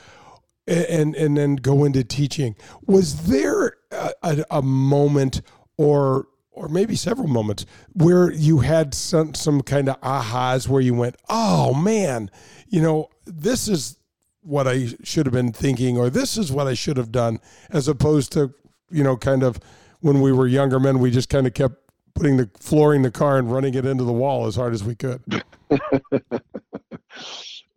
and 0.67 1.15
and 1.15 1.37
then 1.37 1.55
go 1.55 1.85
into 1.85 2.03
teaching. 2.03 2.55
Was 2.85 3.27
there 3.27 3.77
a, 3.91 4.11
a, 4.21 4.45
a, 4.51 4.61
moment 4.61 5.41
or 5.77 6.27
or 6.51 6.67
maybe 6.67 6.95
several 6.95 7.27
moments 7.27 7.65
where 7.93 8.31
you 8.31 8.59
had 8.59 8.93
some 8.93 9.33
some 9.33 9.61
kind 9.61 9.89
of 9.89 9.99
ahas 10.01 10.67
where 10.67 10.81
you 10.81 10.93
went, 10.93 11.15
"Oh 11.29 11.73
man, 11.73 12.29
you 12.67 12.81
know, 12.81 13.09
this 13.25 13.67
is 13.67 13.97
what 14.41 14.67
I 14.67 14.89
should 15.03 15.25
have 15.25 15.33
been 15.33 15.53
thinking 15.53 15.97
or 15.97 16.09
this 16.09 16.37
is 16.37 16.51
what 16.51 16.67
I 16.67 16.73
should 16.73 16.97
have 16.97 17.11
done," 17.11 17.39
as 17.69 17.87
opposed 17.87 18.31
to, 18.33 18.53
you 18.89 19.03
know, 19.03 19.15
kind 19.15 19.43
of 19.43 19.59
when 20.01 20.21
we 20.21 20.31
were 20.31 20.47
younger 20.47 20.79
men, 20.79 20.99
we 20.99 21.11
just 21.11 21.29
kind 21.29 21.47
of 21.47 21.53
kept 21.53 21.75
putting 22.13 22.37
the 22.37 22.49
flooring 22.59 23.03
the 23.03 23.11
car 23.11 23.37
and 23.37 23.51
running 23.51 23.73
it 23.73 23.85
into 23.85 24.03
the 24.03 24.11
wall 24.11 24.47
as 24.47 24.55
hard 24.55 24.73
as 24.73 24.83
we 24.83 24.95
could. 24.95 25.21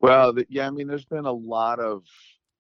well, 0.01 0.35
yeah, 0.49 0.67
I 0.67 0.71
mean, 0.71 0.89
there's 0.89 1.05
been 1.05 1.27
a 1.27 1.33
lot 1.33 1.79
of 1.79 2.05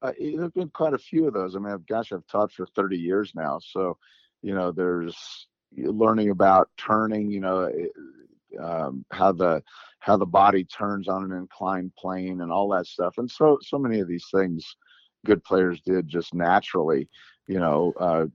uh, 0.02 0.12
there've 0.18 0.54
been 0.54 0.70
quite 0.70 0.94
a 0.94 0.98
few 0.98 1.26
of 1.26 1.34
those. 1.34 1.56
I 1.56 1.58
mean, 1.58 1.76
gosh, 1.88 2.12
I've 2.12 2.26
taught 2.26 2.52
for 2.52 2.66
30 2.66 2.96
years 2.96 3.32
now, 3.34 3.58
so 3.58 3.98
you 4.42 4.54
know, 4.54 4.72
there's 4.72 5.46
learning 5.76 6.30
about 6.30 6.70
turning. 6.76 7.30
You 7.30 7.40
know, 7.40 7.70
um, 8.58 9.04
how 9.12 9.32
the 9.32 9.62
how 10.00 10.16
the 10.16 10.26
body 10.26 10.64
turns 10.64 11.08
on 11.08 11.24
an 11.24 11.32
inclined 11.32 11.94
plane 11.96 12.40
and 12.40 12.50
all 12.50 12.68
that 12.70 12.86
stuff. 12.86 13.18
And 13.18 13.30
so 13.30 13.58
so 13.62 13.78
many 13.78 14.00
of 14.00 14.08
these 14.08 14.26
things, 14.32 14.76
good 15.26 15.44
players 15.44 15.80
did 15.82 16.08
just 16.08 16.34
naturally. 16.34 17.08
You 17.46 17.58
know, 17.58 17.92
uh, 17.98 18.26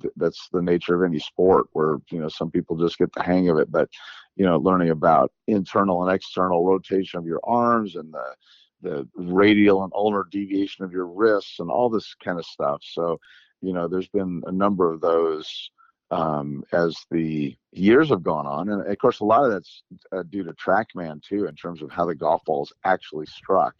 th- 0.00 0.14
that's 0.16 0.48
the 0.52 0.62
nature 0.62 0.94
of 0.94 1.08
any 1.08 1.20
sport 1.20 1.66
where 1.72 1.98
you 2.10 2.18
know 2.20 2.28
some 2.28 2.50
people 2.50 2.76
just 2.76 2.98
get 2.98 3.12
the 3.12 3.22
hang 3.22 3.48
of 3.48 3.58
it. 3.58 3.70
But 3.70 3.88
you 4.36 4.44
know, 4.44 4.58
learning 4.58 4.90
about 4.90 5.32
internal 5.46 6.02
and 6.04 6.14
external 6.14 6.64
rotation 6.64 7.18
of 7.18 7.26
your 7.26 7.40
arms 7.44 7.96
and 7.96 8.12
the 8.12 8.34
the 8.82 9.08
radial 9.14 9.84
and 9.84 9.92
ulnar 9.94 10.26
deviation 10.30 10.84
of 10.84 10.92
your 10.92 11.06
wrists 11.06 11.58
and 11.60 11.70
all 11.70 11.88
this 11.88 12.14
kind 12.22 12.38
of 12.38 12.44
stuff. 12.46 12.80
So, 12.82 13.18
you 13.60 13.72
know, 13.72 13.88
there's 13.88 14.08
been 14.08 14.42
a 14.46 14.52
number 14.52 14.92
of 14.92 15.00
those 15.00 15.70
um, 16.10 16.64
as 16.72 16.96
the 17.10 17.56
years 17.72 18.08
have 18.08 18.22
gone 18.22 18.46
on, 18.46 18.70
and 18.70 18.86
of 18.86 18.98
course, 18.98 19.20
a 19.20 19.24
lot 19.24 19.44
of 19.44 19.50
that's 19.50 19.82
uh, 20.12 20.22
due 20.30 20.42
to 20.44 20.54
TrackMan 20.54 21.22
too, 21.22 21.46
in 21.46 21.54
terms 21.54 21.82
of 21.82 21.90
how 21.90 22.06
the 22.06 22.14
golf 22.14 22.42
ball 22.46 22.62
is 22.62 22.72
actually 22.84 23.26
struck 23.26 23.74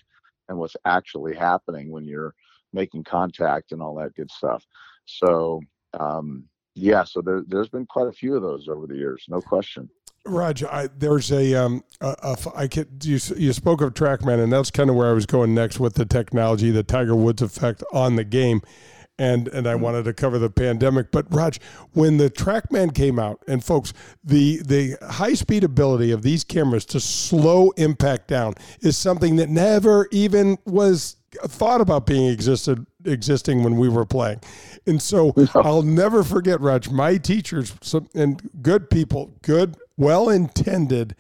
and 0.49 0.59
what's 0.59 0.77
actually 0.85 1.35
happening 1.35 1.91
when 1.91 2.05
you're 2.05 2.35
making 2.73 3.05
contact 3.05 3.73
and 3.73 3.81
all 3.81 3.95
that 3.95 4.15
good 4.15 4.31
stuff. 4.31 4.65
So, 5.07 5.61
um, 5.99 6.45
yeah, 6.75 7.05
so 7.05 7.23
there, 7.23 7.43
there's 7.47 7.71
been 7.71 7.87
quite 7.87 8.09
a 8.09 8.13
few 8.13 8.37
of 8.37 8.43
those 8.43 8.69
over 8.69 8.87
the 8.87 8.97
years, 8.97 9.25
no 9.29 9.41
question. 9.41 9.89
Roger, 10.31 10.69
I, 10.73 10.89
there's 10.97 11.31
a, 11.33 11.55
um, 11.55 11.85
a, 12.01 12.17
a 12.23 12.37
I 12.55 12.69
can, 12.69 12.87
you, 13.03 13.19
you 13.37 13.53
spoke 13.53 13.81
of 13.81 13.95
TrackMan, 13.95 14.43
and 14.43 14.53
that's 14.53 14.71
kind 14.71 14.91
of 14.91 14.97
where 14.97 15.09
I 15.09 15.13
was 15.13 15.27
going 15.27 15.55
next 15.55 15.81
with 15.81 15.95
the 15.95 16.05
technology, 16.05 16.71
the 16.71 16.83
Tiger 16.83 17.15
Woods 17.15 17.43
effect 17.43 17.83
on 17.93 18.17
the 18.17 18.25
game, 18.25 18.63
and 19.19 19.49
and 19.49 19.67
I 19.67 19.75
mm-hmm. 19.75 19.83
wanted 19.83 20.05
to 20.05 20.13
cover 20.13 20.39
the 20.39 20.51
pandemic. 20.51 21.11
But 21.11 21.27
Raj, 21.35 21.61
when 21.93 22.17
the 22.19 22.31
TrackMan 22.31 22.95
came 22.95 23.19
out, 23.19 23.43
and 23.49 23.65
folks, 23.65 23.93
the 24.23 24.63
the 24.65 24.97
high 25.03 25.35
speed 25.35 25.65
ability 25.65 26.13
of 26.13 26.23
these 26.23 26.45
cameras 26.45 26.85
to 26.87 27.01
slow 27.01 27.71
impact 27.73 28.29
down 28.29 28.55
is 28.81 28.97
something 28.97 29.37
that 29.37 29.49
never 29.49 30.09
even 30.13 30.59
was 30.65 31.17
thought 31.45 31.81
about 31.81 32.07
being 32.07 32.29
existed 32.31 32.87
existing 33.05 33.63
when 33.63 33.77
we 33.77 33.89
were 33.89 34.07
playing. 34.07 34.41
And 34.87 35.01
so 35.01 35.35
I'll 35.55 35.83
never 35.83 36.23
forget, 36.23 36.61
Raj, 36.61 36.91
my 36.91 37.17
teachers 37.17 37.75
some, 37.83 38.09
and 38.15 38.49
good 38.63 38.89
people, 38.91 39.35
good 39.43 39.77
well 39.99 40.31
intended 40.31 41.15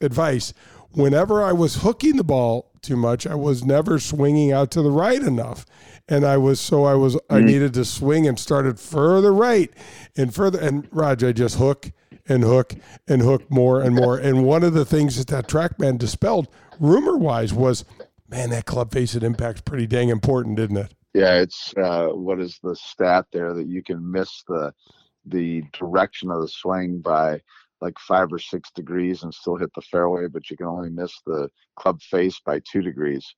advice. 0.00 0.54
Whenever 0.92 1.42
I 1.42 1.52
was 1.52 1.82
hooking 1.82 2.16
the 2.16 2.24
ball 2.24 2.70
too 2.80 2.96
much, 2.96 3.26
I 3.26 3.34
was 3.34 3.64
never 3.64 3.98
swinging 3.98 4.52
out 4.52 4.70
to 4.72 4.82
the 4.82 4.90
right 4.90 5.22
enough. 5.22 5.66
And 6.08 6.24
I 6.24 6.38
was, 6.38 6.58
so 6.58 6.84
I 6.84 6.94
was, 6.94 7.16
mm-hmm. 7.16 7.34
I 7.34 7.40
needed 7.40 7.74
to 7.74 7.84
swing 7.84 8.26
and 8.26 8.38
started 8.38 8.80
further 8.80 9.32
right 9.32 9.70
and 10.16 10.34
further. 10.34 10.58
And 10.58 10.88
Raj, 10.90 11.22
I 11.22 11.32
just 11.32 11.58
hook 11.58 11.92
and 12.26 12.42
hook 12.42 12.74
and 13.06 13.22
hook 13.22 13.50
more 13.50 13.82
and 13.82 13.94
more. 13.94 14.18
And 14.18 14.44
one 14.44 14.64
of 14.64 14.72
the 14.72 14.84
things 14.84 15.16
that 15.18 15.28
that 15.28 15.46
TrackMan 15.46 15.98
dispelled, 15.98 16.48
rumor 16.78 17.16
wise, 17.16 17.52
was 17.52 17.84
man, 18.28 18.50
that 18.50 18.66
club 18.66 18.92
face 18.92 19.14
at 19.14 19.22
impact's 19.22 19.60
pretty 19.60 19.86
dang 19.86 20.08
important, 20.08 20.58
isn't 20.58 20.76
it? 20.76 20.94
Yeah, 21.12 21.34
it's 21.34 21.74
uh, 21.76 22.08
what 22.08 22.40
is 22.40 22.58
the 22.62 22.76
stat 22.76 23.26
there 23.32 23.52
that 23.54 23.66
you 23.66 23.82
can 23.82 24.10
miss 24.10 24.44
the 24.46 24.72
the 25.26 25.62
direction 25.72 26.30
of 26.30 26.40
the 26.40 26.48
swing 26.48 27.00
by 27.00 27.40
like 27.80 27.98
five 27.98 28.32
or 28.32 28.38
six 28.38 28.70
degrees 28.72 29.22
and 29.22 29.32
still 29.32 29.56
hit 29.56 29.70
the 29.74 29.82
fairway, 29.82 30.26
but 30.26 30.50
you 30.50 30.56
can 30.56 30.66
only 30.66 30.90
miss 30.90 31.12
the 31.26 31.48
club 31.76 32.00
face 32.02 32.40
by 32.44 32.60
two 32.70 32.82
degrees. 32.82 33.34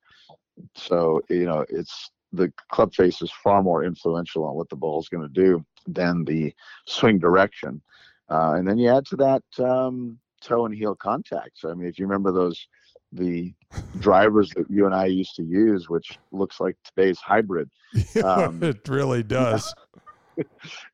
So 0.77 1.21
you 1.29 1.47
know, 1.47 1.65
it's 1.69 2.11
the 2.33 2.53
club 2.71 2.95
face 2.95 3.23
is 3.23 3.33
far 3.43 3.63
more 3.63 3.85
influential 3.85 4.45
on 4.45 4.55
what 4.55 4.69
the 4.69 4.77
ball 4.77 5.01
is 5.01 5.09
going 5.09 5.27
to 5.27 5.43
do 5.43 5.65
than 5.87 6.25
the 6.25 6.55
swing 6.87 7.19
direction. 7.19 7.83
Uh, 8.31 8.55
and 8.55 8.67
then 8.67 8.79
you 8.79 8.89
add 8.89 9.05
to 9.07 9.17
that 9.17 9.43
um, 9.59 10.19
toe 10.41 10.65
and 10.65 10.75
heel 10.75 10.95
contact. 10.95 11.53
So 11.55 11.71
I 11.71 11.75
mean, 11.75 11.89
if 11.89 11.99
you 11.99 12.07
remember 12.07 12.33
those 12.33 12.67
the 13.13 13.53
drivers 13.99 14.51
that 14.57 14.71
you 14.71 14.87
and 14.87 14.95
I 14.95 15.07
used 15.07 15.37
to 15.37 15.43
use, 15.43 15.89
which 15.89 16.19
looks 16.31 16.61
like 16.61 16.77
today's 16.85 17.21
hybrid. 17.21 17.71
Um, 18.25 18.63
it 18.63 18.89
really 18.89 19.23
does. 19.23 19.75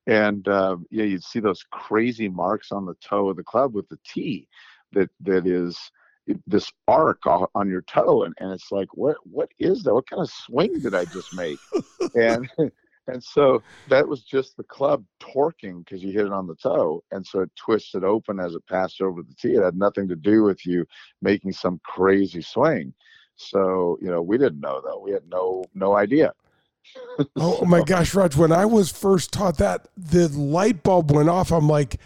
And 0.06 0.46
uh, 0.48 0.76
yeah, 0.90 1.04
you'd 1.04 1.24
see 1.24 1.40
those 1.40 1.64
crazy 1.70 2.28
marks 2.28 2.72
on 2.72 2.86
the 2.86 2.94
toe 3.02 3.28
of 3.28 3.36
the 3.36 3.44
club 3.44 3.74
with 3.74 3.88
the 3.88 3.98
T 4.04 4.48
that 4.92 5.10
that 5.20 5.46
is 5.46 5.78
this 6.46 6.70
arc 6.86 7.22
on 7.26 7.68
your 7.68 7.82
toe, 7.82 8.24
and, 8.24 8.34
and 8.38 8.52
it's 8.52 8.70
like, 8.70 8.88
what 8.92 9.16
what 9.24 9.50
is 9.58 9.82
that? 9.82 9.94
What 9.94 10.08
kind 10.08 10.22
of 10.22 10.30
swing 10.30 10.80
did 10.80 10.94
I 10.94 11.04
just 11.04 11.32
make? 11.32 11.60
and 12.14 12.48
and 13.08 13.22
so 13.22 13.62
that 13.86 14.06
was 14.06 14.22
just 14.22 14.56
the 14.56 14.64
club 14.64 15.04
torquing 15.20 15.84
because 15.84 16.02
you 16.02 16.12
hit 16.12 16.26
it 16.26 16.32
on 16.32 16.46
the 16.46 16.54
toe. 16.56 17.02
And 17.10 17.26
so 17.26 17.40
it 17.40 17.50
twisted 17.56 18.04
open 18.04 18.38
as 18.38 18.54
it 18.54 18.66
passed 18.66 19.00
over 19.00 19.22
the 19.22 19.34
tee. 19.34 19.54
It 19.54 19.64
had 19.64 19.76
nothing 19.76 20.08
to 20.08 20.16
do 20.16 20.42
with 20.42 20.66
you 20.66 20.86
making 21.22 21.52
some 21.52 21.80
crazy 21.84 22.42
swing. 22.42 22.92
So, 23.36 23.98
you 24.02 24.10
know, 24.10 24.20
we 24.20 24.36
didn't 24.36 24.60
know 24.60 24.82
though. 24.84 24.98
We 24.98 25.12
had 25.12 25.26
no 25.28 25.64
no 25.74 25.96
idea. 25.96 26.32
oh 27.36 27.64
my 27.64 27.82
gosh, 27.82 28.14
Raj, 28.14 28.36
when 28.36 28.52
I 28.52 28.64
was 28.64 28.90
first 28.90 29.32
taught 29.32 29.58
that, 29.58 29.88
the 29.96 30.28
light 30.28 30.82
bulb 30.82 31.10
went 31.10 31.28
off. 31.28 31.50
I'm 31.52 31.68
like, 31.68 31.98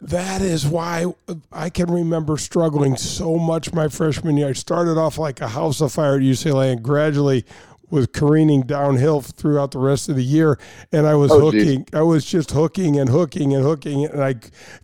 that 0.00 0.42
is 0.42 0.66
why 0.66 1.06
I 1.50 1.70
can 1.70 1.90
remember 1.90 2.36
struggling 2.36 2.96
so 2.96 3.36
much 3.36 3.72
my 3.72 3.88
freshman 3.88 4.36
year. 4.36 4.48
I 4.48 4.52
started 4.52 4.98
off 4.98 5.18
like 5.18 5.40
a 5.40 5.48
house 5.48 5.80
of 5.80 5.92
fire 5.92 6.16
at 6.16 6.22
UCLA 6.22 6.72
and 6.72 6.82
gradually 6.82 7.44
was 7.90 8.06
careening 8.08 8.62
downhill 8.62 9.20
throughout 9.20 9.70
the 9.70 9.78
rest 9.78 10.08
of 10.08 10.16
the 10.16 10.24
year, 10.24 10.58
and 10.92 11.06
I 11.06 11.14
was 11.14 11.30
oh, 11.30 11.40
hooking. 11.40 11.84
Geez. 11.84 11.94
I 11.94 12.02
was 12.02 12.24
just 12.24 12.50
hooking 12.50 12.98
and 12.98 13.08
hooking 13.08 13.54
and 13.54 13.62
hooking, 13.62 14.04
and 14.04 14.22
I 14.22 14.34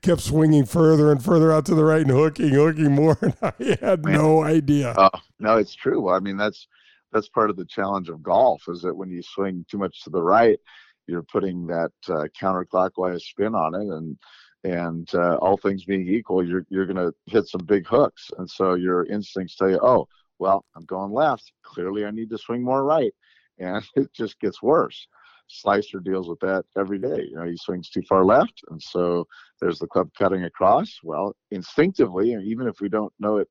kept 0.02 0.20
swinging 0.20 0.66
further 0.66 1.10
and 1.10 1.22
further 1.22 1.52
out 1.52 1.66
to 1.66 1.74
the 1.74 1.84
right 1.84 2.02
and 2.02 2.10
hooking, 2.10 2.50
hooking 2.50 2.92
more, 2.92 3.18
and 3.22 3.34
I 3.42 3.78
had 3.80 4.04
no 4.04 4.42
idea. 4.42 4.92
Uh, 4.92 5.18
no, 5.38 5.56
it's 5.56 5.74
true. 5.74 6.10
I 6.10 6.20
mean, 6.20 6.36
that's 6.36 6.68
that's 7.12 7.28
part 7.28 7.50
of 7.50 7.56
the 7.56 7.66
challenge 7.66 8.08
of 8.08 8.22
golf 8.22 8.62
is 8.68 8.82
that 8.82 8.96
when 8.96 9.10
you 9.10 9.22
swing 9.22 9.64
too 9.70 9.78
much 9.78 10.02
to 10.02 10.10
the 10.10 10.22
right, 10.22 10.58
you're 11.06 11.24
putting 11.24 11.66
that 11.66 11.92
uh, 12.08 12.26
counterclockwise 12.40 13.20
spin 13.20 13.54
on 13.54 13.74
it, 13.74 13.88
and 13.88 14.16
and 14.64 15.12
uh, 15.14 15.36
all 15.36 15.56
things 15.56 15.84
being 15.84 16.08
equal, 16.08 16.46
you're 16.46 16.64
you're 16.68 16.86
going 16.86 16.96
to 16.96 17.12
hit 17.26 17.46
some 17.48 17.64
big 17.66 17.86
hooks, 17.86 18.30
and 18.38 18.48
so 18.48 18.74
your 18.74 19.04
instincts 19.06 19.56
tell 19.56 19.70
you, 19.70 19.80
oh 19.82 20.06
well, 20.42 20.64
I'm 20.76 20.84
going 20.86 21.12
left. 21.12 21.52
Clearly, 21.62 22.04
I 22.04 22.10
need 22.10 22.28
to 22.30 22.38
swing 22.38 22.64
more 22.64 22.84
right. 22.84 23.12
And 23.58 23.84
it 23.96 24.12
just 24.12 24.38
gets 24.40 24.60
worse. 24.60 25.06
Slicer 25.48 26.00
deals 26.00 26.28
with 26.28 26.40
that 26.40 26.64
every 26.76 26.98
day. 26.98 27.26
You 27.28 27.36
know, 27.36 27.44
he 27.44 27.56
swings 27.56 27.90
too 27.90 28.02
far 28.08 28.24
left. 28.24 28.60
And 28.70 28.82
so 28.82 29.26
there's 29.60 29.78
the 29.78 29.86
club 29.86 30.10
cutting 30.18 30.44
across. 30.44 30.98
Well, 31.04 31.36
instinctively, 31.50 32.32
even 32.32 32.66
if 32.66 32.80
we 32.80 32.88
don't 32.88 33.12
know 33.20 33.36
it, 33.36 33.48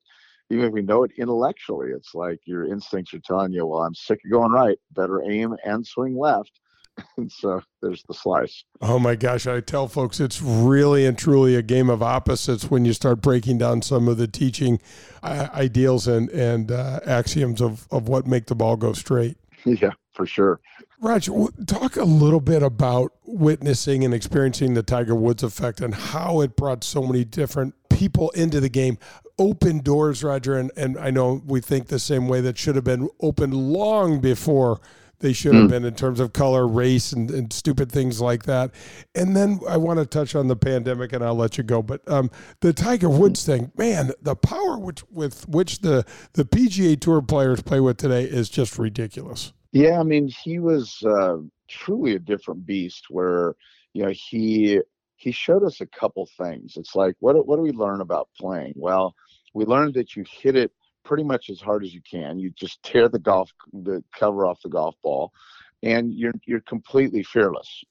even 0.52 0.66
if 0.66 0.74
we 0.74 0.82
know 0.82 1.04
it 1.04 1.12
intellectually, 1.18 1.92
it's 1.96 2.14
like 2.14 2.40
your 2.46 2.66
instincts 2.66 3.14
are 3.14 3.20
telling 3.20 3.54
you, 3.54 3.66
well, 3.66 3.84
I'm 3.84 3.96
sick 3.96 4.20
of 4.26 4.32
going 4.32 4.52
right. 4.52 4.78
Better 4.92 5.24
aim 5.24 5.56
and 5.64 5.86
swing 5.86 6.18
left. 6.18 6.52
and 7.18 7.32
so 7.32 7.62
there's 7.82 8.04
the 8.04 8.14
slice. 8.14 8.64
Oh 8.82 9.00
my 9.00 9.16
gosh, 9.16 9.48
I 9.48 9.62
tell 9.62 9.88
folks 9.88 10.20
it's 10.20 10.42
really 10.42 11.06
and 11.06 11.18
truly 11.18 11.56
a 11.56 11.62
game 11.62 11.90
of 11.90 12.04
opposites 12.04 12.70
when 12.70 12.86
you 12.86 12.94
start 12.94 13.22
breaking 13.22 13.58
down 13.58 13.82
some 13.82 14.08
of 14.08 14.18
the 14.18 14.28
teaching 14.28 14.80
uh, 15.24 15.48
ideals 15.54 16.08
and 16.08 16.30
and 16.30 16.72
uh, 16.72 17.00
axioms 17.06 17.62
of 17.62 17.88
of 17.92 18.08
what 18.08 18.28
make 18.28 18.48
the 18.48 18.56
ball 18.56 18.76
go 18.76 18.94
straight. 18.94 19.38
Yeah, 19.64 19.92
for 20.14 20.26
sure. 20.26 20.60
Raj, 21.02 21.30
talk 21.68 21.96
a 21.96 22.04
little 22.04 22.40
bit 22.40 22.64
about 22.64 23.14
witnessing 23.26 24.04
and 24.04 24.12
experiencing 24.12 24.74
the 24.74 24.82
Tiger 24.82 25.14
Woods 25.14 25.44
effect 25.44 25.82
and 25.82 25.94
how 25.94 26.42
it 26.42 26.56
brought 26.56 26.84
so 26.84 27.04
many 27.04 27.24
different 27.24 27.76
people 27.90 28.32
into 28.32 28.60
the 28.60 28.70
game. 28.70 28.98
Open 29.42 29.80
doors, 29.80 30.24
Roger, 30.24 30.56
and, 30.56 30.72
and 30.78 31.00
I 31.00 31.10
know 31.10 31.42
we 31.48 31.62
think 31.62 31.88
the 31.88 31.98
same 31.98 32.28
way 32.28 32.42
that 32.42 32.60
should 32.60 32.76
have 32.76 32.84
been 32.84 33.10
opened 33.22 33.56
long 33.56 34.20
before 34.20 34.80
they 35.22 35.34
should 35.34 35.56
have 35.56 35.66
mm. 35.66 35.70
been 35.70 35.84
in 35.84 35.96
terms 35.96 36.20
of 36.20 36.34
color, 36.34 36.68
race, 36.68 37.12
and, 37.12 37.32
and, 37.32 37.52
stupid 37.52 37.92
things 37.92 38.22
like 38.22 38.44
that. 38.44 38.72
And 39.16 39.36
then 39.36 39.60
I 39.68 39.78
want 39.78 40.00
to 40.00 40.06
touch 40.06 40.36
on 40.36 40.48
the 40.48 40.56
pandemic, 40.56 41.12
and 41.14 41.24
I'll 41.24 41.36
let 41.36 41.58
you 41.58 41.64
go. 41.64 41.82
But 41.82 42.08
um, 42.08 42.30
the 42.60 42.72
Tiger 42.72 43.10
Woods 43.10 43.44
thing, 43.44 43.72
man, 43.76 44.12
the 44.22 44.36
power 44.36 44.78
which, 44.78 45.04
with 45.10 45.48
which 45.48 45.80
the 45.80 46.06
the 46.34 46.46
PGA 46.46 47.00
Tour 47.00 47.24
players 47.24 47.64
play 47.64 47.80
with 47.80 47.98
today 47.98 48.26
is 48.26 48.48
just 48.48 48.78
ridiculous. 48.78 49.54
Yeah, 49.72 50.00
I 50.00 50.04
mean, 50.04 50.28
he 50.28 50.60
was 50.60 51.02
uh, 51.04 51.38
truly 51.68 52.14
a 52.16 52.20
different 52.20 52.66
beast. 52.66 53.06
Where 53.10 53.56
you 53.94 54.04
know 54.04 54.12
he 54.14 54.82
he 55.16 55.32
showed 55.32 55.64
us 55.64 55.82
a 55.82 55.88
couple 55.88 56.28
things. 56.38 56.74
It's 56.78 56.96
like 56.96 57.16
what 57.20 57.48
what 57.48 57.58
do 57.58 57.62
we 57.62 57.72
learn 57.72 58.02
about 58.02 58.30
playing? 58.40 58.74
Well, 58.76 59.16
we 59.54 59.66
learned 59.66 59.94
that 59.96 60.16
you 60.16 60.24
hit 60.30 60.56
it 60.56 60.72
pretty 61.04 61.24
much 61.24 61.50
as 61.50 61.60
hard 61.60 61.84
as 61.84 61.94
you 61.94 62.02
can. 62.10 62.40
You 62.40 62.52
just 62.52 62.82
tear 62.84 63.10
the 63.10 63.20
golf 63.20 63.52
the 63.74 64.04
cover 64.18 64.46
off 64.46 64.62
the 64.62 64.70
golf 64.70 64.96
ball, 65.04 65.32
and 65.84 66.14
you're 66.14 66.34
you're 66.46 66.62
completely 66.62 67.24
fearless. 67.24 67.84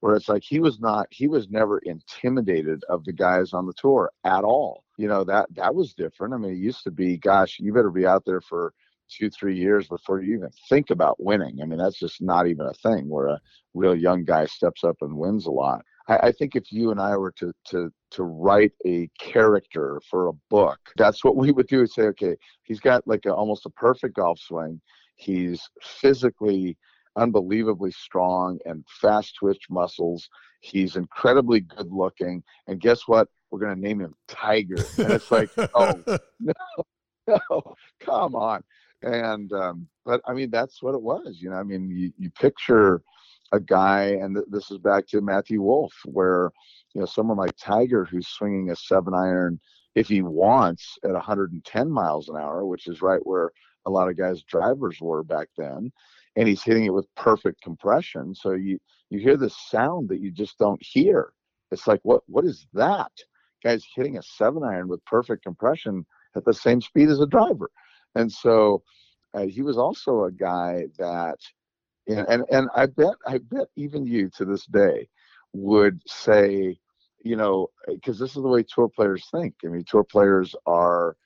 Where 0.00 0.16
it's 0.16 0.30
like 0.30 0.42
he 0.42 0.60
was 0.60 0.80
not, 0.80 1.08
he 1.10 1.28
was 1.28 1.50
never 1.50 1.78
intimidated 1.80 2.82
of 2.88 3.04
the 3.04 3.12
guys 3.12 3.52
on 3.52 3.66
the 3.66 3.74
tour 3.74 4.10
at 4.24 4.44
all. 4.44 4.84
You 4.96 5.08
know 5.08 5.24
that 5.24 5.48
that 5.56 5.74
was 5.74 5.94
different. 5.94 6.32
I 6.32 6.38
mean, 6.38 6.52
it 6.52 6.58
used 6.58 6.84
to 6.84 6.90
be, 6.90 7.18
gosh, 7.18 7.58
you 7.58 7.72
better 7.74 7.90
be 7.90 8.06
out 8.06 8.24
there 8.24 8.40
for 8.40 8.72
two, 9.10 9.28
three 9.28 9.56
years 9.56 9.88
before 9.88 10.22
you 10.22 10.36
even 10.36 10.50
think 10.68 10.90
about 10.90 11.22
winning. 11.22 11.60
I 11.60 11.66
mean, 11.66 11.78
that's 11.78 11.98
just 11.98 12.22
not 12.22 12.46
even 12.46 12.66
a 12.66 12.72
thing 12.74 13.08
where 13.08 13.28
a 13.28 13.40
real 13.74 13.94
young 13.94 14.24
guy 14.24 14.46
steps 14.46 14.84
up 14.84 14.96
and 15.00 15.16
wins 15.16 15.46
a 15.46 15.50
lot. 15.50 15.84
I, 16.10 16.28
I 16.28 16.32
think 16.32 16.56
if 16.56 16.70
you 16.72 16.90
and 16.90 17.00
I 17.00 17.16
were 17.16 17.32
to 17.32 17.52
to 17.68 17.90
to 18.10 18.22
write 18.24 18.72
a 18.84 19.08
character 19.18 20.00
for 20.10 20.28
a 20.28 20.32
book, 20.50 20.78
that's 20.96 21.24
what 21.24 21.36
we 21.36 21.52
would 21.52 21.68
do. 21.68 21.82
Is 21.82 21.94
say, 21.94 22.02
okay, 22.02 22.36
he's 22.64 22.80
got 22.80 23.06
like 23.06 23.24
a, 23.24 23.32
almost 23.32 23.66
a 23.66 23.70
perfect 23.70 24.16
golf 24.16 24.38
swing. 24.40 24.80
He's 25.14 25.70
physically 25.82 26.76
unbelievably 27.16 27.92
strong 27.92 28.58
and 28.64 28.84
fast 29.00 29.36
twitch 29.36 29.66
muscles. 29.70 30.28
He's 30.60 30.96
incredibly 30.96 31.60
good 31.60 31.90
looking. 31.90 32.42
And 32.66 32.80
guess 32.80 33.06
what? 33.06 33.28
We're 33.50 33.60
going 33.60 33.74
to 33.74 33.80
name 33.80 34.00
him 34.00 34.14
Tiger. 34.28 34.76
And 34.98 35.12
it's 35.12 35.30
like, 35.30 35.50
oh, 35.74 36.02
no, 36.38 36.52
no, 37.50 37.74
come 38.00 38.34
on. 38.34 38.62
And, 39.02 39.52
um, 39.52 39.88
but 40.04 40.20
I 40.26 40.34
mean, 40.34 40.50
that's 40.50 40.82
what 40.82 40.94
it 40.94 41.02
was. 41.02 41.38
You 41.40 41.50
know, 41.50 41.56
I 41.56 41.62
mean, 41.62 41.90
you, 41.90 42.12
you 42.18 42.30
picture 42.30 43.02
a 43.52 43.60
guy, 43.60 44.04
and 44.04 44.36
th- 44.36 44.46
this 44.50 44.70
is 44.70 44.78
back 44.78 45.06
to 45.08 45.20
Matthew 45.20 45.62
Wolff, 45.62 45.94
where 46.04 46.50
you 46.94 47.00
know 47.00 47.06
someone 47.06 47.36
like 47.36 47.56
Tiger 47.56 48.04
who's 48.04 48.28
swinging 48.28 48.70
a 48.70 48.76
seven 48.76 49.14
iron 49.14 49.60
if 49.94 50.08
he 50.08 50.22
wants 50.22 50.98
at 51.04 51.10
110 51.12 51.90
miles 51.90 52.28
an 52.28 52.36
hour, 52.36 52.64
which 52.64 52.86
is 52.86 53.02
right 53.02 53.24
where 53.24 53.50
a 53.86 53.90
lot 53.90 54.08
of 54.08 54.16
guys' 54.16 54.42
drivers 54.42 55.00
were 55.00 55.24
back 55.24 55.48
then, 55.56 55.90
and 56.36 56.48
he's 56.48 56.62
hitting 56.62 56.84
it 56.84 56.94
with 56.94 57.12
perfect 57.16 57.60
compression. 57.62 58.34
So 58.34 58.52
you 58.52 58.78
you 59.10 59.18
hear 59.18 59.36
this 59.36 59.56
sound 59.68 60.08
that 60.10 60.20
you 60.20 60.30
just 60.30 60.58
don't 60.58 60.82
hear. 60.82 61.32
It's 61.70 61.86
like 61.86 62.00
what 62.02 62.22
what 62.26 62.44
is 62.44 62.66
that? 62.74 63.12
Guy's 63.62 63.86
hitting 63.94 64.16
a 64.16 64.22
seven 64.22 64.62
iron 64.62 64.88
with 64.88 65.04
perfect 65.04 65.44
compression 65.44 66.06
at 66.36 66.44
the 66.44 66.54
same 66.54 66.80
speed 66.80 67.08
as 67.08 67.20
a 67.20 67.26
driver, 67.26 67.70
and 68.14 68.30
so 68.30 68.82
uh, 69.34 69.46
he 69.46 69.62
was 69.62 69.78
also 69.78 70.24
a 70.24 70.32
guy 70.32 70.86
that 70.98 71.38
and, 72.10 72.28
and 72.28 72.44
and 72.50 72.68
I 72.74 72.86
bet 72.86 73.14
I 73.26 73.38
bet 73.38 73.68
even 73.76 74.06
you 74.06 74.30
to 74.36 74.44
this 74.44 74.66
day 74.66 75.08
would 75.52 76.00
say, 76.06 76.78
you 77.22 77.36
know, 77.36 77.68
because 77.86 78.18
this 78.18 78.36
is 78.36 78.42
the 78.42 78.48
way 78.48 78.62
tour 78.62 78.88
players 78.88 79.26
think. 79.30 79.54
I 79.64 79.68
mean, 79.68 79.84
tour 79.84 80.04
players 80.04 80.54
are, 80.66 81.16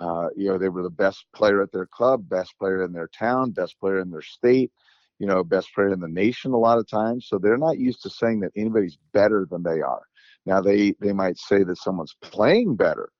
uh, 0.00 0.28
you 0.36 0.48
know, 0.48 0.58
they 0.58 0.68
were 0.68 0.82
the 0.82 0.90
best 0.90 1.26
player 1.34 1.62
at 1.62 1.72
their 1.72 1.86
club, 1.86 2.28
best 2.28 2.54
player 2.58 2.84
in 2.84 2.92
their 2.92 3.08
town, 3.08 3.50
best 3.50 3.78
player 3.80 4.00
in 4.00 4.10
their 4.10 4.22
state, 4.22 4.70
you 5.18 5.26
know, 5.26 5.42
best 5.42 5.68
player 5.74 5.92
in 5.92 6.00
the 6.00 6.08
nation 6.08 6.52
a 6.52 6.58
lot 6.58 6.78
of 6.78 6.88
times. 6.88 7.26
So 7.28 7.38
they're 7.38 7.56
not 7.56 7.78
used 7.78 8.02
to 8.02 8.10
saying 8.10 8.40
that 8.40 8.52
anybody's 8.56 8.98
better 9.12 9.46
than 9.50 9.62
they 9.62 9.80
are. 9.80 10.02
Now 10.46 10.60
they 10.60 10.94
they 11.00 11.12
might 11.12 11.38
say 11.38 11.64
that 11.64 11.78
someone's 11.78 12.16
playing 12.22 12.76
better. 12.76 13.10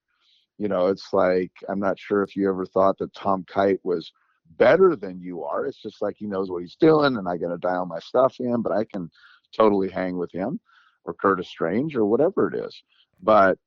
You 0.59 0.69
know, 0.69 0.89
it's 0.89 1.13
like 1.13 1.53
I'm 1.69 1.81
not 1.81 1.99
sure 1.99 2.23
if 2.23 2.37
you 2.37 2.49
ever 2.49 2.67
thought 2.67 2.99
that 2.99 3.15
Tom 3.15 3.45
Kite 3.49 3.81
was 3.83 4.13
better 4.57 4.97
than 4.97 5.21
you 5.21 5.45
are. 5.45 5.67
It's 5.67 5.81
just 5.81 6.03
like 6.03 6.17
he 6.19 6.27
knows 6.27 6.51
what 6.51 6.63
he's 6.63 6.77
doing, 6.77 7.17
and 7.17 7.29
I 7.29 7.37
got 7.37 7.49
to 7.49 7.59
dial 7.59 7.87
my 7.87 7.99
stuff 7.99 8.37
in, 8.41 8.63
but 8.63 8.73
I 8.73 8.85
can 8.85 9.11
totally 9.57 9.89
hang 9.89 10.17
with 10.17 10.33
him 10.33 10.61
or 11.05 11.15
Curtis 11.15 11.49
Strange 11.49 11.97
or 11.97 12.05
whatever 12.05 12.49
it 12.49 12.55
is. 12.55 12.83
But 13.23 13.59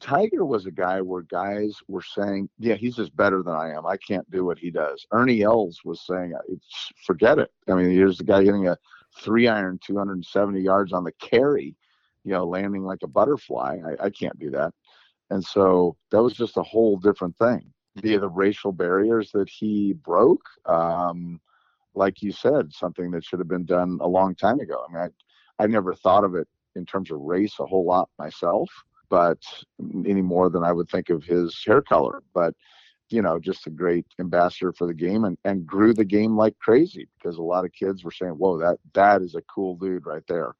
Tiger 0.00 0.44
was 0.44 0.66
a 0.66 0.70
guy 0.70 1.00
where 1.00 1.22
guys 1.22 1.76
were 1.88 2.02
saying, 2.02 2.48
"Yeah, 2.58 2.74
he's 2.74 2.96
just 2.96 3.14
better 3.16 3.42
than 3.42 3.54
I 3.54 3.70
am. 3.70 3.86
I 3.86 3.96
can't 3.98 4.28
do 4.30 4.44
what 4.44 4.58
he 4.58 4.70
does." 4.70 5.06
Ernie 5.12 5.42
Els 5.42 5.80
was 5.84 6.06
saying, 6.06 6.34
uh, 6.34 6.54
"Forget 7.06 7.38
it." 7.38 7.52
I 7.68 7.74
mean, 7.74 7.90
here's 7.90 8.18
the 8.18 8.24
guy 8.24 8.44
getting 8.44 8.68
a 8.68 8.78
three 9.18 9.46
iron, 9.48 9.78
270 9.84 10.60
yards 10.60 10.92
on 10.92 11.04
the 11.04 11.12
carry, 11.12 11.76
you 12.24 12.32
know, 12.32 12.44
landing 12.46 12.84
like 12.84 13.02
a 13.02 13.08
butterfly. 13.08 13.78
I, 13.86 14.06
I 14.06 14.10
can't 14.10 14.38
do 14.38 14.50
that. 14.50 14.72
And 15.30 15.44
so 15.44 15.96
that 16.10 16.22
was 16.22 16.34
just 16.34 16.56
a 16.56 16.62
whole 16.62 16.96
different 16.96 17.36
thing. 17.38 17.72
Via 17.96 18.18
the 18.18 18.28
racial 18.28 18.72
barriers 18.72 19.30
that 19.32 19.48
he 19.48 19.92
broke, 19.92 20.48
um, 20.66 21.40
like 21.94 22.22
you 22.22 22.32
said, 22.32 22.72
something 22.72 23.10
that 23.12 23.24
should 23.24 23.38
have 23.38 23.48
been 23.48 23.64
done 23.64 23.98
a 24.00 24.08
long 24.08 24.34
time 24.34 24.58
ago. 24.58 24.84
I 24.88 24.92
mean, 24.92 25.10
I, 25.58 25.62
I 25.62 25.66
never 25.68 25.94
thought 25.94 26.24
of 26.24 26.34
it 26.34 26.48
in 26.74 26.84
terms 26.84 27.12
of 27.12 27.20
race 27.20 27.54
a 27.60 27.66
whole 27.66 27.86
lot 27.86 28.08
myself 28.18 28.68
but 29.14 29.38
any 30.04 30.22
more 30.22 30.50
than 30.50 30.64
I 30.64 30.72
would 30.72 30.88
think 30.88 31.10
of 31.10 31.22
his 31.22 31.62
hair 31.64 31.82
color. 31.82 32.22
But 32.34 32.54
you 33.10 33.22
know, 33.22 33.38
just 33.38 33.66
a 33.66 33.70
great 33.70 34.06
ambassador 34.18 34.72
for 34.72 34.88
the 34.88 34.94
game 34.94 35.24
and, 35.24 35.36
and 35.44 35.66
grew 35.66 35.92
the 35.92 36.04
game 36.04 36.36
like 36.36 36.58
crazy 36.58 37.06
because 37.16 37.36
a 37.36 37.42
lot 37.42 37.64
of 37.64 37.72
kids 37.72 38.02
were 38.02 38.10
saying, 38.10 38.32
Whoa, 38.32 38.58
that 38.58 38.78
that 38.94 39.22
is 39.22 39.34
a 39.34 39.42
cool 39.42 39.76
dude 39.76 40.06
right 40.06 40.24
there. 40.26 40.54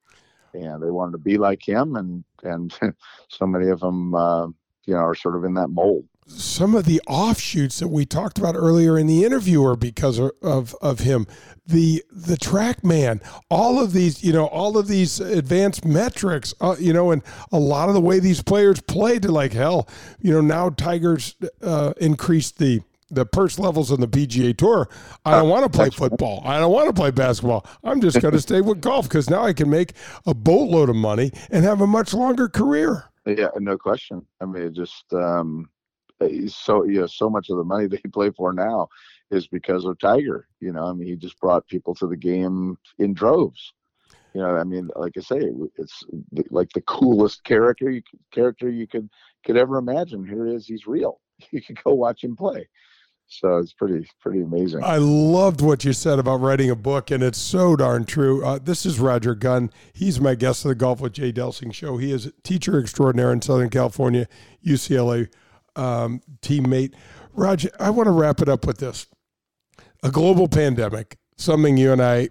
And 0.53 0.81
they 0.81 0.89
wanted 0.89 1.13
to 1.13 1.17
be 1.17 1.37
like 1.37 1.67
him 1.67 1.95
and 1.95 2.23
and 2.43 2.77
so 3.29 3.45
many 3.45 3.67
of 3.69 3.79
them 3.79 4.15
uh, 4.15 4.47
you 4.85 4.93
know 4.93 4.99
are 4.99 5.15
sort 5.15 5.35
of 5.35 5.43
in 5.43 5.55
that 5.55 5.69
mold 5.69 6.05
some 6.27 6.75
of 6.75 6.85
the 6.85 7.01
offshoots 7.07 7.79
that 7.79 7.87
we 7.87 8.05
talked 8.05 8.37
about 8.37 8.55
earlier 8.55 8.97
in 8.97 9.07
the 9.07 9.23
interview 9.23 9.63
are 9.63 9.75
because 9.75 10.19
of, 10.19 10.75
of, 10.81 10.99
him. 10.99 11.27
The 11.67 12.03
the 12.11 12.35
TrackMan, 12.35 13.23
all 13.49 13.81
of 13.81 13.91
these, 13.91 14.23
you 14.23 14.31
know, 14.31 14.45
all 14.45 14.77
of 14.77 14.87
these 14.87 15.19
advanced 15.19 15.83
metrics, 15.83 16.53
uh, 16.61 16.75
you 16.79 16.93
know, 16.93 17.11
and 17.11 17.23
a 17.51 17.57
lot 17.57 17.89
of 17.89 17.95
the 17.95 18.01
way 18.01 18.19
these 18.19 18.41
players 18.43 18.81
play 18.81 19.17
to 19.19 19.31
like 19.31 19.53
hell, 19.53 19.89
you 20.19 20.31
know, 20.31 20.41
now 20.41 20.69
Tigers 20.69 21.35
uh, 21.63 21.93
increased 21.97 22.59
the 22.59 22.81
the 23.09 23.25
purse 23.25 23.59
levels 23.59 23.91
on 23.91 23.99
the 23.99 24.07
PGA 24.07 24.55
Tour. 24.55 24.89
I 25.25 25.31
don't 25.31 25.49
want 25.49 25.71
to 25.71 25.75
play 25.75 25.89
football. 25.89 26.41
I 26.45 26.59
don't 26.59 26.71
want 26.71 26.87
to 26.87 26.93
play 26.93 27.11
basketball. 27.11 27.65
I'm 27.83 28.01
just 28.01 28.19
going 28.21 28.33
to 28.33 28.41
stay 28.41 28.61
with 28.61 28.81
golf 28.81 29.07
because 29.07 29.29
now 29.29 29.43
I 29.43 29.53
can 29.53 29.69
make 29.69 29.93
a 30.25 30.33
boatload 30.33 30.89
of 30.89 30.95
money 30.95 31.31
and 31.51 31.63
have 31.63 31.81
a 31.81 31.87
much 31.87 32.13
longer 32.13 32.47
career. 32.49 33.05
Yeah, 33.25 33.49
no 33.57 33.77
question. 33.77 34.25
I 34.41 34.45
mean, 34.45 34.73
just 34.73 35.05
um, 35.13 35.69
so 36.47 36.85
you 36.85 37.01
know 37.01 37.07
so 37.07 37.29
much 37.29 37.49
of 37.49 37.57
the 37.57 37.63
money 37.63 37.87
they 37.87 37.97
play 38.13 38.31
for 38.31 38.53
now 38.53 38.87
is 39.31 39.47
because 39.47 39.85
of 39.85 39.99
Tiger. 39.99 40.47
You 40.59 40.71
know, 40.71 40.85
I 40.85 40.93
mean, 40.93 41.07
he 41.07 41.15
just 41.15 41.39
brought 41.39 41.67
people 41.67 41.95
to 41.95 42.07
the 42.07 42.17
game 42.17 42.77
in 42.99 43.13
droves. 43.13 43.73
You 44.33 44.41
know, 44.41 44.57
I 44.57 44.63
mean, 44.65 44.89
like 44.95 45.13
I 45.17 45.21
say, 45.21 45.49
it's 45.77 46.03
like 46.49 46.69
the 46.73 46.81
coolest 46.81 47.43
character 47.43 47.89
you 47.89 48.01
character 48.33 48.69
you 48.69 48.87
could 48.87 49.09
could 49.45 49.57
ever 49.57 49.77
imagine. 49.77 50.25
Here 50.25 50.47
is, 50.47 50.67
he's 50.67 50.87
real. 50.87 51.19
You 51.51 51.61
could 51.61 51.83
go 51.83 51.93
watch 51.93 52.23
him 52.23 52.37
play. 52.37 52.69
So 53.27 53.57
it's 53.57 53.73
pretty 53.73 54.07
pretty 54.21 54.41
amazing. 54.41 54.83
I 54.83 54.97
loved 54.97 55.59
what 55.59 55.83
you 55.83 55.93
said 55.93 56.19
about 56.19 56.41
writing 56.41 56.69
a 56.69 56.75
book, 56.75 57.11
and 57.11 57.23
it's 57.23 57.39
so 57.39 57.75
darn 57.75 58.05
true. 58.05 58.45
Uh, 58.45 58.59
this 58.61 58.85
is 58.85 58.99
Roger 58.99 59.33
Gunn. 59.33 59.71
He's 59.93 60.21
my 60.21 60.35
guest 60.35 60.63
of 60.63 60.69
the 60.69 60.75
Golf 60.75 61.01
with 61.01 61.13
Jay 61.13 61.33
Delsing 61.33 61.73
show. 61.73 61.97
He 61.97 62.11
is 62.11 62.27
a 62.27 62.31
teacher 62.43 62.79
extraordinaire 62.79 63.33
in 63.33 63.41
Southern 63.41 63.69
California, 63.69 64.27
UCLA 64.65 65.27
um, 65.75 66.21
teammate. 66.41 66.93
Roger, 67.33 67.69
I 67.79 67.89
want 67.89 68.07
to 68.07 68.11
wrap 68.11 68.41
it 68.41 68.49
up 68.49 68.65
with 68.65 68.77
this 68.77 69.07
a 70.03 70.11
global 70.11 70.47
pandemic, 70.47 71.17
something 71.37 71.77
you 71.77 71.91
and 71.91 72.01
I, 72.01 72.29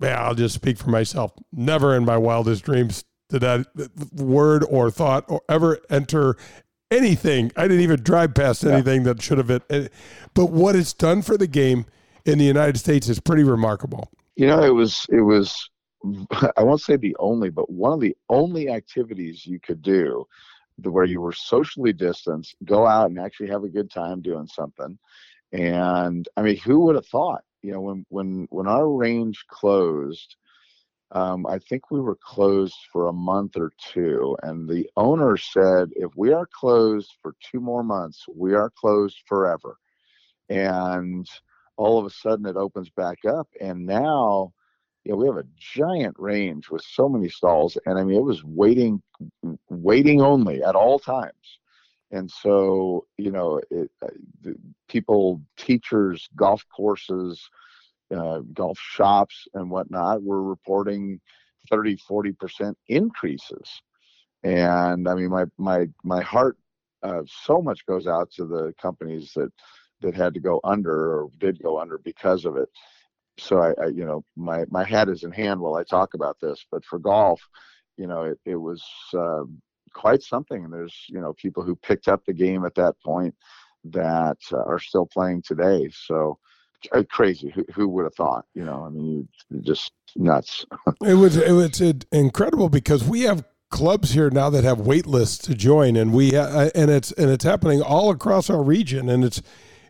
yeah, 0.00 0.22
I'll 0.22 0.34
just 0.34 0.54
speak 0.54 0.78
for 0.78 0.90
myself, 0.90 1.32
never 1.52 1.96
in 1.96 2.04
my 2.04 2.16
wildest 2.16 2.64
dreams 2.64 3.04
did 3.28 3.40
that 3.40 3.66
word 4.14 4.64
or 4.68 4.90
thought 4.90 5.24
or 5.28 5.42
ever 5.48 5.80
enter 5.90 6.36
anything. 6.90 7.50
I 7.56 7.62
didn't 7.62 7.80
even 7.80 8.02
drive 8.02 8.34
past 8.34 8.64
anything 8.64 9.02
yeah. 9.02 9.14
that 9.14 9.22
should 9.22 9.38
have 9.38 9.46
been. 9.46 9.88
But 10.34 10.50
what 10.50 10.76
it's 10.76 10.92
done 10.92 11.22
for 11.22 11.36
the 11.36 11.46
game 11.46 11.86
in 12.24 12.38
the 12.38 12.44
United 12.44 12.78
States 12.78 13.08
is 13.08 13.18
pretty 13.18 13.42
remarkable. 13.42 14.10
You 14.36 14.46
know, 14.46 14.62
it 14.62 14.74
was, 14.74 15.06
it 15.10 15.22
was, 15.22 15.70
I 16.56 16.62
won't 16.62 16.80
say 16.80 16.96
the 16.96 17.16
only, 17.18 17.50
but 17.50 17.70
one 17.70 17.92
of 17.92 18.00
the 18.00 18.16
only 18.28 18.68
activities 18.68 19.46
you 19.46 19.58
could 19.58 19.82
do 19.82 20.26
where 20.78 21.04
you 21.04 21.20
were 21.20 21.32
socially 21.32 21.92
distanced, 21.92 22.56
go 22.64 22.86
out 22.86 23.10
and 23.10 23.18
actually 23.18 23.48
have 23.48 23.64
a 23.64 23.68
good 23.68 23.90
time 23.90 24.22
doing 24.22 24.46
something. 24.46 24.98
And 25.52 26.26
I 26.36 26.42
mean, 26.42 26.56
who 26.56 26.80
would 26.80 26.94
have 26.94 27.06
thought? 27.06 27.42
You 27.62 27.72
know, 27.72 27.80
when 27.80 28.06
when 28.08 28.46
when 28.50 28.66
our 28.66 28.88
range 28.88 29.44
closed, 29.48 30.36
um, 31.12 31.46
I 31.46 31.58
think 31.58 31.90
we 31.90 32.00
were 32.00 32.18
closed 32.20 32.78
for 32.90 33.08
a 33.08 33.12
month 33.12 33.56
or 33.56 33.72
two, 33.92 34.36
and 34.42 34.68
the 34.68 34.88
owner 34.96 35.36
said, 35.36 35.90
if 35.94 36.10
we 36.16 36.32
are 36.32 36.48
closed 36.52 37.12
for 37.20 37.34
two 37.50 37.60
more 37.60 37.84
months, 37.84 38.24
we 38.34 38.54
are 38.54 38.70
closed 38.70 39.18
forever. 39.26 39.76
And 40.48 41.26
all 41.76 41.98
of 41.98 42.06
a 42.06 42.10
sudden, 42.10 42.46
it 42.46 42.56
opens 42.56 42.90
back 42.90 43.24
up, 43.24 43.48
and 43.60 43.86
now 43.86 44.52
you 45.04 45.12
know, 45.12 45.16
we 45.16 45.26
have 45.26 45.36
a 45.36 45.46
giant 45.58 46.14
range 46.18 46.70
with 46.70 46.82
so 46.82 47.08
many 47.08 47.28
stalls, 47.28 47.76
and 47.86 47.98
I 47.98 48.04
mean, 48.04 48.16
it 48.16 48.22
was 48.22 48.44
waiting, 48.44 49.02
waiting 49.68 50.20
only 50.20 50.62
at 50.62 50.76
all 50.76 50.98
times. 50.98 51.58
And 52.12 52.30
so, 52.30 53.06
you 53.16 53.30
know, 53.30 53.60
it, 53.70 53.90
uh, 54.02 54.50
people, 54.88 55.40
teachers, 55.56 56.28
golf 56.36 56.64
courses, 56.74 57.48
uh, 58.14 58.40
golf 58.52 58.78
shops, 58.78 59.48
and 59.54 59.70
whatnot 59.70 60.22
were 60.22 60.42
reporting 60.42 61.20
30, 61.70 61.96
40% 62.08 62.74
increases. 62.88 63.82
And 64.44 65.08
I 65.08 65.14
mean, 65.14 65.30
my 65.30 65.46
my 65.56 65.88
my 66.02 66.20
heart 66.20 66.58
uh, 67.02 67.22
so 67.44 67.62
much 67.62 67.86
goes 67.86 68.06
out 68.06 68.30
to 68.32 68.44
the 68.44 68.74
companies 68.80 69.32
that 69.34 69.52
that 70.00 70.14
had 70.14 70.34
to 70.34 70.40
go 70.40 70.60
under 70.64 71.14
or 71.14 71.30
did 71.38 71.62
go 71.62 71.80
under 71.80 71.98
because 71.98 72.44
of 72.44 72.56
it 72.56 72.68
so 73.38 73.58
I, 73.58 73.72
I, 73.82 73.86
you 73.88 74.04
know 74.04 74.24
my 74.36 74.64
my 74.70 74.84
head 74.84 75.08
is 75.08 75.24
in 75.24 75.32
hand 75.32 75.60
while 75.60 75.74
I 75.74 75.84
talk 75.84 76.14
about 76.14 76.38
this. 76.40 76.64
But 76.70 76.84
for 76.84 76.98
golf, 76.98 77.40
you 77.96 78.06
know, 78.06 78.24
it, 78.24 78.38
it 78.44 78.56
was 78.56 78.84
uh, 79.16 79.44
quite 79.92 80.22
something. 80.22 80.64
And 80.64 80.72
there's 80.72 80.96
you 81.08 81.20
know 81.20 81.32
people 81.34 81.62
who 81.62 81.76
picked 81.76 82.08
up 82.08 82.24
the 82.24 82.32
game 82.32 82.64
at 82.64 82.74
that 82.76 82.94
point 83.04 83.34
that 83.84 84.38
uh, 84.52 84.62
are 84.62 84.78
still 84.78 85.06
playing 85.06 85.42
today. 85.42 85.90
So 85.92 86.38
uh, 86.92 87.02
crazy. 87.08 87.50
Who, 87.50 87.64
who 87.74 87.88
would 87.88 88.04
have 88.04 88.14
thought? 88.14 88.44
You 88.54 88.64
know, 88.64 88.84
I 88.84 88.90
mean, 88.90 89.28
just 89.60 89.92
nuts. 90.16 90.66
it 91.02 91.14
was 91.14 91.36
it 91.36 91.52
was 91.52 91.80
incredible 92.10 92.68
because 92.68 93.04
we 93.04 93.22
have 93.22 93.44
clubs 93.70 94.12
here 94.12 94.30
now 94.30 94.50
that 94.50 94.64
have 94.64 94.80
wait 94.80 95.06
lists 95.06 95.38
to 95.46 95.54
join, 95.54 95.96
and 95.96 96.12
we 96.12 96.36
uh, 96.36 96.70
and 96.74 96.90
it's 96.90 97.12
and 97.12 97.30
it's 97.30 97.44
happening 97.44 97.82
all 97.82 98.10
across 98.10 98.50
our 98.50 98.62
region, 98.62 99.08
and 99.08 99.24
it's 99.24 99.42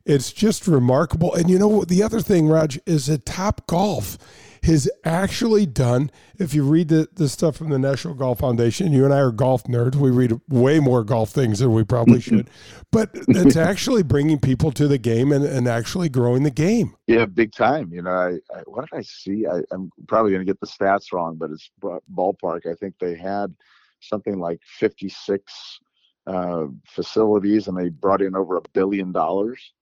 it's 0.04 0.32
just 0.32 0.66
remarkable. 0.66 1.34
And 1.34 1.48
you 1.50 1.58
know 1.58 1.84
the 1.84 2.02
other 2.02 2.20
thing, 2.20 2.48
Raj, 2.48 2.78
is 2.86 3.06
that 3.06 3.26
Top 3.26 3.66
Golf 3.66 4.18
has 4.64 4.88
actually 5.04 5.66
done, 5.66 6.08
if 6.38 6.54
you 6.54 6.62
read 6.62 6.88
the, 6.88 7.08
the 7.14 7.28
stuff 7.28 7.56
from 7.56 7.70
the 7.70 7.78
National 7.78 8.14
Golf 8.14 8.38
Foundation, 8.38 8.92
you 8.92 9.04
and 9.04 9.12
I 9.12 9.18
are 9.18 9.32
golf 9.32 9.64
nerds. 9.64 9.96
We 9.96 10.10
read 10.10 10.40
way 10.48 10.78
more 10.78 11.02
golf 11.02 11.30
things 11.30 11.58
than 11.58 11.72
we 11.72 11.82
probably 11.82 12.20
should. 12.20 12.48
But 12.92 13.10
it's 13.12 13.56
actually 13.56 14.04
bringing 14.04 14.38
people 14.38 14.70
to 14.72 14.86
the 14.86 14.98
game 14.98 15.32
and, 15.32 15.44
and 15.44 15.66
actually 15.66 16.08
growing 16.08 16.44
the 16.44 16.50
game. 16.50 16.94
Yeah, 17.08 17.26
big 17.26 17.52
time. 17.52 17.92
You 17.92 18.02
know, 18.02 18.12
I, 18.12 18.56
I 18.56 18.62
what 18.66 18.88
did 18.88 18.96
I 18.96 19.02
see? 19.02 19.46
I, 19.46 19.62
I'm 19.72 19.90
probably 20.06 20.30
going 20.30 20.46
to 20.46 20.50
get 20.50 20.60
the 20.60 20.66
stats 20.66 21.12
wrong, 21.12 21.36
but 21.36 21.50
it's 21.50 21.70
ballpark. 22.14 22.66
I 22.66 22.74
think 22.74 22.94
they 23.00 23.16
had 23.16 23.52
something 23.98 24.38
like 24.38 24.60
56 24.78 25.80
uh, 26.28 26.66
facilities 26.86 27.66
and 27.66 27.76
they 27.76 27.88
brought 27.88 28.22
in 28.22 28.36
over 28.36 28.56
a 28.56 28.62
billion 28.74 29.10
dollars 29.10 29.72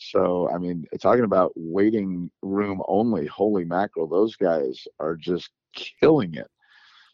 so, 0.00 0.48
I 0.50 0.56
mean, 0.56 0.86
talking 0.98 1.24
about 1.24 1.52
waiting 1.54 2.30
room 2.40 2.82
only, 2.88 3.26
holy 3.26 3.66
mackerel, 3.66 4.08
those 4.08 4.34
guys 4.34 4.82
are 4.98 5.14
just 5.14 5.50
killing 6.00 6.34
it. 6.34 6.50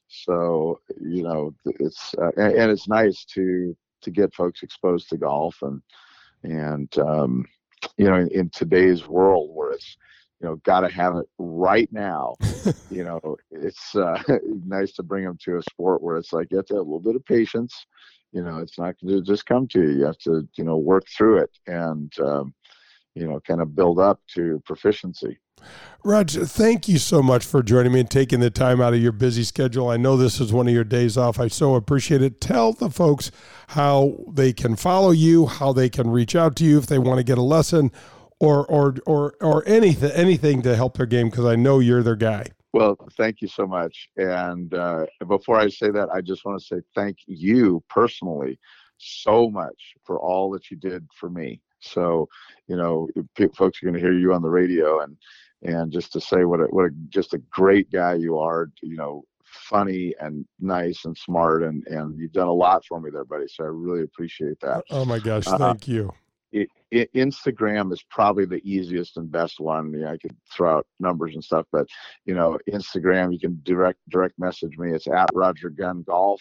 So, 0.07 0.79
you 1.01 1.25
know, 1.25 1.53
it's 1.65 2.15
uh, 2.17 2.31
and, 2.37 2.53
and, 2.55 2.71
it's 2.71 2.87
nice 2.87 3.25
to 3.35 3.77
to 4.03 4.11
get 4.13 4.33
folks 4.33 4.63
exposed 4.63 5.09
to 5.09 5.17
golf 5.17 5.57
and 5.63 5.83
and 6.45 6.97
um, 6.99 7.45
you 7.97 8.05
know, 8.05 8.15
in, 8.15 8.29
in 8.29 8.51
today's 8.51 9.09
world 9.09 9.51
where 9.53 9.73
it's 9.73 9.97
you 10.41 10.47
know, 10.47 10.57
got 10.57 10.81
to 10.81 10.89
have 10.89 11.17
it 11.17 11.27
right 11.39 11.93
now. 11.93 12.35
you 12.91 13.03
know, 13.03 13.37
it's 13.51 13.97
uh, 13.97 14.23
nice 14.65 14.93
to 14.93 15.03
bring 15.03 15.25
them 15.25 15.39
to 15.43 15.59
a 15.59 15.63
sport 15.63 16.03
where 16.03 16.19
it's 16.19 16.33
like 16.33 16.49
you 16.51 16.59
have 16.59 16.67
to 16.67 16.75
have 16.75 16.81
a 16.81 16.85
little 16.85 17.01
bit 17.01 17.17
of 17.17 17.25
patience. 17.25 17.87
You 18.33 18.43
know, 18.43 18.59
it's 18.59 18.79
not 18.79 18.95
going 19.01 19.17
to 19.17 19.23
just 19.23 19.47
come 19.47 19.67
to 19.69 19.83
you. 19.83 19.99
You 19.99 20.05
have 20.05 20.19
to, 20.19 20.47
you 20.57 20.65
know, 20.65 20.77
work 20.77 21.05
through 21.09 21.39
it. 21.39 21.51
And 21.67 22.13
um, 22.21 22.55
you 23.17 23.27
know, 23.27 23.41
kind 23.41 23.61
of 23.61 23.75
build 23.75 23.99
up 23.99 24.21
to 24.35 24.63
proficiency. 24.67 25.39
Raj, 26.05 26.37
thank 26.37 26.87
you 26.87 26.99
so 26.99 27.23
much 27.23 27.45
for 27.45 27.63
joining 27.63 27.93
me 27.93 28.01
and 28.01 28.11
taking 28.11 28.41
the 28.41 28.51
time 28.51 28.81
out 28.81 28.93
of 28.93 29.01
your 29.01 29.11
busy 29.11 29.43
schedule. 29.43 29.89
I 29.89 29.97
know 29.97 30.17
this 30.17 30.39
is 30.39 30.53
one 30.53 30.69
of 30.69 30.75
your 30.75 30.85
days 30.85 31.17
off. 31.17 31.41
I 31.41 31.49
so 31.49 31.75
appreciate 31.75 32.23
it. 32.23 32.41
Tell 32.41 32.73
the 32.73 32.91
folks 32.91 33.33
how 33.69 34.17
they 34.29 34.53
can 34.53 34.77
follow 34.77 35.11
you, 35.11 35.47
how 35.47 35.73
they 35.73 35.89
can 35.89 36.11
reach 36.11 36.37
out 36.37 36.55
to 36.57 36.65
you 36.65 36.79
if 36.79 36.87
they 36.87 36.99
want 36.99 37.19
to 37.19 37.25
get 37.25 37.39
a 37.39 37.43
lesson 37.43 37.91
or 38.39 38.67
or 38.67 38.95
or 39.07 39.35
or 39.41 39.67
anything 39.67 40.11
anything 40.13 40.61
to 40.63 40.77
help 40.77 40.99
their 40.99 41.07
game 41.07 41.31
because 41.31 41.47
I 41.47 41.57
know 41.57 41.79
you're 41.79 42.03
their 42.03 42.17
guy. 42.17 42.49
Well, 42.75 42.99
thank 43.17 43.41
you 43.41 43.49
so 43.49 43.67
much. 43.67 44.11
And 44.19 44.75
uh, 44.75 45.07
before 45.27 45.57
I 45.57 45.71
say 45.71 45.91
that, 45.91 46.11
I 46.13 46.21
just 46.21 46.45
want 46.45 46.61
to 46.61 46.65
say 46.67 46.83
thank 46.95 47.17
you 47.27 47.83
personally 47.89 48.61
so 48.99 49.51
much 49.51 49.95
for 50.05 50.21
all 50.21 50.51
that 50.51 50.71
you 50.71 50.77
did 50.77 51.07
for 51.19 51.31
me. 51.31 51.63
So, 51.87 52.29
you 52.67 52.77
know, 52.77 53.09
folks 53.55 53.83
are 53.83 53.87
going 53.87 53.95
to 53.95 54.01
hear 54.01 54.13
you 54.13 54.33
on 54.33 54.43
the 54.43 54.51
radio, 54.51 55.01
and 55.01 55.17
and 55.63 55.91
just 55.93 56.13
to 56.13 56.21
say 56.21 56.45
what 56.45 56.61
a, 56.61 56.65
what 56.65 56.87
a 56.87 56.91
just 57.09 57.35
a 57.35 57.39
great 57.51 57.91
guy 57.91 58.15
you 58.15 58.39
are. 58.39 58.71
You 58.83 58.97
know, 58.97 59.25
funny 59.45 60.15
and 60.21 60.47
nice 60.61 61.05
and 61.05 61.17
smart, 61.17 61.63
and 61.63 61.87
and 61.87 62.19
you've 62.19 62.33
done 62.33 62.49
a 62.49 62.53
lot 62.53 62.85
for 62.85 63.01
me 63.01 63.11
there, 63.11 63.25
buddy. 63.25 63.47
So 63.49 63.65
I 63.65 63.69
really 63.69 64.03
appreciate 64.03 64.61
that. 64.61 64.85
Oh 64.91 65.05
my 65.05 65.19
gosh, 65.19 65.47
uh, 65.47 65.59
thank 65.59 65.89
uh, 65.89 65.93
you. 65.93 66.13
It, 66.53 66.69
it, 66.91 67.13
Instagram 67.13 67.93
is 67.93 68.03
probably 68.09 68.47
the 68.47 68.63
easiest 68.65 69.17
and 69.17 69.31
best 69.31 69.61
one. 69.61 69.93
Yeah, 69.93 70.13
I 70.13 70.17
could 70.17 70.37
throw 70.53 70.79
out 70.79 70.87
numbers 71.01 71.35
and 71.35 71.45
stuff, 71.45 71.67
but 71.73 71.87
you 72.25 72.35
know, 72.35 72.59
Instagram 72.71 73.33
you 73.33 73.39
can 73.39 73.61
direct 73.65 73.99
direct 74.09 74.39
message 74.39 74.77
me. 74.79 74.93
It's 74.93 75.09
at 75.09 75.29
Roger 75.35 75.71
Gunn 75.71 76.03
Golf. 76.07 76.41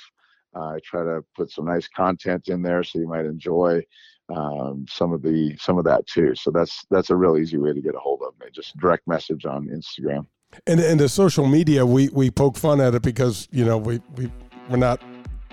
Uh, 0.56 0.76
I 0.76 0.80
try 0.86 1.04
to 1.04 1.24
put 1.36 1.52
some 1.52 1.66
nice 1.66 1.88
content 1.88 2.48
in 2.48 2.62
there 2.62 2.82
so 2.84 3.00
you 3.00 3.10
might 3.10 3.26
enjoy 3.26 3.84
um, 4.30 4.86
some 4.90 5.14
of 5.14 5.22
the 5.22 5.56
some 5.58 5.78
of 5.78 5.86
that 5.86 6.08
too. 6.08 6.36
So 6.36 6.52
that's 6.52 6.86
that's 6.90 7.10
a 7.10 7.16
real 7.16 7.38
easy 7.38 7.58
way 7.58 7.74
to 7.74 7.82
get 7.82 7.96
a 7.96 8.00
hold 8.00 8.22
of 8.26 8.34
me. 8.40 8.48
Just 8.52 8.78
direct 8.78 9.08
message 9.08 9.46
on 9.46 9.68
Instagram. 9.68 10.26
And 10.68 10.80
and 10.80 11.00
the 11.00 11.10
social 11.10 11.48
media, 11.48 11.86
we 11.86 12.10
we 12.10 12.32
poke 12.32 12.58
fun 12.58 12.82
at 12.82 12.96
it 12.96 13.02
because 13.02 13.48
you 13.52 13.66
know 13.66 13.78
we 13.78 14.02
we 14.16 14.32
we're 14.70 14.78
not 14.78 15.02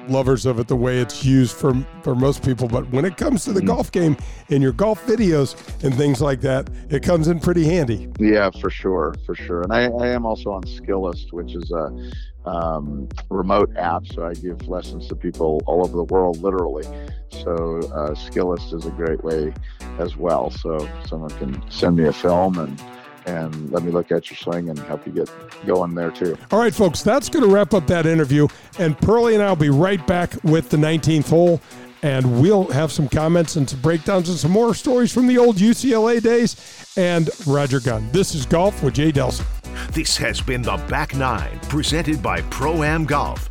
lovers 0.08 0.46
of 0.46 0.58
it 0.58 0.68
the 0.68 0.76
way 0.76 0.98
it's 0.98 1.24
used 1.24 1.56
for 1.56 1.74
for 2.02 2.14
most 2.14 2.44
people. 2.44 2.68
But 2.68 2.88
when 2.90 3.04
it 3.04 3.16
comes 3.16 3.44
to 3.44 3.52
the 3.52 3.60
mm-hmm. 3.60 3.68
golf 3.68 3.92
game 3.92 4.16
and 4.50 4.62
your 4.62 4.72
golf 4.72 5.04
videos 5.06 5.54
and 5.84 5.94
things 5.94 6.20
like 6.20 6.40
that, 6.42 6.68
it 6.90 7.02
comes 7.02 7.28
in 7.28 7.40
pretty 7.40 7.64
handy. 7.64 8.08
Yeah, 8.18 8.50
for 8.60 8.70
sure, 8.70 9.14
for 9.24 9.34
sure. 9.34 9.62
And 9.62 9.72
I, 9.72 9.84
I 9.84 10.08
am 10.08 10.26
also 10.26 10.50
on 10.50 10.62
Skillest, 10.62 11.32
which 11.32 11.54
is 11.54 11.70
a 11.70 12.12
um, 12.44 13.08
remote 13.30 13.76
app. 13.76 14.06
So 14.06 14.26
I 14.26 14.34
give 14.34 14.68
lessons 14.68 15.08
to 15.08 15.16
people 15.16 15.62
all 15.66 15.84
over 15.84 15.96
the 15.96 16.04
world, 16.04 16.42
literally. 16.42 16.84
So 17.30 17.80
uh, 17.94 18.10
Skillest 18.14 18.74
is 18.74 18.86
a 18.86 18.90
great 18.90 19.22
way 19.22 19.52
as 19.98 20.16
well. 20.16 20.50
So 20.50 20.88
someone 21.06 21.30
can 21.30 21.70
send 21.70 21.96
me 21.96 22.04
a 22.04 22.12
film 22.12 22.58
and 22.58 22.82
and 23.26 23.70
let 23.70 23.82
me 23.82 23.90
look 23.90 24.10
at 24.12 24.30
your 24.30 24.36
swing 24.36 24.70
and 24.70 24.78
help 24.80 25.06
you 25.06 25.12
get 25.12 25.30
going 25.66 25.94
there 25.94 26.10
too. 26.10 26.36
All 26.50 26.58
right, 26.58 26.74
folks, 26.74 27.02
that's 27.02 27.28
going 27.28 27.44
to 27.44 27.50
wrap 27.50 27.74
up 27.74 27.86
that 27.86 28.06
interview. 28.06 28.48
And 28.78 28.98
Pearly 28.98 29.34
and 29.34 29.42
I 29.42 29.48
will 29.48 29.56
be 29.56 29.70
right 29.70 30.04
back 30.06 30.32
with 30.44 30.70
the 30.70 30.76
19th 30.76 31.28
hole. 31.28 31.60
And 32.04 32.42
we'll 32.42 32.64
have 32.72 32.90
some 32.90 33.08
comments 33.08 33.54
and 33.54 33.70
some 33.70 33.80
breakdowns 33.80 34.28
and 34.28 34.36
some 34.36 34.50
more 34.50 34.74
stories 34.74 35.12
from 35.12 35.28
the 35.28 35.38
old 35.38 35.56
UCLA 35.56 36.20
days 36.20 36.56
and 36.96 37.30
Roger 37.46 37.78
Gunn. 37.78 38.10
This 38.10 38.34
is 38.34 38.44
Golf 38.44 38.82
with 38.82 38.94
Jay 38.94 39.12
Delsing. 39.12 39.46
This 39.92 40.16
has 40.16 40.40
been 40.40 40.62
the 40.62 40.78
Back 40.88 41.14
Nine, 41.14 41.60
presented 41.68 42.20
by 42.20 42.42
Pro 42.42 42.82
Am 42.82 43.04
Golf. 43.04 43.48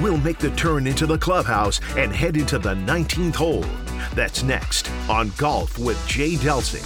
We'll 0.00 0.18
make 0.18 0.38
the 0.38 0.52
turn 0.56 0.86
into 0.86 1.06
the 1.06 1.18
clubhouse 1.18 1.80
and 1.96 2.12
head 2.12 2.36
into 2.36 2.58
the 2.58 2.74
19th 2.74 3.34
hole. 3.34 3.64
That's 4.14 4.42
next 4.42 4.90
on 5.08 5.32
Golf 5.36 5.78
with 5.78 6.04
Jay 6.06 6.34
Delsing. 6.34 6.84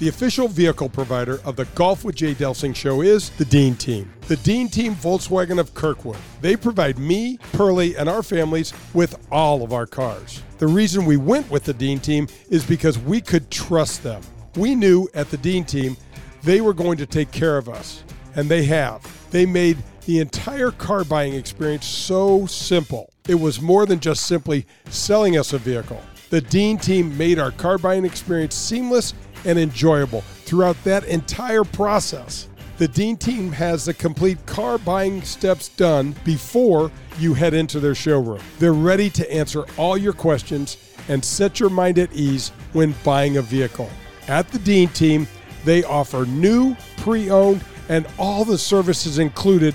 The 0.00 0.08
official 0.08 0.48
vehicle 0.48 0.88
provider 0.88 1.40
of 1.44 1.56
the 1.56 1.66
Golf 1.66 2.04
with 2.04 2.16
Jay 2.16 2.34
Delsing 2.34 2.74
show 2.74 3.00
is 3.00 3.30
the 3.30 3.44
Dean 3.44 3.76
Team. 3.76 4.12
The 4.22 4.36
Dean 4.36 4.68
Team 4.68 4.94
Volkswagen 4.94 5.58
of 5.58 5.72
Kirkwood. 5.72 6.18
They 6.40 6.56
provide 6.56 6.98
me, 6.98 7.38
Pearly, 7.52 7.96
and 7.96 8.08
our 8.08 8.22
families 8.22 8.74
with 8.92 9.16
all 9.30 9.62
of 9.62 9.72
our 9.72 9.86
cars. 9.86 10.42
The 10.58 10.66
reason 10.66 11.04
we 11.06 11.16
went 11.16 11.50
with 11.50 11.64
the 11.64 11.72
Dean 11.72 12.00
Team 12.00 12.26
is 12.50 12.66
because 12.66 12.98
we 12.98 13.20
could 13.20 13.50
trust 13.50 14.02
them. 14.02 14.20
We 14.56 14.74
knew 14.74 15.08
at 15.14 15.30
the 15.30 15.36
Dean 15.36 15.64
Team 15.64 15.96
they 16.42 16.60
were 16.60 16.74
going 16.74 16.98
to 16.98 17.06
take 17.06 17.30
care 17.30 17.56
of 17.56 17.68
us, 17.68 18.02
and 18.34 18.48
they 18.48 18.64
have. 18.64 19.02
They 19.30 19.46
made 19.46 19.78
the 20.06 20.20
entire 20.20 20.70
car 20.70 21.04
buying 21.04 21.34
experience 21.34 21.86
so 21.86 22.46
simple. 22.46 23.10
It 23.28 23.36
was 23.36 23.60
more 23.60 23.86
than 23.86 24.00
just 24.00 24.26
simply 24.26 24.66
selling 24.90 25.38
us 25.38 25.52
a 25.52 25.58
vehicle. 25.58 26.02
The 26.30 26.40
Dean 26.40 26.78
team 26.78 27.16
made 27.16 27.38
our 27.38 27.52
car 27.52 27.78
buying 27.78 28.04
experience 28.04 28.54
seamless 28.54 29.14
and 29.44 29.58
enjoyable 29.58 30.20
throughout 30.20 30.82
that 30.84 31.04
entire 31.04 31.64
process. 31.64 32.48
The 32.76 32.88
Dean 32.88 33.16
team 33.16 33.52
has 33.52 33.84
the 33.84 33.94
complete 33.94 34.44
car 34.46 34.78
buying 34.78 35.22
steps 35.22 35.68
done 35.68 36.14
before 36.24 36.90
you 37.18 37.34
head 37.34 37.54
into 37.54 37.78
their 37.78 37.94
showroom. 37.94 38.40
They're 38.58 38.72
ready 38.72 39.08
to 39.10 39.32
answer 39.32 39.64
all 39.76 39.96
your 39.96 40.12
questions 40.12 40.76
and 41.08 41.24
set 41.24 41.60
your 41.60 41.70
mind 41.70 41.98
at 41.98 42.12
ease 42.12 42.50
when 42.72 42.94
buying 43.04 43.36
a 43.36 43.42
vehicle. 43.42 43.88
At 44.26 44.48
the 44.48 44.58
Dean 44.58 44.88
team, 44.88 45.28
they 45.64 45.84
offer 45.84 46.26
new, 46.26 46.76
pre 46.96 47.30
owned, 47.30 47.64
and 47.88 48.06
all 48.18 48.44
the 48.44 48.58
services 48.58 49.18
included 49.18 49.74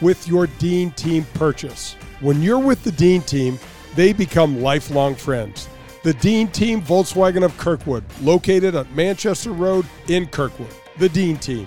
with 0.00 0.26
your 0.28 0.46
Dean 0.58 0.90
Team 0.92 1.26
purchase. 1.34 1.94
When 2.20 2.42
you're 2.42 2.58
with 2.58 2.82
the 2.84 2.92
Dean 2.92 3.22
Team, 3.22 3.58
they 3.94 4.12
become 4.12 4.62
lifelong 4.62 5.14
friends. 5.14 5.68
The 6.02 6.14
Dean 6.14 6.48
Team 6.48 6.80
Volkswagen 6.80 7.44
of 7.44 7.56
Kirkwood, 7.58 8.04
located 8.22 8.74
at 8.74 8.90
Manchester 8.92 9.52
Road 9.52 9.86
in 10.08 10.26
Kirkwood. 10.26 10.72
The 10.98 11.08
Dean 11.08 11.36
Team. 11.36 11.66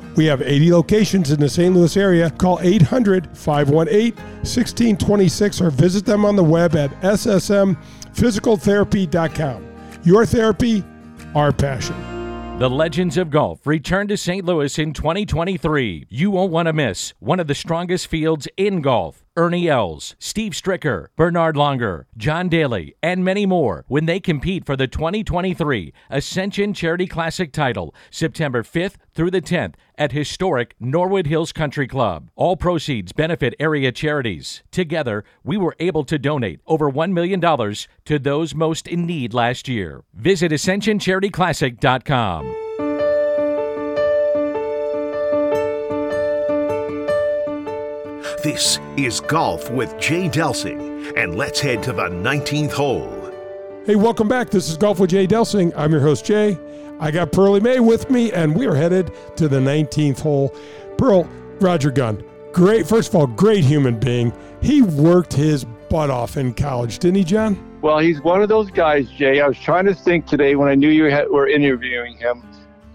We 0.15 0.25
have 0.25 0.41
80 0.41 0.73
locations 0.73 1.29
in 1.31 1.39
the 1.39 1.47
St. 1.49 1.73
Louis 1.73 1.95
area. 1.97 2.29
Call 2.31 2.59
800 2.61 3.37
518 3.37 4.15
1626 4.15 5.61
or 5.61 5.69
visit 5.69 6.05
them 6.05 6.25
on 6.25 6.35
the 6.35 6.43
web 6.43 6.75
at 6.75 6.91
ssmphysicaltherapy.com. 7.01 9.67
Your 10.03 10.25
therapy, 10.25 10.83
our 11.35 11.51
passion. 11.51 11.95
The 12.59 12.67
Legends 12.69 13.17
of 13.17 13.29
Golf 13.31 13.65
return 13.65 14.07
to 14.09 14.15
St. 14.15 14.45
Louis 14.45 14.77
in 14.77 14.93
2023. 14.93 16.05
You 16.09 16.29
won't 16.29 16.51
want 16.51 16.67
to 16.67 16.73
miss 16.73 17.15
one 17.19 17.39
of 17.39 17.47
the 17.47 17.55
strongest 17.55 18.05
fields 18.05 18.47
in 18.55 18.81
golf. 18.81 19.25
Ernie 19.37 19.69
Els, 19.69 20.17
Steve 20.19 20.51
Stricker, 20.51 21.07
Bernhard 21.15 21.55
Langer, 21.55 22.03
John 22.17 22.49
Daly, 22.49 22.95
and 23.01 23.23
many 23.23 23.45
more 23.45 23.85
when 23.87 24.05
they 24.05 24.19
compete 24.19 24.65
for 24.65 24.75
the 24.75 24.87
2023 24.87 25.93
Ascension 26.09 26.73
Charity 26.73 27.07
Classic 27.07 27.53
title 27.53 27.95
September 28.09 28.61
5th 28.61 28.95
through 29.13 29.31
the 29.31 29.41
10th 29.41 29.75
at 29.97 30.11
historic 30.11 30.75
Norwood 30.81 31.27
Hills 31.27 31.53
Country 31.53 31.87
Club. 31.87 32.29
All 32.35 32.57
proceeds 32.57 33.13
benefit 33.13 33.55
area 33.57 33.93
charities. 33.93 34.63
Together, 34.69 35.23
we 35.45 35.55
were 35.55 35.77
able 35.79 36.03
to 36.03 36.19
donate 36.19 36.59
over 36.67 36.91
$1 36.91 37.13
million 37.13 37.39
to 37.39 38.19
those 38.19 38.53
most 38.53 38.85
in 38.85 39.05
need 39.05 39.33
last 39.33 39.69
year. 39.69 40.03
Visit 40.13 40.51
AscensionCharityClassic.com. 40.51 42.70
This 48.43 48.79
is 48.97 49.19
Golf 49.19 49.69
with 49.69 49.99
Jay 49.99 50.27
Delsing, 50.27 51.15
and 51.15 51.35
let's 51.35 51.59
head 51.59 51.83
to 51.83 51.93
the 51.93 52.09
19th 52.09 52.71
hole. 52.71 53.31
Hey, 53.85 53.95
welcome 53.95 54.27
back. 54.27 54.49
This 54.49 54.67
is 54.67 54.77
Golf 54.77 54.99
with 54.99 55.11
Jay 55.11 55.27
Delsing. 55.27 55.71
I'm 55.75 55.91
your 55.91 56.01
host, 56.01 56.25
Jay. 56.25 56.57
I 56.99 57.11
got 57.11 57.31
Pearly 57.31 57.59
May 57.59 57.79
with 57.79 58.09
me, 58.09 58.31
and 58.31 58.55
we 58.55 58.65
are 58.65 58.73
headed 58.73 59.11
to 59.35 59.47
the 59.47 59.59
19th 59.59 60.21
hole. 60.21 60.55
Pearl, 60.97 61.29
Roger 61.59 61.91
Gunn, 61.91 62.23
great, 62.51 62.87
first 62.87 63.09
of 63.09 63.15
all, 63.15 63.27
great 63.27 63.63
human 63.63 63.99
being. 63.99 64.33
He 64.59 64.81
worked 64.81 65.33
his 65.33 65.63
butt 65.91 66.09
off 66.09 66.35
in 66.35 66.55
college, 66.55 66.97
didn't 66.97 67.17
he, 67.17 67.23
John? 67.23 67.79
Well, 67.83 67.99
he's 67.99 68.21
one 68.21 68.41
of 68.41 68.49
those 68.49 68.71
guys, 68.71 69.07
Jay. 69.11 69.39
I 69.39 69.47
was 69.47 69.59
trying 69.59 69.85
to 69.85 69.93
think 69.93 70.25
today 70.25 70.55
when 70.55 70.67
I 70.67 70.73
knew 70.73 70.89
you 70.89 71.03
had, 71.11 71.29
were 71.29 71.47
interviewing 71.47 72.17
him, 72.17 72.43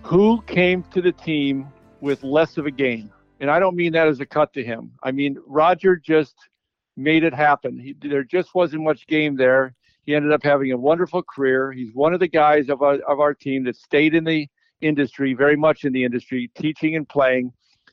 who 0.02 0.42
came 0.48 0.82
to 0.92 1.00
the 1.00 1.12
team 1.12 1.68
with 2.00 2.24
less 2.24 2.56
of 2.56 2.66
a 2.66 2.72
game 2.72 3.12
and 3.40 3.50
I 3.50 3.58
don't 3.58 3.76
mean 3.76 3.92
that 3.92 4.08
as 4.08 4.20
a 4.20 4.26
cut 4.26 4.52
to 4.54 4.64
him. 4.64 4.92
I 5.02 5.12
mean 5.12 5.36
Roger 5.46 5.96
just 5.96 6.34
made 6.96 7.24
it 7.24 7.34
happen. 7.34 7.78
He, 7.78 7.94
there 8.00 8.24
just 8.24 8.54
wasn't 8.54 8.84
much 8.84 9.06
game 9.06 9.36
there. 9.36 9.74
He 10.04 10.14
ended 10.14 10.32
up 10.32 10.42
having 10.42 10.72
a 10.72 10.76
wonderful 10.76 11.22
career. 11.22 11.72
He's 11.72 11.92
one 11.92 12.14
of 12.14 12.20
the 12.20 12.28
guys 12.28 12.68
of 12.68 12.82
our, 12.82 12.94
of 13.08 13.20
our 13.20 13.34
team 13.34 13.64
that 13.64 13.76
stayed 13.76 14.14
in 14.14 14.24
the 14.24 14.46
industry, 14.80 15.34
very 15.34 15.56
much 15.56 15.84
in 15.84 15.92
the 15.92 16.04
industry, 16.04 16.50
teaching 16.54 16.96
and 16.96 17.08
playing. 17.08 17.52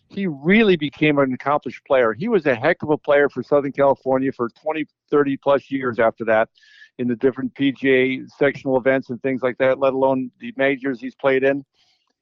He 0.10 0.28
really 0.28 0.78
became 0.78 1.18
an 1.18 1.34
accomplished 1.34 1.84
player. 1.86 2.14
He 2.14 2.28
was 2.28 2.46
a 2.46 2.54
heck 2.54 2.84
of 2.84 2.91
a 2.91 2.98
player 2.98 3.30
for 3.30 3.41
Southern 3.41 3.72
California 3.72 4.32
for 4.32 4.50
20, 4.62 4.86
30 5.10 5.38
plus 5.38 5.72
years 5.72 6.00
after 6.00 6.24
that. 6.26 6.50
in 7.00 7.08
the 7.08 7.16
different 7.16 7.54
PGA 7.56 8.30
sectional 8.38 8.78
events 8.78 9.10
and 9.10 9.20
things 9.24 9.41
like 9.41 9.58
that, 9.58 9.80
let 9.80 9.94
alone 9.94 10.30
the 10.39 10.54
majors 10.56 11.02
he's 11.02 11.16
played 11.16 11.44
in. 11.44 11.66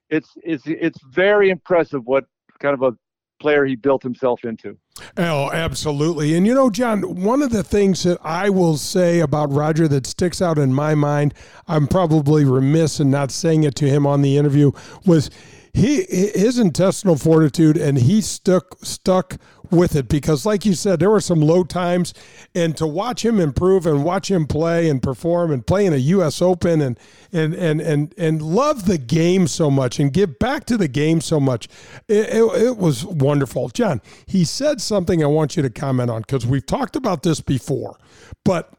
It's 0.09 0.29
it's 0.43 0.63
it's 0.65 0.99
very 1.11 1.49
impressive 1.49 2.05
what 2.05 2.25
kind 2.59 2.73
of 2.73 2.81
a 2.81 2.97
player 3.41 3.65
he 3.65 3.75
built 3.75 4.03
himself 4.03 4.43
into. 4.43 4.77
Oh, 5.17 5.51
absolutely. 5.51 6.35
And 6.35 6.45
you 6.45 6.53
know, 6.53 6.69
John, 6.69 7.23
one 7.23 7.41
of 7.41 7.49
the 7.49 7.63
things 7.63 8.03
that 8.03 8.19
I 8.23 8.49
will 8.49 8.77
say 8.77 9.19
about 9.19 9.51
Roger 9.51 9.87
that 9.87 10.05
sticks 10.05 10.41
out 10.41 10.57
in 10.57 10.73
my 10.73 10.95
mind, 10.95 11.33
I'm 11.67 11.87
probably 11.87 12.45
remiss 12.45 12.99
in 12.99 13.09
not 13.09 13.31
saying 13.31 13.63
it 13.63 13.75
to 13.75 13.89
him 13.89 14.05
on 14.05 14.21
the 14.21 14.37
interview, 14.37 14.71
was 15.05 15.29
he 15.73 16.03
his 16.03 16.59
intestinal 16.59 17.17
fortitude 17.17 17.77
and 17.77 17.97
he 17.97 18.21
stuck 18.21 18.77
stuck 18.83 19.37
with 19.71 19.95
it 19.95 20.07
because 20.07 20.45
like 20.45 20.65
you 20.65 20.73
said 20.73 20.99
there 20.99 21.09
were 21.09 21.21
some 21.21 21.41
low 21.41 21.63
times 21.63 22.13
and 22.53 22.75
to 22.77 22.85
watch 22.85 23.23
him 23.23 23.39
improve 23.39 23.85
and 23.85 24.03
watch 24.03 24.29
him 24.29 24.45
play 24.45 24.89
and 24.89 25.01
perform 25.01 25.51
and 25.51 25.65
play 25.65 25.85
in 25.85 25.93
a 25.93 25.97
US 25.97 26.41
Open 26.41 26.81
and 26.81 26.99
and 27.31 27.53
and 27.53 27.81
and 27.81 28.13
and 28.17 28.41
love 28.41 28.85
the 28.85 28.97
game 28.97 29.47
so 29.47 29.71
much 29.71 29.99
and 29.99 30.11
give 30.11 30.37
back 30.39 30.65
to 30.65 30.77
the 30.77 30.87
game 30.87 31.21
so 31.21 31.39
much 31.39 31.67
it, 32.07 32.29
it, 32.29 32.61
it 32.61 32.77
was 32.77 33.05
wonderful 33.05 33.69
John 33.69 34.01
he 34.25 34.43
said 34.43 34.81
something 34.81 35.23
I 35.23 35.27
want 35.27 35.55
you 35.55 35.63
to 35.63 35.69
comment 35.69 36.09
on 36.09 36.21
because 36.21 36.45
we've 36.45 36.65
talked 36.65 36.95
about 36.95 37.23
this 37.23 37.41
before 37.41 37.97
but 38.43 38.73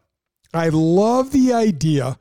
I 0.55 0.69
love 0.69 1.33
the 1.33 1.53
idea 1.53 2.19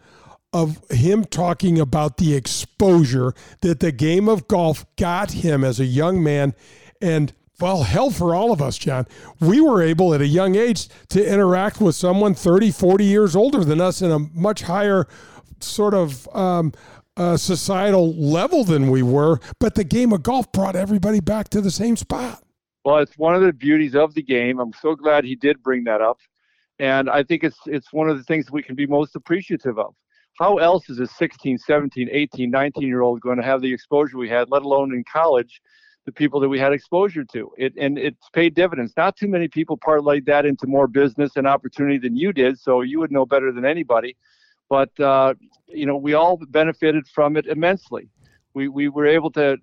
of 0.53 0.81
him 0.89 1.25
talking 1.25 1.79
about 1.79 2.17
the 2.17 2.35
exposure 2.35 3.33
that 3.61 3.79
the 3.79 3.91
game 3.91 4.27
of 4.27 4.47
golf 4.47 4.85
got 4.97 5.31
him 5.31 5.63
as 5.63 5.79
a 5.79 5.85
young 5.85 6.21
man. 6.21 6.53
And 7.01 7.33
well, 7.61 7.83
hell 7.83 8.09
for 8.09 8.33
all 8.33 8.51
of 8.51 8.61
us, 8.61 8.77
John. 8.77 9.05
We 9.39 9.61
were 9.61 9.81
able 9.81 10.13
at 10.13 10.21
a 10.21 10.27
young 10.27 10.55
age 10.55 10.87
to 11.09 11.25
interact 11.25 11.79
with 11.79 11.95
someone 11.95 12.33
30, 12.33 12.71
40 12.71 13.05
years 13.05 13.35
older 13.35 13.63
than 13.63 13.79
us 13.79 14.01
in 14.01 14.11
a 14.11 14.19
much 14.19 14.63
higher 14.63 15.07
sort 15.59 15.93
of 15.93 16.27
um, 16.35 16.73
uh, 17.15 17.37
societal 17.37 18.13
level 18.15 18.63
than 18.63 18.89
we 18.89 19.03
were. 19.03 19.39
But 19.59 19.75
the 19.75 19.83
game 19.83 20.11
of 20.11 20.23
golf 20.23 20.51
brought 20.51 20.75
everybody 20.75 21.19
back 21.19 21.49
to 21.49 21.61
the 21.61 21.71
same 21.71 21.95
spot. 21.95 22.43
Well, 22.83 22.97
it's 22.97 23.17
one 23.17 23.35
of 23.35 23.43
the 23.43 23.53
beauties 23.53 23.95
of 23.95 24.15
the 24.15 24.23
game. 24.23 24.59
I'm 24.59 24.73
so 24.81 24.95
glad 24.95 25.23
he 25.23 25.35
did 25.35 25.61
bring 25.61 25.83
that 25.83 26.01
up. 26.01 26.17
And 26.79 27.11
I 27.11 27.21
think 27.21 27.43
it's 27.43 27.59
it's 27.67 27.93
one 27.93 28.09
of 28.09 28.17
the 28.17 28.23
things 28.23 28.51
we 28.51 28.63
can 28.63 28.75
be 28.75 28.87
most 28.87 29.15
appreciative 29.15 29.77
of 29.77 29.93
how 30.39 30.57
else 30.57 30.89
is 30.89 30.99
a 30.99 31.05
16, 31.05 31.59
17, 31.59 32.09
18, 32.11 32.49
19 32.49 32.87
year 32.87 33.01
old 33.01 33.21
going 33.21 33.37
to 33.37 33.43
have 33.43 33.61
the 33.61 33.71
exposure 33.71 34.17
we 34.17 34.29
had, 34.29 34.49
let 34.49 34.63
alone 34.63 34.91
in 34.93 35.03
college, 35.03 35.61
the 36.05 36.11
people 36.11 36.39
that 36.39 36.49
we 36.49 36.59
had 36.59 36.73
exposure 36.73 37.23
to? 37.25 37.51
It 37.57 37.73
and 37.77 37.97
it's 37.97 38.29
paid 38.33 38.55
dividends. 38.55 38.93
Not 38.97 39.15
too 39.15 39.27
many 39.27 39.47
people 39.47 39.77
parlayed 39.77 40.25
that 40.25 40.45
into 40.45 40.67
more 40.67 40.87
business 40.87 41.33
and 41.35 41.47
opportunity 41.47 41.97
than 41.97 42.15
you 42.15 42.33
did, 42.33 42.59
so 42.59 42.81
you 42.81 42.99
would 42.99 43.11
know 43.11 43.25
better 43.25 43.51
than 43.51 43.65
anybody. 43.65 44.15
But 44.69 44.97
uh, 44.99 45.33
you 45.67 45.85
know, 45.85 45.97
we 45.97 46.13
all 46.13 46.37
benefited 46.49 47.07
from 47.07 47.37
it 47.37 47.47
immensely. 47.47 48.09
We 48.53 48.67
we 48.67 48.89
were 48.89 49.05
able 49.05 49.31
to 49.31 49.57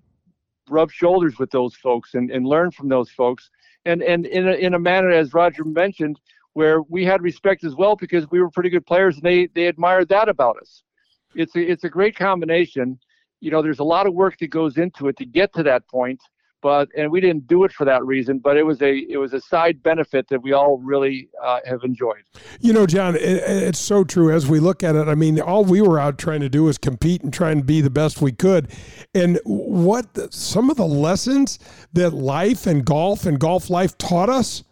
rub 0.69 0.91
shoulders 0.91 1.39
with 1.39 1.51
those 1.51 1.75
folks 1.75 2.13
and, 2.13 2.29
and 2.31 2.45
learn 2.45 2.71
from 2.71 2.89
those 2.89 3.09
folks. 3.09 3.49
And 3.85 4.03
and 4.03 4.25
in 4.25 4.47
a, 4.47 4.53
in 4.53 4.73
a 4.73 4.79
manner, 4.79 5.09
as 5.09 5.33
Roger 5.33 5.63
mentioned, 5.63 6.19
where 6.53 6.81
we 6.83 7.05
had 7.05 7.21
respect 7.21 7.63
as 7.63 7.75
well 7.75 7.95
because 7.95 8.29
we 8.31 8.39
were 8.39 8.49
pretty 8.49 8.69
good 8.69 8.85
players 8.85 9.15
and 9.15 9.23
they 9.23 9.47
they 9.47 9.67
admired 9.67 10.09
that 10.09 10.29
about 10.29 10.57
us. 10.57 10.83
It's 11.35 11.55
a, 11.55 11.59
it's 11.59 11.83
a 11.83 11.89
great 11.89 12.15
combination. 12.15 12.99
You 13.39 13.51
know, 13.51 13.61
there's 13.61 13.79
a 13.79 13.83
lot 13.83 14.07
of 14.07 14.13
work 14.13 14.37
that 14.39 14.49
goes 14.49 14.77
into 14.77 15.07
it 15.07 15.17
to 15.17 15.25
get 15.25 15.53
to 15.53 15.63
that 15.63 15.87
point, 15.87 16.21
but 16.61 16.89
and 16.95 17.11
we 17.11 17.21
didn't 17.21 17.47
do 17.47 17.63
it 17.63 17.71
for 17.71 17.85
that 17.85 18.05
reason. 18.05 18.39
But 18.39 18.57
it 18.57 18.63
was 18.63 18.81
a 18.81 18.97
it 19.09 19.17
was 19.17 19.33
a 19.33 19.41
side 19.41 19.81
benefit 19.81 20.27
that 20.29 20.41
we 20.41 20.53
all 20.53 20.77
really 20.77 21.29
uh, 21.41 21.59
have 21.65 21.83
enjoyed. 21.83 22.23
You 22.59 22.73
know, 22.73 22.85
John, 22.85 23.15
it, 23.15 23.21
it's 23.21 23.79
so 23.79 24.03
true. 24.03 24.31
As 24.31 24.47
we 24.47 24.59
look 24.59 24.83
at 24.83 24.95
it, 24.95 25.07
I 25.07 25.15
mean, 25.15 25.39
all 25.39 25.63
we 25.63 25.81
were 25.81 25.99
out 25.99 26.17
trying 26.17 26.41
to 26.41 26.49
do 26.49 26.65
was 26.65 26.77
compete 26.77 27.21
and 27.21 27.33
try 27.33 27.51
and 27.51 27.65
be 27.65 27.81
the 27.81 27.89
best 27.89 28.21
we 28.21 28.31
could. 28.31 28.69
And 29.13 29.39
what 29.45 30.33
some 30.33 30.69
of 30.69 30.77
the 30.77 30.87
lessons 30.87 31.59
that 31.93 32.11
life 32.11 32.67
and 32.67 32.83
golf 32.85 33.25
and 33.25 33.39
golf 33.39 33.69
life 33.69 33.97
taught 33.97 34.29
us 34.29 34.63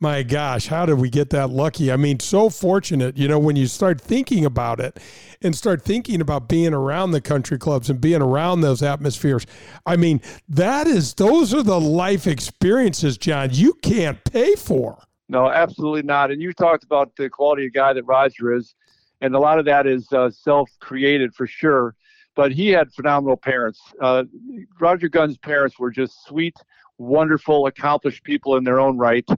my 0.00 0.22
gosh, 0.22 0.68
how 0.68 0.86
did 0.86 0.98
we 0.98 1.10
get 1.10 1.28
that 1.30 1.50
lucky? 1.50 1.92
I 1.92 1.96
mean, 1.96 2.20
so 2.20 2.48
fortunate, 2.48 3.18
you 3.18 3.28
know, 3.28 3.38
when 3.38 3.54
you 3.54 3.66
start 3.66 4.00
thinking 4.00 4.46
about 4.46 4.80
it 4.80 4.98
and 5.42 5.54
start 5.54 5.82
thinking 5.82 6.22
about 6.22 6.48
being 6.48 6.72
around 6.72 7.10
the 7.10 7.20
country 7.20 7.58
clubs 7.58 7.90
and 7.90 8.00
being 8.00 8.22
around 8.22 8.62
those 8.62 8.82
atmospheres. 8.82 9.46
I 9.84 9.96
mean, 9.96 10.22
that 10.48 10.86
is, 10.86 11.14
those 11.14 11.52
are 11.52 11.62
the 11.62 11.78
life 11.78 12.26
experiences, 12.26 13.18
John, 13.18 13.50
you 13.52 13.74
can't 13.82 14.24
pay 14.24 14.54
for. 14.54 15.02
No, 15.28 15.50
absolutely 15.50 16.02
not. 16.02 16.30
And 16.30 16.40
you 16.40 16.54
talked 16.54 16.82
about 16.82 17.14
the 17.16 17.28
quality 17.28 17.66
of 17.66 17.74
guy 17.74 17.92
that 17.92 18.04
Roger 18.04 18.54
is, 18.54 18.74
and 19.20 19.34
a 19.34 19.38
lot 19.38 19.58
of 19.58 19.66
that 19.66 19.86
is 19.86 20.10
uh, 20.12 20.30
self 20.30 20.70
created 20.80 21.34
for 21.34 21.46
sure. 21.46 21.94
But 22.34 22.52
he 22.52 22.68
had 22.68 22.90
phenomenal 22.92 23.36
parents. 23.36 23.80
Uh, 24.00 24.24
Roger 24.80 25.08
Gunn's 25.08 25.36
parents 25.36 25.78
were 25.78 25.90
just 25.90 26.24
sweet, 26.24 26.56
wonderful, 26.96 27.66
accomplished 27.66 28.24
people 28.24 28.56
in 28.56 28.64
their 28.64 28.80
own 28.80 28.96
right 28.96 29.28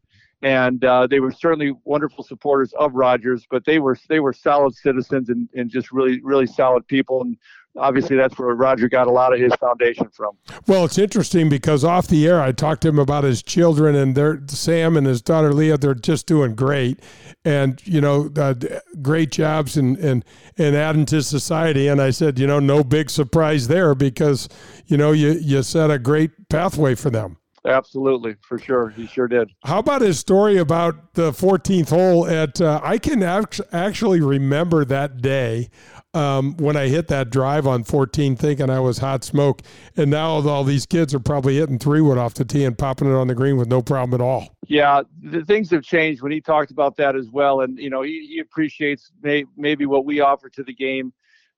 and 0.42 0.84
uh, 0.84 1.06
they 1.06 1.20
were 1.20 1.32
certainly 1.32 1.72
wonderful 1.84 2.24
supporters 2.24 2.72
of 2.74 2.94
Rogers. 2.94 3.46
But 3.50 3.64
they 3.64 3.78
were 3.78 3.96
they 4.08 4.20
were 4.20 4.32
solid 4.32 4.74
citizens 4.74 5.28
and, 5.28 5.48
and 5.54 5.70
just 5.70 5.92
really 5.92 6.20
really 6.22 6.46
solid 6.46 6.86
people. 6.88 7.22
And 7.22 7.36
obviously, 7.76 8.16
that's 8.16 8.36
where 8.38 8.54
Roger 8.54 8.88
got 8.88 9.06
a 9.06 9.10
lot 9.10 9.32
of 9.32 9.38
his 9.38 9.54
foundation 9.54 10.08
from. 10.10 10.36
Well, 10.66 10.84
it's 10.84 10.98
interesting 10.98 11.48
because 11.48 11.84
off 11.84 12.08
the 12.08 12.26
air, 12.26 12.40
I 12.40 12.52
talked 12.52 12.82
to 12.82 12.88
him 12.88 12.98
about 12.98 13.24
his 13.24 13.42
children 13.42 13.94
and 13.94 14.16
their 14.16 14.42
Sam 14.48 14.96
and 14.96 15.06
his 15.06 15.22
daughter 15.22 15.52
Leah. 15.52 15.78
They're 15.78 15.94
just 15.94 16.26
doing 16.26 16.56
great, 16.56 16.98
and 17.44 17.80
you 17.86 18.00
know, 18.00 18.30
uh, 18.36 18.54
great 19.00 19.30
jobs 19.30 19.76
and 19.76 19.96
and 19.98 20.24
and 20.58 20.74
adding 20.74 21.06
to 21.06 21.22
society. 21.22 21.86
And 21.86 22.02
I 22.02 22.10
said, 22.10 22.38
you 22.38 22.48
know, 22.48 22.58
no 22.58 22.82
big 22.82 23.10
surprise 23.10 23.68
there 23.68 23.94
because 23.94 24.48
you 24.86 24.96
know 24.96 25.12
you 25.12 25.32
you 25.32 25.62
set 25.62 25.90
a 25.90 26.00
great 26.00 26.48
pathway 26.48 26.96
for 26.96 27.10
them. 27.10 27.36
Absolutely, 27.64 28.34
for 28.40 28.58
sure. 28.58 28.88
He 28.88 29.06
sure 29.06 29.28
did. 29.28 29.52
How 29.64 29.78
about 29.78 30.02
his 30.02 30.18
story 30.18 30.58
about 30.58 31.14
the 31.14 31.30
14th 31.30 31.90
hole 31.90 32.26
at? 32.26 32.60
Uh, 32.60 32.80
I 32.82 32.98
can 32.98 33.22
act- 33.22 33.60
actually 33.72 34.20
remember 34.20 34.84
that 34.84 35.22
day 35.22 35.70
um, 36.14 36.56
when 36.56 36.76
I 36.76 36.88
hit 36.88 37.08
that 37.08 37.30
drive 37.30 37.66
on 37.66 37.84
14, 37.84 38.36
thinking 38.36 38.68
I 38.68 38.80
was 38.80 38.98
hot 38.98 39.24
smoke, 39.24 39.62
and 39.96 40.10
now 40.10 40.30
all 40.30 40.64
these 40.64 40.86
kids 40.86 41.14
are 41.14 41.20
probably 41.20 41.56
hitting 41.56 41.78
three 41.78 42.00
wood 42.00 42.18
off 42.18 42.34
the 42.34 42.44
tee 42.44 42.64
and 42.64 42.76
popping 42.76 43.08
it 43.08 43.14
on 43.14 43.28
the 43.28 43.34
green 43.34 43.56
with 43.56 43.68
no 43.68 43.80
problem 43.80 44.20
at 44.20 44.24
all. 44.24 44.56
Yeah, 44.66 45.02
the 45.22 45.44
things 45.44 45.70
have 45.70 45.82
changed 45.82 46.20
when 46.20 46.32
he 46.32 46.40
talked 46.40 46.70
about 46.70 46.96
that 46.96 47.16
as 47.16 47.30
well, 47.30 47.60
and 47.60 47.78
you 47.78 47.90
know 47.90 48.02
he, 48.02 48.26
he 48.28 48.40
appreciates 48.40 49.12
may, 49.22 49.44
maybe 49.56 49.86
what 49.86 50.04
we 50.04 50.20
offer 50.20 50.48
to 50.50 50.62
the 50.62 50.74
game. 50.74 51.12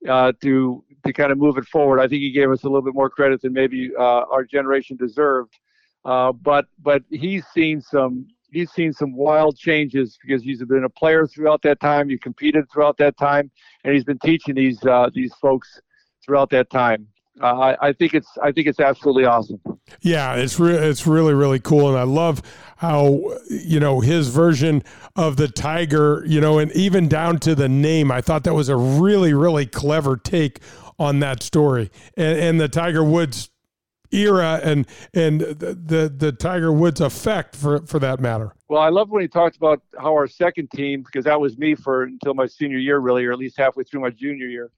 Uh, 0.08 0.32
to 0.42 0.84
to 1.02 1.14
kind 1.14 1.32
of 1.32 1.38
move 1.38 1.56
it 1.56 1.64
forward, 1.64 1.98
I 1.98 2.06
think 2.06 2.20
he 2.20 2.30
gave 2.30 2.50
us 2.50 2.62
a 2.64 2.66
little 2.66 2.82
bit 2.82 2.92
more 2.92 3.08
credit 3.08 3.40
than 3.40 3.54
maybe 3.54 3.90
uh, 3.98 4.24
our 4.30 4.44
generation 4.44 4.98
deserved. 4.98 5.58
Uh, 6.04 6.32
but 6.32 6.66
but 6.82 7.02
he's 7.10 7.46
seen 7.46 7.80
some 7.80 8.26
he's 8.54 8.70
seen 8.70 8.92
some 8.92 9.14
wild 9.14 9.56
changes 9.56 10.18
because 10.22 10.42
he's 10.42 10.62
been 10.64 10.84
a 10.84 10.88
player 10.88 11.26
throughout 11.26 11.62
that 11.62 11.80
time. 11.80 12.08
He 12.08 12.16
competed 12.16 12.70
throughout 12.72 12.96
that 12.98 13.16
time, 13.16 13.50
and 13.84 13.94
he's 13.94 14.04
been 14.04 14.18
teaching 14.18 14.54
these 14.54 14.82
uh, 14.84 15.10
these 15.12 15.34
folks 15.34 15.80
throughout 16.24 16.50
that 16.50 16.70
time. 16.70 17.08
Uh, 17.42 17.46
I, 17.46 17.88
I, 17.88 17.92
think 17.92 18.14
it's 18.14 18.28
I 18.40 18.52
think 18.52 18.68
it's 18.68 18.78
absolutely 18.78 19.24
awesome. 19.24 19.60
Yeah, 20.00 20.36
it's 20.36 20.60
re- 20.60 20.76
it's 20.76 21.04
really 21.04 21.34
really 21.34 21.58
cool, 21.58 21.88
and 21.88 21.98
I 21.98 22.04
love 22.04 22.42
how 22.76 23.20
you 23.50 23.80
know 23.80 24.00
his 24.00 24.28
version 24.28 24.84
of 25.16 25.36
the 25.36 25.48
tiger, 25.48 26.22
you 26.26 26.40
know, 26.40 26.58
and 26.58 26.70
even 26.72 27.08
down 27.08 27.38
to 27.40 27.56
the 27.56 27.68
name. 27.68 28.12
I 28.12 28.20
thought 28.20 28.44
that 28.44 28.54
was 28.54 28.68
a 28.68 28.76
really 28.76 29.34
really 29.34 29.66
clever 29.66 30.16
take 30.16 30.60
on 30.96 31.18
that 31.20 31.42
story, 31.42 31.90
and, 32.16 32.38
and 32.38 32.60
the 32.60 32.68
Tiger 32.68 33.02
Woods 33.02 33.50
era 34.14 34.60
and 34.62 34.86
and 35.12 35.40
the, 35.40 35.74
the, 35.74 36.12
the 36.16 36.32
Tiger 36.32 36.72
Woods 36.72 37.00
effect 37.00 37.56
for 37.56 37.84
for 37.86 37.98
that 37.98 38.20
matter. 38.20 38.54
Well, 38.68 38.80
I 38.80 38.88
love 38.88 39.10
when 39.10 39.22
he 39.22 39.28
talked 39.28 39.56
about 39.56 39.82
how 39.98 40.12
our 40.12 40.26
second 40.26 40.70
team, 40.70 41.02
because 41.02 41.24
that 41.24 41.40
was 41.40 41.58
me 41.58 41.74
for 41.74 42.04
until 42.04 42.34
my 42.34 42.46
senior 42.46 42.78
year, 42.78 42.98
really, 42.98 43.24
or 43.24 43.32
at 43.32 43.38
least 43.38 43.56
halfway 43.58 43.84
through 43.84 44.00
my 44.00 44.10
junior 44.10 44.46
year, 44.46 44.70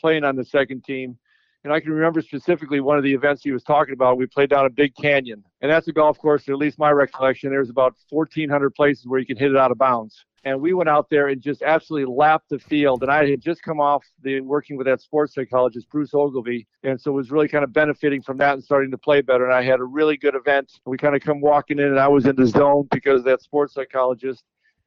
playing 0.00 0.24
on 0.24 0.36
the 0.36 0.44
second 0.44 0.84
team. 0.84 1.18
And 1.64 1.72
I 1.72 1.78
can 1.78 1.92
remember 1.92 2.22
specifically 2.22 2.80
one 2.80 2.98
of 2.98 3.04
the 3.04 3.14
events 3.14 3.42
he 3.44 3.52
was 3.52 3.62
talking 3.62 3.94
about. 3.94 4.18
We 4.18 4.26
played 4.26 4.50
down 4.50 4.66
a 4.66 4.70
big 4.70 4.96
canyon, 4.96 5.44
and 5.60 5.70
that's 5.70 5.86
a 5.86 5.92
golf 5.92 6.18
course. 6.18 6.48
At 6.48 6.56
least 6.56 6.78
my 6.78 6.90
recollection, 6.90 7.50
there's 7.50 7.70
about 7.70 7.94
1,400 8.10 8.74
places 8.74 9.06
where 9.06 9.20
you 9.20 9.26
can 9.26 9.36
hit 9.36 9.52
it 9.52 9.56
out 9.56 9.70
of 9.70 9.78
bounds 9.78 10.24
and 10.44 10.60
we 10.60 10.74
went 10.74 10.88
out 10.88 11.08
there 11.10 11.28
and 11.28 11.40
just 11.40 11.62
absolutely 11.62 12.12
lapped 12.12 12.48
the 12.48 12.58
field. 12.58 13.02
And 13.02 13.10
I 13.10 13.28
had 13.28 13.40
just 13.40 13.62
come 13.62 13.80
off 13.80 14.04
the 14.22 14.40
working 14.40 14.76
with 14.76 14.86
that 14.86 15.00
sports 15.00 15.34
psychologist 15.34 15.88
Bruce 15.90 16.14
Ogilvie, 16.14 16.66
and 16.82 17.00
so 17.00 17.12
was 17.12 17.30
really 17.30 17.48
kind 17.48 17.64
of 17.64 17.72
benefiting 17.72 18.22
from 18.22 18.38
that 18.38 18.54
and 18.54 18.64
starting 18.64 18.90
to 18.90 18.98
play 18.98 19.20
better. 19.20 19.44
And 19.44 19.54
I 19.54 19.62
had 19.62 19.80
a 19.80 19.84
really 19.84 20.16
good 20.16 20.34
event. 20.34 20.72
We 20.84 20.96
kind 20.96 21.14
of 21.14 21.22
come 21.22 21.40
walking 21.40 21.78
in, 21.78 21.86
and 21.86 22.00
I 22.00 22.08
was 22.08 22.26
in 22.26 22.36
the 22.36 22.46
zone 22.46 22.88
because 22.90 23.22
that 23.24 23.42
sports 23.42 23.74
psychologist. 23.74 24.44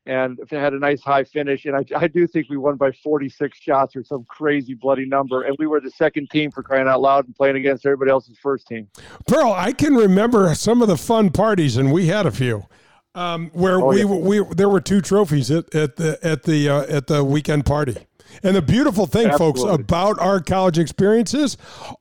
And 0.07 0.37
had 0.51 0.73
a 0.73 0.77
nice 0.77 1.01
high 1.01 1.23
finish, 1.23 1.65
and 1.65 1.75
I, 1.75 1.83
I 1.97 2.07
do 2.07 2.27
think 2.27 2.47
we 2.47 2.57
won 2.57 2.75
by 2.75 2.91
46 2.91 3.57
shots 3.57 3.95
or 3.95 4.03
some 4.03 4.23
crazy 4.25 4.75
bloody 4.75 5.07
number, 5.07 5.41
and 5.41 5.55
we 5.57 5.65
were 5.65 5.81
the 5.81 5.89
second 5.89 6.29
team 6.29 6.51
for 6.51 6.61
crying 6.61 6.87
out 6.87 7.01
loud 7.01 7.25
and 7.25 7.35
playing 7.35 7.55
against 7.55 7.87
everybody 7.87 8.11
else's 8.11 8.37
first 8.37 8.67
team. 8.67 8.87
Pearl, 9.27 9.51
I 9.51 9.71
can 9.71 9.95
remember 9.95 10.53
some 10.53 10.83
of 10.83 10.89
the 10.89 10.95
fun 10.95 11.31
parties, 11.31 11.75
and 11.75 11.91
we 11.91 12.05
had 12.05 12.27
a 12.27 12.31
few 12.31 12.67
um, 13.15 13.49
where 13.53 13.81
Oh, 13.81 13.87
we, 13.87 13.99
yeah. 13.99 14.05
we 14.05 14.43
there 14.55 14.69
were 14.69 14.81
two 14.81 15.01
trophies 15.01 15.49
at, 15.49 15.73
at 15.73 15.95
the 15.95 16.19
at 16.21 16.43
the 16.43 16.69
uh, 16.69 16.81
at 16.83 17.07
the 17.07 17.23
weekend 17.23 17.65
party. 17.65 17.97
And 18.43 18.55
the 18.55 18.61
beautiful 18.61 19.05
thing, 19.07 19.31
folks, 19.37 19.61
about 19.63 20.19
our 20.19 20.41
college 20.41 20.77
experiences, 20.77 21.57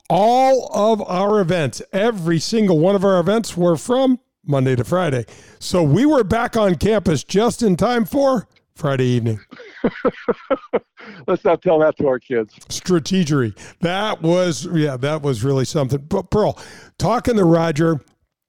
all 0.09 0.69
of 0.73 1.01
our 1.07 1.39
events, 1.39 1.81
every 1.93 2.39
single 2.39 2.77
one 2.79 2.93
of 2.93 3.05
our 3.05 3.19
events 3.21 3.55
were 3.55 3.77
from 3.77 4.19
Monday 4.45 4.75
to 4.75 4.83
Friday. 4.83 5.25
So 5.59 5.81
we 5.81 6.05
were 6.05 6.25
back 6.25 6.57
on 6.57 6.75
campus 6.75 7.23
just 7.23 7.63
in 7.63 7.77
time 7.77 8.03
for 8.05 8.49
Friday 8.75 9.05
evening. 9.05 9.39
Let's 11.27 11.45
not 11.45 11.61
tell 11.61 11.79
that 11.79 11.97
to 11.97 12.07
our 12.07 12.19
kids. 12.19 12.53
strategery. 12.67 13.55
That 13.79 14.21
was 14.21 14.67
yeah, 14.73 14.97
that 14.97 15.21
was 15.21 15.43
really 15.43 15.65
something. 15.65 15.99
But 16.09 16.31
Pearl, 16.31 16.59
talking 16.97 17.37
to 17.37 17.45
Roger, 17.45 18.01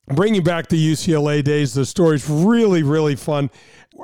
bringing 0.07 0.43
back 0.43 0.69
the 0.69 0.93
UCLA 0.93 1.43
days, 1.43 1.75
the 1.75 1.87
story's 1.87 2.29
really 2.29 2.83
really 2.83 3.17
fun. 3.17 3.51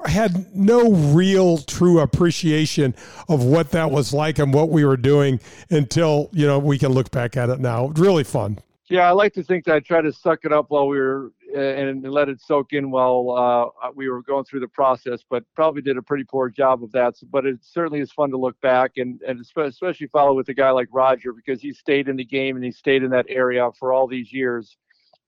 I 0.05 0.11
had 0.11 0.55
no 0.55 0.91
real 0.91 1.59
true 1.59 2.01
appreciation 2.01 2.95
of 3.29 3.45
what 3.45 3.73
that 3.73 3.91
was 3.91 4.15
like 4.15 4.39
and 4.39 4.55
what 4.55 4.71
we 4.71 4.85
were 4.85 4.97
doing 4.97 5.41
until 5.71 6.31
you 6.33 6.47
know 6.47 6.59
we 6.59 6.79
can 6.79 6.93
look 6.93 7.11
back 7.11 7.37
at 7.37 7.51
it 7.51 7.61
now. 7.61 7.89
Really 7.89 8.25
fun. 8.25 8.59
Yeah, 8.89 9.09
I 9.09 9.13
like 9.13 9.33
to 9.35 9.43
think 9.43 9.65
that 9.65 9.77
I 9.77 9.81
tried 9.81 10.03
to 10.03 10.13
suck 10.13 10.41
it 10.45 10.53
up 10.53 10.67
while 10.69 10.87
we 10.87 10.99
were 10.99 11.33
uh, 11.55 11.61
and 11.61 12.03
let 12.03 12.29
it 12.29 12.41
soak 12.41 12.73
in 12.73 12.91
while 12.91 13.73
uh, 13.83 13.91
we 13.95 14.09
were 14.09 14.23
going 14.23 14.45
through 14.45 14.61
the 14.61 14.69
process, 14.69 15.21
but 15.29 15.45
probably 15.55 15.83
did 15.83 15.97
a 15.97 16.03
pretty 16.03 16.25
poor 16.25 16.49
job 16.49 16.83
of 16.83 16.93
that. 16.93 17.17
So, 17.17 17.27
but 17.31 17.47
it 17.47 17.59
certainly 17.63 18.01
is 18.01 18.13
fun 18.13 18.31
to 18.31 18.37
look 18.37 18.61
back 18.61 18.93
and, 18.97 19.21
and 19.23 19.41
especially 19.41 20.07
follow 20.09 20.35
with 20.35 20.49
a 20.49 20.55
guy 20.55 20.71
like 20.71 20.89
Roger 20.91 21.33
because 21.33 21.61
he 21.61 21.73
stayed 21.73 22.09
in 22.09 22.17
the 22.17 22.25
game 22.25 22.57
and 22.57 22.65
he 22.65 22.71
stayed 22.71 23.03
in 23.03 23.11
that 23.11 23.27
area 23.29 23.71
for 23.79 23.93
all 23.93 24.07
these 24.07 24.33
years. 24.33 24.77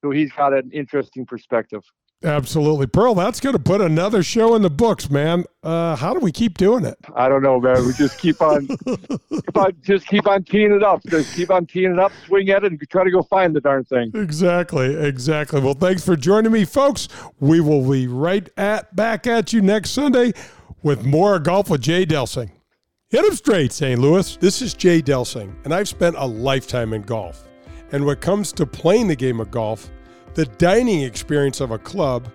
So 0.05 0.11
he's 0.11 0.31
got 0.33 0.53
an 0.53 0.71
interesting 0.71 1.25
perspective. 1.25 1.83
Absolutely, 2.23 2.87
Pearl. 2.87 3.15
That's 3.15 3.41
going 3.41 3.55
to 3.55 3.59
put 3.59 3.81
another 3.81 4.23
show 4.23 4.55
in 4.55 4.61
the 4.61 4.69
books, 4.69 5.09
man. 5.09 5.45
Uh, 5.63 5.97
how 5.97 6.13
do 6.13 6.21
we 6.21 6.31
keep 6.31 6.59
doing 6.59 6.85
it? 6.85 6.99
I 7.17 7.27
don't 7.27 7.43
know, 7.43 7.59
man. 7.59 7.87
We 7.87 7.95
just 7.95 8.19
keep 8.19 8.43
on, 8.43 8.67
keep 8.87 9.57
on 9.57 9.73
just 9.81 10.07
keep 10.07 10.27
on 10.27 10.45
teeing 10.45 10.73
it 10.73 10.83
up. 10.83 11.03
Just 11.07 11.35
keep 11.35 11.51
on 11.51 11.65
teeing 11.65 11.93
it 11.93 11.99
up, 11.99 12.13
swing 12.27 12.51
at 12.51 12.65
it, 12.65 12.73
and 12.73 12.91
try 12.91 13.03
to 13.03 13.11
go 13.11 13.23
find 13.23 13.57
the 13.57 13.63
darn 13.63 13.85
thing. 13.85 14.11
Exactly, 14.15 14.95
exactly. 14.95 15.63
Well, 15.63 15.73
thanks 15.73 16.05
for 16.05 16.17
joining 16.17 16.53
me, 16.53 16.67
folks. 16.67 17.09
We 17.41 17.63
will 17.63 17.91
be 17.91 18.07
right 18.07 18.47
at 18.59 18.95
back 18.95 19.27
at 19.27 19.55
you 19.55 19.63
next 19.63 19.93
Sunday 19.93 20.35
with 20.83 21.07
more 21.07 21.39
golf 21.39 21.71
with 21.71 21.81
Jay 21.81 22.05
Delsing. 22.05 22.51
Hit 23.09 23.25
him 23.25 23.35
straight, 23.35 23.73
St. 23.73 23.99
Louis. 23.99 24.37
This 24.37 24.61
is 24.61 24.75
Jay 24.75 25.01
Delsing, 25.01 25.55
and 25.65 25.73
I've 25.73 25.89
spent 25.89 26.17
a 26.19 26.27
lifetime 26.27 26.93
in 26.93 27.01
golf. 27.01 27.49
And 27.93 28.05
when 28.05 28.17
it 28.17 28.21
comes 28.21 28.53
to 28.55 28.67
playing 28.67 29.07
the 29.07 29.15
game 29.15 29.39
of 29.39 29.53
golf, 29.53 29.89
the 30.35 30.47
dining 30.47 31.03
experience 31.03 31.61
of 31.61 31.71
a 31.71 31.79
club, 31.79 32.29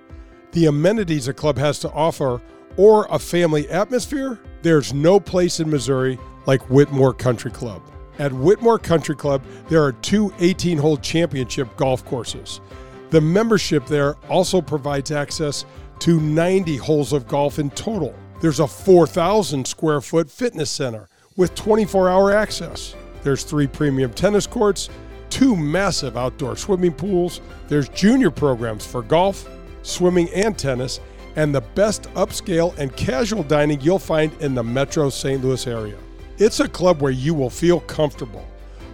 the 0.52 0.66
amenities 0.66 1.28
a 1.28 1.34
club 1.34 1.58
has 1.58 1.80
to 1.80 1.92
offer, 1.92 2.42
or 2.78 3.08
a 3.10 3.20
family 3.20 3.70
atmosphere, 3.70 4.40
there's 4.62 4.94
no 4.94 5.20
place 5.20 5.60
in 5.60 5.70
Missouri 5.70 6.18
like 6.46 6.62
Whitmoor 6.70 7.14
Country 7.18 7.52
Club. 7.52 7.82
At 8.18 8.32
Whitmoor 8.32 8.80
Country 8.80 9.16
Club, 9.16 9.42
there 9.70 9.84
are 9.84 9.92
two 9.92 10.34
18 10.40 10.78
hole 10.78 10.98
championship 10.98 11.76
golf 11.78 12.06
courses. 12.06 12.62
The 13.10 13.22
membership 13.22 13.86
there 13.86 14.16
also 14.30 14.62
provides 14.62 15.12
access 15.12 15.66
to 16.00 16.20
90 16.20 16.78
holes 16.78 17.12
of 17.12 17.28
golf 17.28 17.60
in 17.60 17.70
total. 17.72 18.14
There's 18.42 18.60
a 18.60 18.68
4,000 18.68 19.68
square 19.68 20.00
foot 20.00 20.30
fitness 20.30 20.72
center 20.72 21.10
with 21.36 21.56
24 21.56 22.10
hour 22.10 22.32
access. 22.32 22.96
There's 23.24 23.44
three 23.44 23.68
premium 23.68 24.14
tennis 24.14 24.48
courts, 24.48 24.90
two 25.30 25.56
massive 25.56 26.18
outdoor 26.18 26.56
swimming 26.56 26.94
pools. 26.94 27.42
There's 27.68 27.90
junior 27.90 28.32
programs 28.32 28.86
for 28.86 29.02
golf, 29.02 29.50
swimming, 29.82 30.30
and 30.34 30.58
tennis, 30.58 31.00
and 31.36 31.54
the 31.54 31.62
best 31.62 32.04
upscale 32.14 32.78
and 32.78 32.96
casual 32.96 33.44
dining 33.44 33.80
you'll 33.82 34.00
find 34.00 34.32
in 34.42 34.56
the 34.56 34.64
metro 34.64 35.10
St. 35.10 35.44
Louis 35.44 35.66
area. 35.68 35.98
It's 36.38 36.60
a 36.60 36.68
club 36.68 37.02
where 37.02 37.12
you 37.12 37.34
will 37.34 37.50
feel 37.50 37.82
comfortable, 37.82 38.46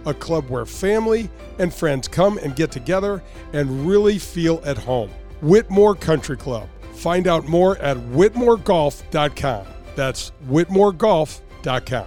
a 0.04 0.14
club 0.14 0.48
where 0.48 0.66
family 0.66 1.30
and 1.58 1.72
friends 1.72 2.08
come 2.08 2.38
and 2.38 2.56
get 2.56 2.70
together 2.70 3.22
and 3.52 3.86
really 3.86 4.18
feel 4.18 4.60
at 4.64 4.78
home. 4.78 5.10
Whitmoor 5.42 6.00
Country 6.00 6.36
Club. 6.36 6.68
Find 6.94 7.28
out 7.28 7.46
more 7.46 7.76
at 7.78 7.96
whitmoregolf.com. 7.96 9.66
That's 9.94 10.32
whitmoregolf.com. 10.48 12.06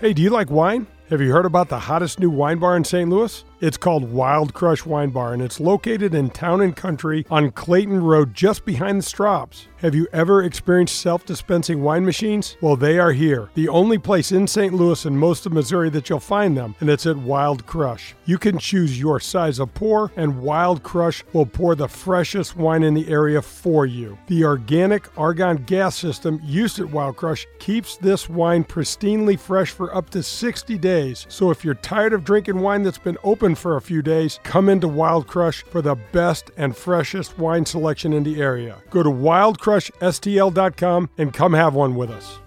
Hey, 0.00 0.12
do 0.14 0.22
you 0.22 0.30
like 0.30 0.50
wine? 0.50 0.86
Have 1.10 1.20
you 1.20 1.32
heard 1.32 1.44
about 1.44 1.68
the 1.68 1.78
hottest 1.80 2.20
new 2.20 2.30
wine 2.30 2.60
bar 2.60 2.76
in 2.76 2.84
St. 2.84 3.10
Louis? 3.10 3.44
It's 3.60 3.76
called 3.76 4.10
Wild 4.10 4.54
Crush 4.54 4.86
Wine 4.86 5.10
Bar, 5.10 5.34
and 5.34 5.42
it's 5.42 5.60
located 5.60 6.14
in 6.14 6.30
Town 6.30 6.62
and 6.62 6.74
Country 6.74 7.26
on 7.30 7.50
Clayton 7.50 8.02
Road, 8.02 8.32
just 8.32 8.64
behind 8.64 9.00
the 9.00 9.04
Straubs. 9.04 9.66
Have 9.82 9.94
you 9.94 10.08
ever 10.14 10.42
experienced 10.42 10.98
self 10.98 11.26
dispensing 11.26 11.82
wine 11.82 12.04
machines? 12.04 12.56
Well, 12.62 12.76
they 12.76 12.98
are 12.98 13.12
here. 13.12 13.50
The 13.54 13.68
only 13.68 13.98
place 13.98 14.32
in 14.32 14.46
St. 14.46 14.72
Louis 14.72 15.04
and 15.04 15.18
most 15.18 15.44
of 15.44 15.52
Missouri 15.52 15.90
that 15.90 16.08
you'll 16.08 16.20
find 16.20 16.56
them, 16.56 16.74
and 16.80 16.88
it's 16.88 17.06
at 17.06 17.16
Wild 17.16 17.66
Crush. 17.66 18.14
You 18.24 18.38
can 18.38 18.58
choose 18.58 18.98
your 18.98 19.20
size 19.20 19.58
of 19.58 19.72
pour, 19.74 20.10
and 20.16 20.40
Wild 20.40 20.82
Crush 20.82 21.22
will 21.34 21.46
pour 21.46 21.74
the 21.74 21.88
freshest 21.88 22.56
wine 22.56 22.82
in 22.82 22.94
the 22.94 23.08
area 23.08 23.42
for 23.42 23.84
you. 23.84 24.18
The 24.26 24.44
organic 24.44 25.06
argon 25.18 25.64
gas 25.64 25.96
system 25.96 26.40
used 26.44 26.78
at 26.78 26.90
Wild 26.90 27.16
Crush 27.16 27.46
keeps 27.58 27.96
this 27.96 28.28
wine 28.28 28.64
pristinely 28.64 29.38
fresh 29.38 29.70
for 29.70 29.94
up 29.94 30.08
to 30.10 30.22
60 30.22 30.78
days. 30.78 31.26
So 31.28 31.50
if 31.50 31.62
you're 31.64 31.74
tired 31.74 32.14
of 32.14 32.24
drinking 32.24 32.60
wine 32.60 32.82
that's 32.82 32.98
been 32.98 33.18
open 33.22 33.49
for 33.54 33.76
a 33.76 33.80
few 33.80 34.02
days, 34.02 34.40
come 34.42 34.68
into 34.68 34.88
Wild 34.88 35.26
Crush 35.26 35.62
for 35.64 35.82
the 35.82 35.96
best 36.12 36.50
and 36.56 36.76
freshest 36.76 37.38
wine 37.38 37.66
selection 37.66 38.12
in 38.12 38.22
the 38.22 38.40
area. 38.40 38.82
Go 38.90 39.02
to 39.02 39.10
wildcrushstl.com 39.10 41.10
and 41.18 41.32
come 41.32 41.52
have 41.52 41.74
one 41.74 41.94
with 41.94 42.10
us. 42.10 42.38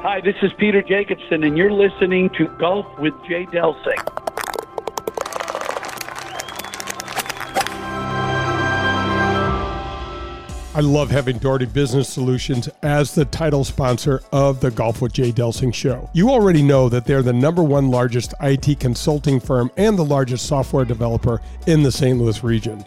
Hi, 0.00 0.20
this 0.20 0.36
is 0.42 0.50
Peter 0.58 0.82
Jacobsen, 0.82 1.44
and 1.44 1.56
you're 1.56 1.70
listening 1.70 2.30
to 2.38 2.48
Golf 2.58 2.86
with 2.98 3.14
Jay 3.28 3.46
Delsing. 3.46 4.37
I 10.78 10.80
love 10.80 11.10
having 11.10 11.38
Daugherty 11.38 11.66
Business 11.66 12.08
Solutions 12.08 12.68
as 12.84 13.12
the 13.12 13.24
title 13.24 13.64
sponsor 13.64 14.22
of 14.30 14.60
the 14.60 14.70
Golf 14.70 15.02
with 15.02 15.12
Jay 15.12 15.32
Delsing 15.32 15.74
show. 15.74 16.08
You 16.12 16.30
already 16.30 16.62
know 16.62 16.88
that 16.88 17.04
they're 17.04 17.20
the 17.20 17.32
number 17.32 17.64
one 17.64 17.90
largest 17.90 18.32
IT 18.40 18.78
consulting 18.78 19.40
firm 19.40 19.72
and 19.76 19.98
the 19.98 20.04
largest 20.04 20.46
software 20.46 20.84
developer 20.84 21.40
in 21.66 21.82
the 21.82 21.90
St. 21.90 22.16
Louis 22.16 22.44
region. 22.44 22.84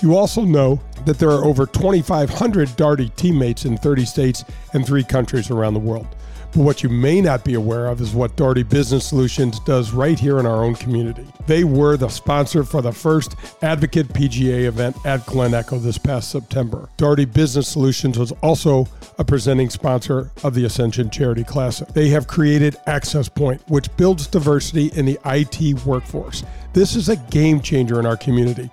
You 0.00 0.16
also 0.16 0.42
know 0.42 0.80
that 1.04 1.18
there 1.18 1.30
are 1.30 1.44
over 1.44 1.66
2,500 1.66 2.76
Daugherty 2.76 3.08
teammates 3.16 3.64
in 3.64 3.76
30 3.76 4.04
states 4.04 4.44
and 4.72 4.86
three 4.86 5.02
countries 5.02 5.50
around 5.50 5.74
the 5.74 5.80
world. 5.80 6.06
But 6.54 6.64
what 6.64 6.82
you 6.82 6.90
may 6.90 7.22
not 7.22 7.44
be 7.44 7.54
aware 7.54 7.86
of 7.86 8.02
is 8.02 8.14
what 8.14 8.36
Daugherty 8.36 8.62
Business 8.62 9.06
Solutions 9.06 9.58
does 9.60 9.92
right 9.92 10.18
here 10.18 10.38
in 10.38 10.44
our 10.44 10.62
own 10.62 10.74
community. 10.74 11.26
They 11.46 11.64
were 11.64 11.96
the 11.96 12.10
sponsor 12.10 12.62
for 12.62 12.82
the 12.82 12.92
first 12.92 13.36
Advocate 13.62 14.08
PGA 14.08 14.64
event 14.64 14.96
at 15.06 15.24
Glen 15.24 15.54
Echo 15.54 15.78
this 15.78 15.96
past 15.96 16.30
September. 16.30 16.90
Daugherty 16.98 17.24
Business 17.24 17.68
Solutions 17.68 18.18
was 18.18 18.32
also 18.42 18.86
a 19.18 19.24
presenting 19.24 19.70
sponsor 19.70 20.30
of 20.44 20.54
the 20.54 20.66
Ascension 20.66 21.08
Charity 21.08 21.42
Classic. 21.42 21.88
They 21.88 22.08
have 22.10 22.26
created 22.26 22.76
Access 22.86 23.30
Point, 23.30 23.62
which 23.68 23.94
builds 23.96 24.26
diversity 24.26 24.88
in 24.94 25.06
the 25.06 25.18
IT 25.24 25.84
workforce. 25.86 26.44
This 26.74 26.96
is 26.96 27.08
a 27.08 27.16
game 27.16 27.62
changer 27.62 27.98
in 27.98 28.04
our 28.04 28.16
community 28.16 28.70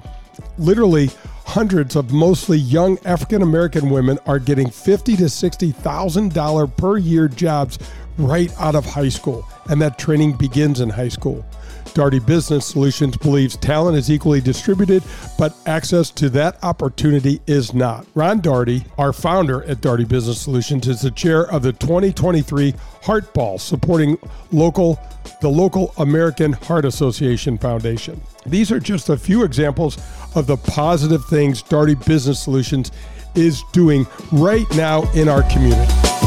literally 0.60 1.10
hundreds 1.46 1.96
of 1.96 2.12
mostly 2.12 2.58
young 2.58 3.00
African 3.06 3.42
American 3.42 3.90
women 3.90 4.20
are 4.26 4.40
getting 4.40 4.70
fifty 4.70 5.16
to 5.18 5.30
sixty 5.30 5.72
thousand 5.72 6.34
dollar 6.34 6.68
per 6.68 6.98
year 6.98 7.28
jobs 7.28 7.80
right 8.18 8.52
out 8.60 8.76
of 8.76 8.86
high 8.86 9.10
school, 9.10 9.48
and 9.70 9.82
that 9.82 9.98
training 9.98 10.34
begins 10.34 10.82
in 10.82 10.90
high 10.90 11.08
school. 11.10 11.44
Daugherty 11.94 12.20
Business 12.20 12.66
Solutions 12.66 13.18
believes 13.18 13.58
talent 13.58 13.98
is 13.98 14.12
equally 14.12 14.42
distributed, 14.42 15.04
but 15.38 15.56
access 15.66 16.10
to 16.12 16.30
that 16.32 16.64
opportunity 16.64 17.42
is 17.48 17.74
not. 17.74 18.06
Ron 18.16 18.40
Daugherty, 18.40 18.86
our 18.98 19.14
founder 19.14 19.64
at 19.64 19.82
Daugherty 19.82 20.06
Business 20.06 20.42
Solutions, 20.42 20.88
is 20.88 21.02
the 21.02 21.12
chair 21.12 21.50
of 21.52 21.64
the 21.64 21.74
2023 21.74 22.74
Heart 23.04 23.34
Ball, 23.34 23.58
supporting 23.58 24.18
local 24.52 25.00
the 25.42 25.50
local 25.50 25.94
American 25.98 26.54
Heart 26.54 26.86
Association 26.86 27.58
Foundation. 27.58 28.20
These 28.46 28.72
are 28.72 28.80
just 28.80 29.10
a 29.10 29.18
few 29.18 29.44
examples 29.44 29.98
of 30.36 30.48
the 30.48 30.58
positive 30.58 31.24
things 31.26 31.64
Darty 31.64 31.96
Business 32.06 32.42
Solutions 32.42 32.92
is 33.36 33.64
doing 33.72 34.06
right 34.32 34.66
now 34.76 35.10
in 35.14 35.30
our 35.30 35.44
community. 35.44 36.19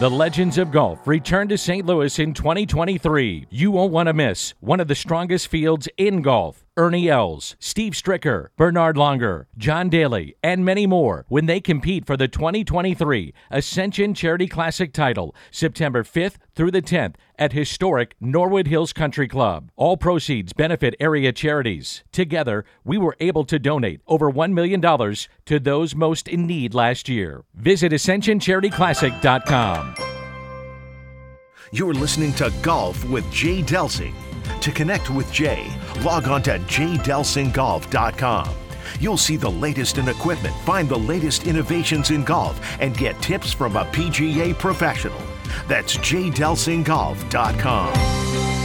The 0.00 0.08
Legends 0.08 0.58
of 0.58 0.70
Golf 0.70 1.08
return 1.08 1.48
to 1.48 1.58
St. 1.58 1.84
Louis 1.84 2.20
in 2.20 2.32
2023. 2.32 3.48
You 3.50 3.72
won't 3.72 3.92
want 3.92 4.06
to 4.06 4.12
miss 4.12 4.54
one 4.60 4.78
of 4.78 4.86
the 4.86 4.94
strongest 4.94 5.48
fields 5.48 5.88
in 5.96 6.22
golf. 6.22 6.64
Ernie 6.78 7.10
Els, 7.10 7.56
Steve 7.58 7.92
Stricker, 7.92 8.50
Bernhard 8.56 8.94
Langer, 8.94 9.46
John 9.56 9.88
Daly, 9.88 10.36
and 10.44 10.64
many 10.64 10.86
more 10.86 11.24
when 11.28 11.46
they 11.46 11.60
compete 11.60 12.06
for 12.06 12.16
the 12.16 12.28
2023 12.28 13.34
Ascension 13.50 14.14
Charity 14.14 14.46
Classic 14.46 14.92
title 14.92 15.34
September 15.50 16.04
5th 16.04 16.36
through 16.54 16.70
the 16.70 16.80
10th 16.80 17.16
at 17.36 17.52
historic 17.52 18.14
Norwood 18.20 18.68
Hills 18.68 18.92
Country 18.92 19.26
Club. 19.26 19.72
All 19.74 19.96
proceeds 19.96 20.52
benefit 20.52 20.94
area 21.00 21.32
charities. 21.32 22.04
Together, 22.12 22.64
we 22.84 22.96
were 22.96 23.16
able 23.18 23.44
to 23.46 23.58
donate 23.58 24.00
over 24.06 24.30
$1 24.30 24.52
million 24.52 24.80
to 24.80 25.58
those 25.58 25.96
most 25.96 26.28
in 26.28 26.46
need 26.46 26.74
last 26.74 27.08
year. 27.08 27.42
Visit 27.54 27.90
AscensionCharityClassic.com. 27.90 29.94
You're 31.72 31.94
listening 31.94 32.32
to 32.34 32.52
Golf 32.62 33.04
with 33.06 33.28
Jay 33.32 33.62
Delsing. 33.62 34.14
To 34.60 34.72
connect 34.72 35.10
with 35.10 35.30
Jay, 35.32 35.70
log 36.02 36.28
on 36.28 36.42
to 36.44 36.58
jdelsinggolf.com. 36.58 38.54
You'll 39.00 39.16
see 39.16 39.36
the 39.36 39.50
latest 39.50 39.98
in 39.98 40.08
equipment, 40.08 40.54
find 40.64 40.88
the 40.88 40.98
latest 40.98 41.46
innovations 41.46 42.10
in 42.10 42.24
golf, 42.24 42.60
and 42.80 42.96
get 42.96 43.20
tips 43.20 43.52
from 43.52 43.76
a 43.76 43.84
PGA 43.86 44.56
professional. 44.58 45.20
That's 45.66 45.96
jdelsinggolf.com. 45.96 48.57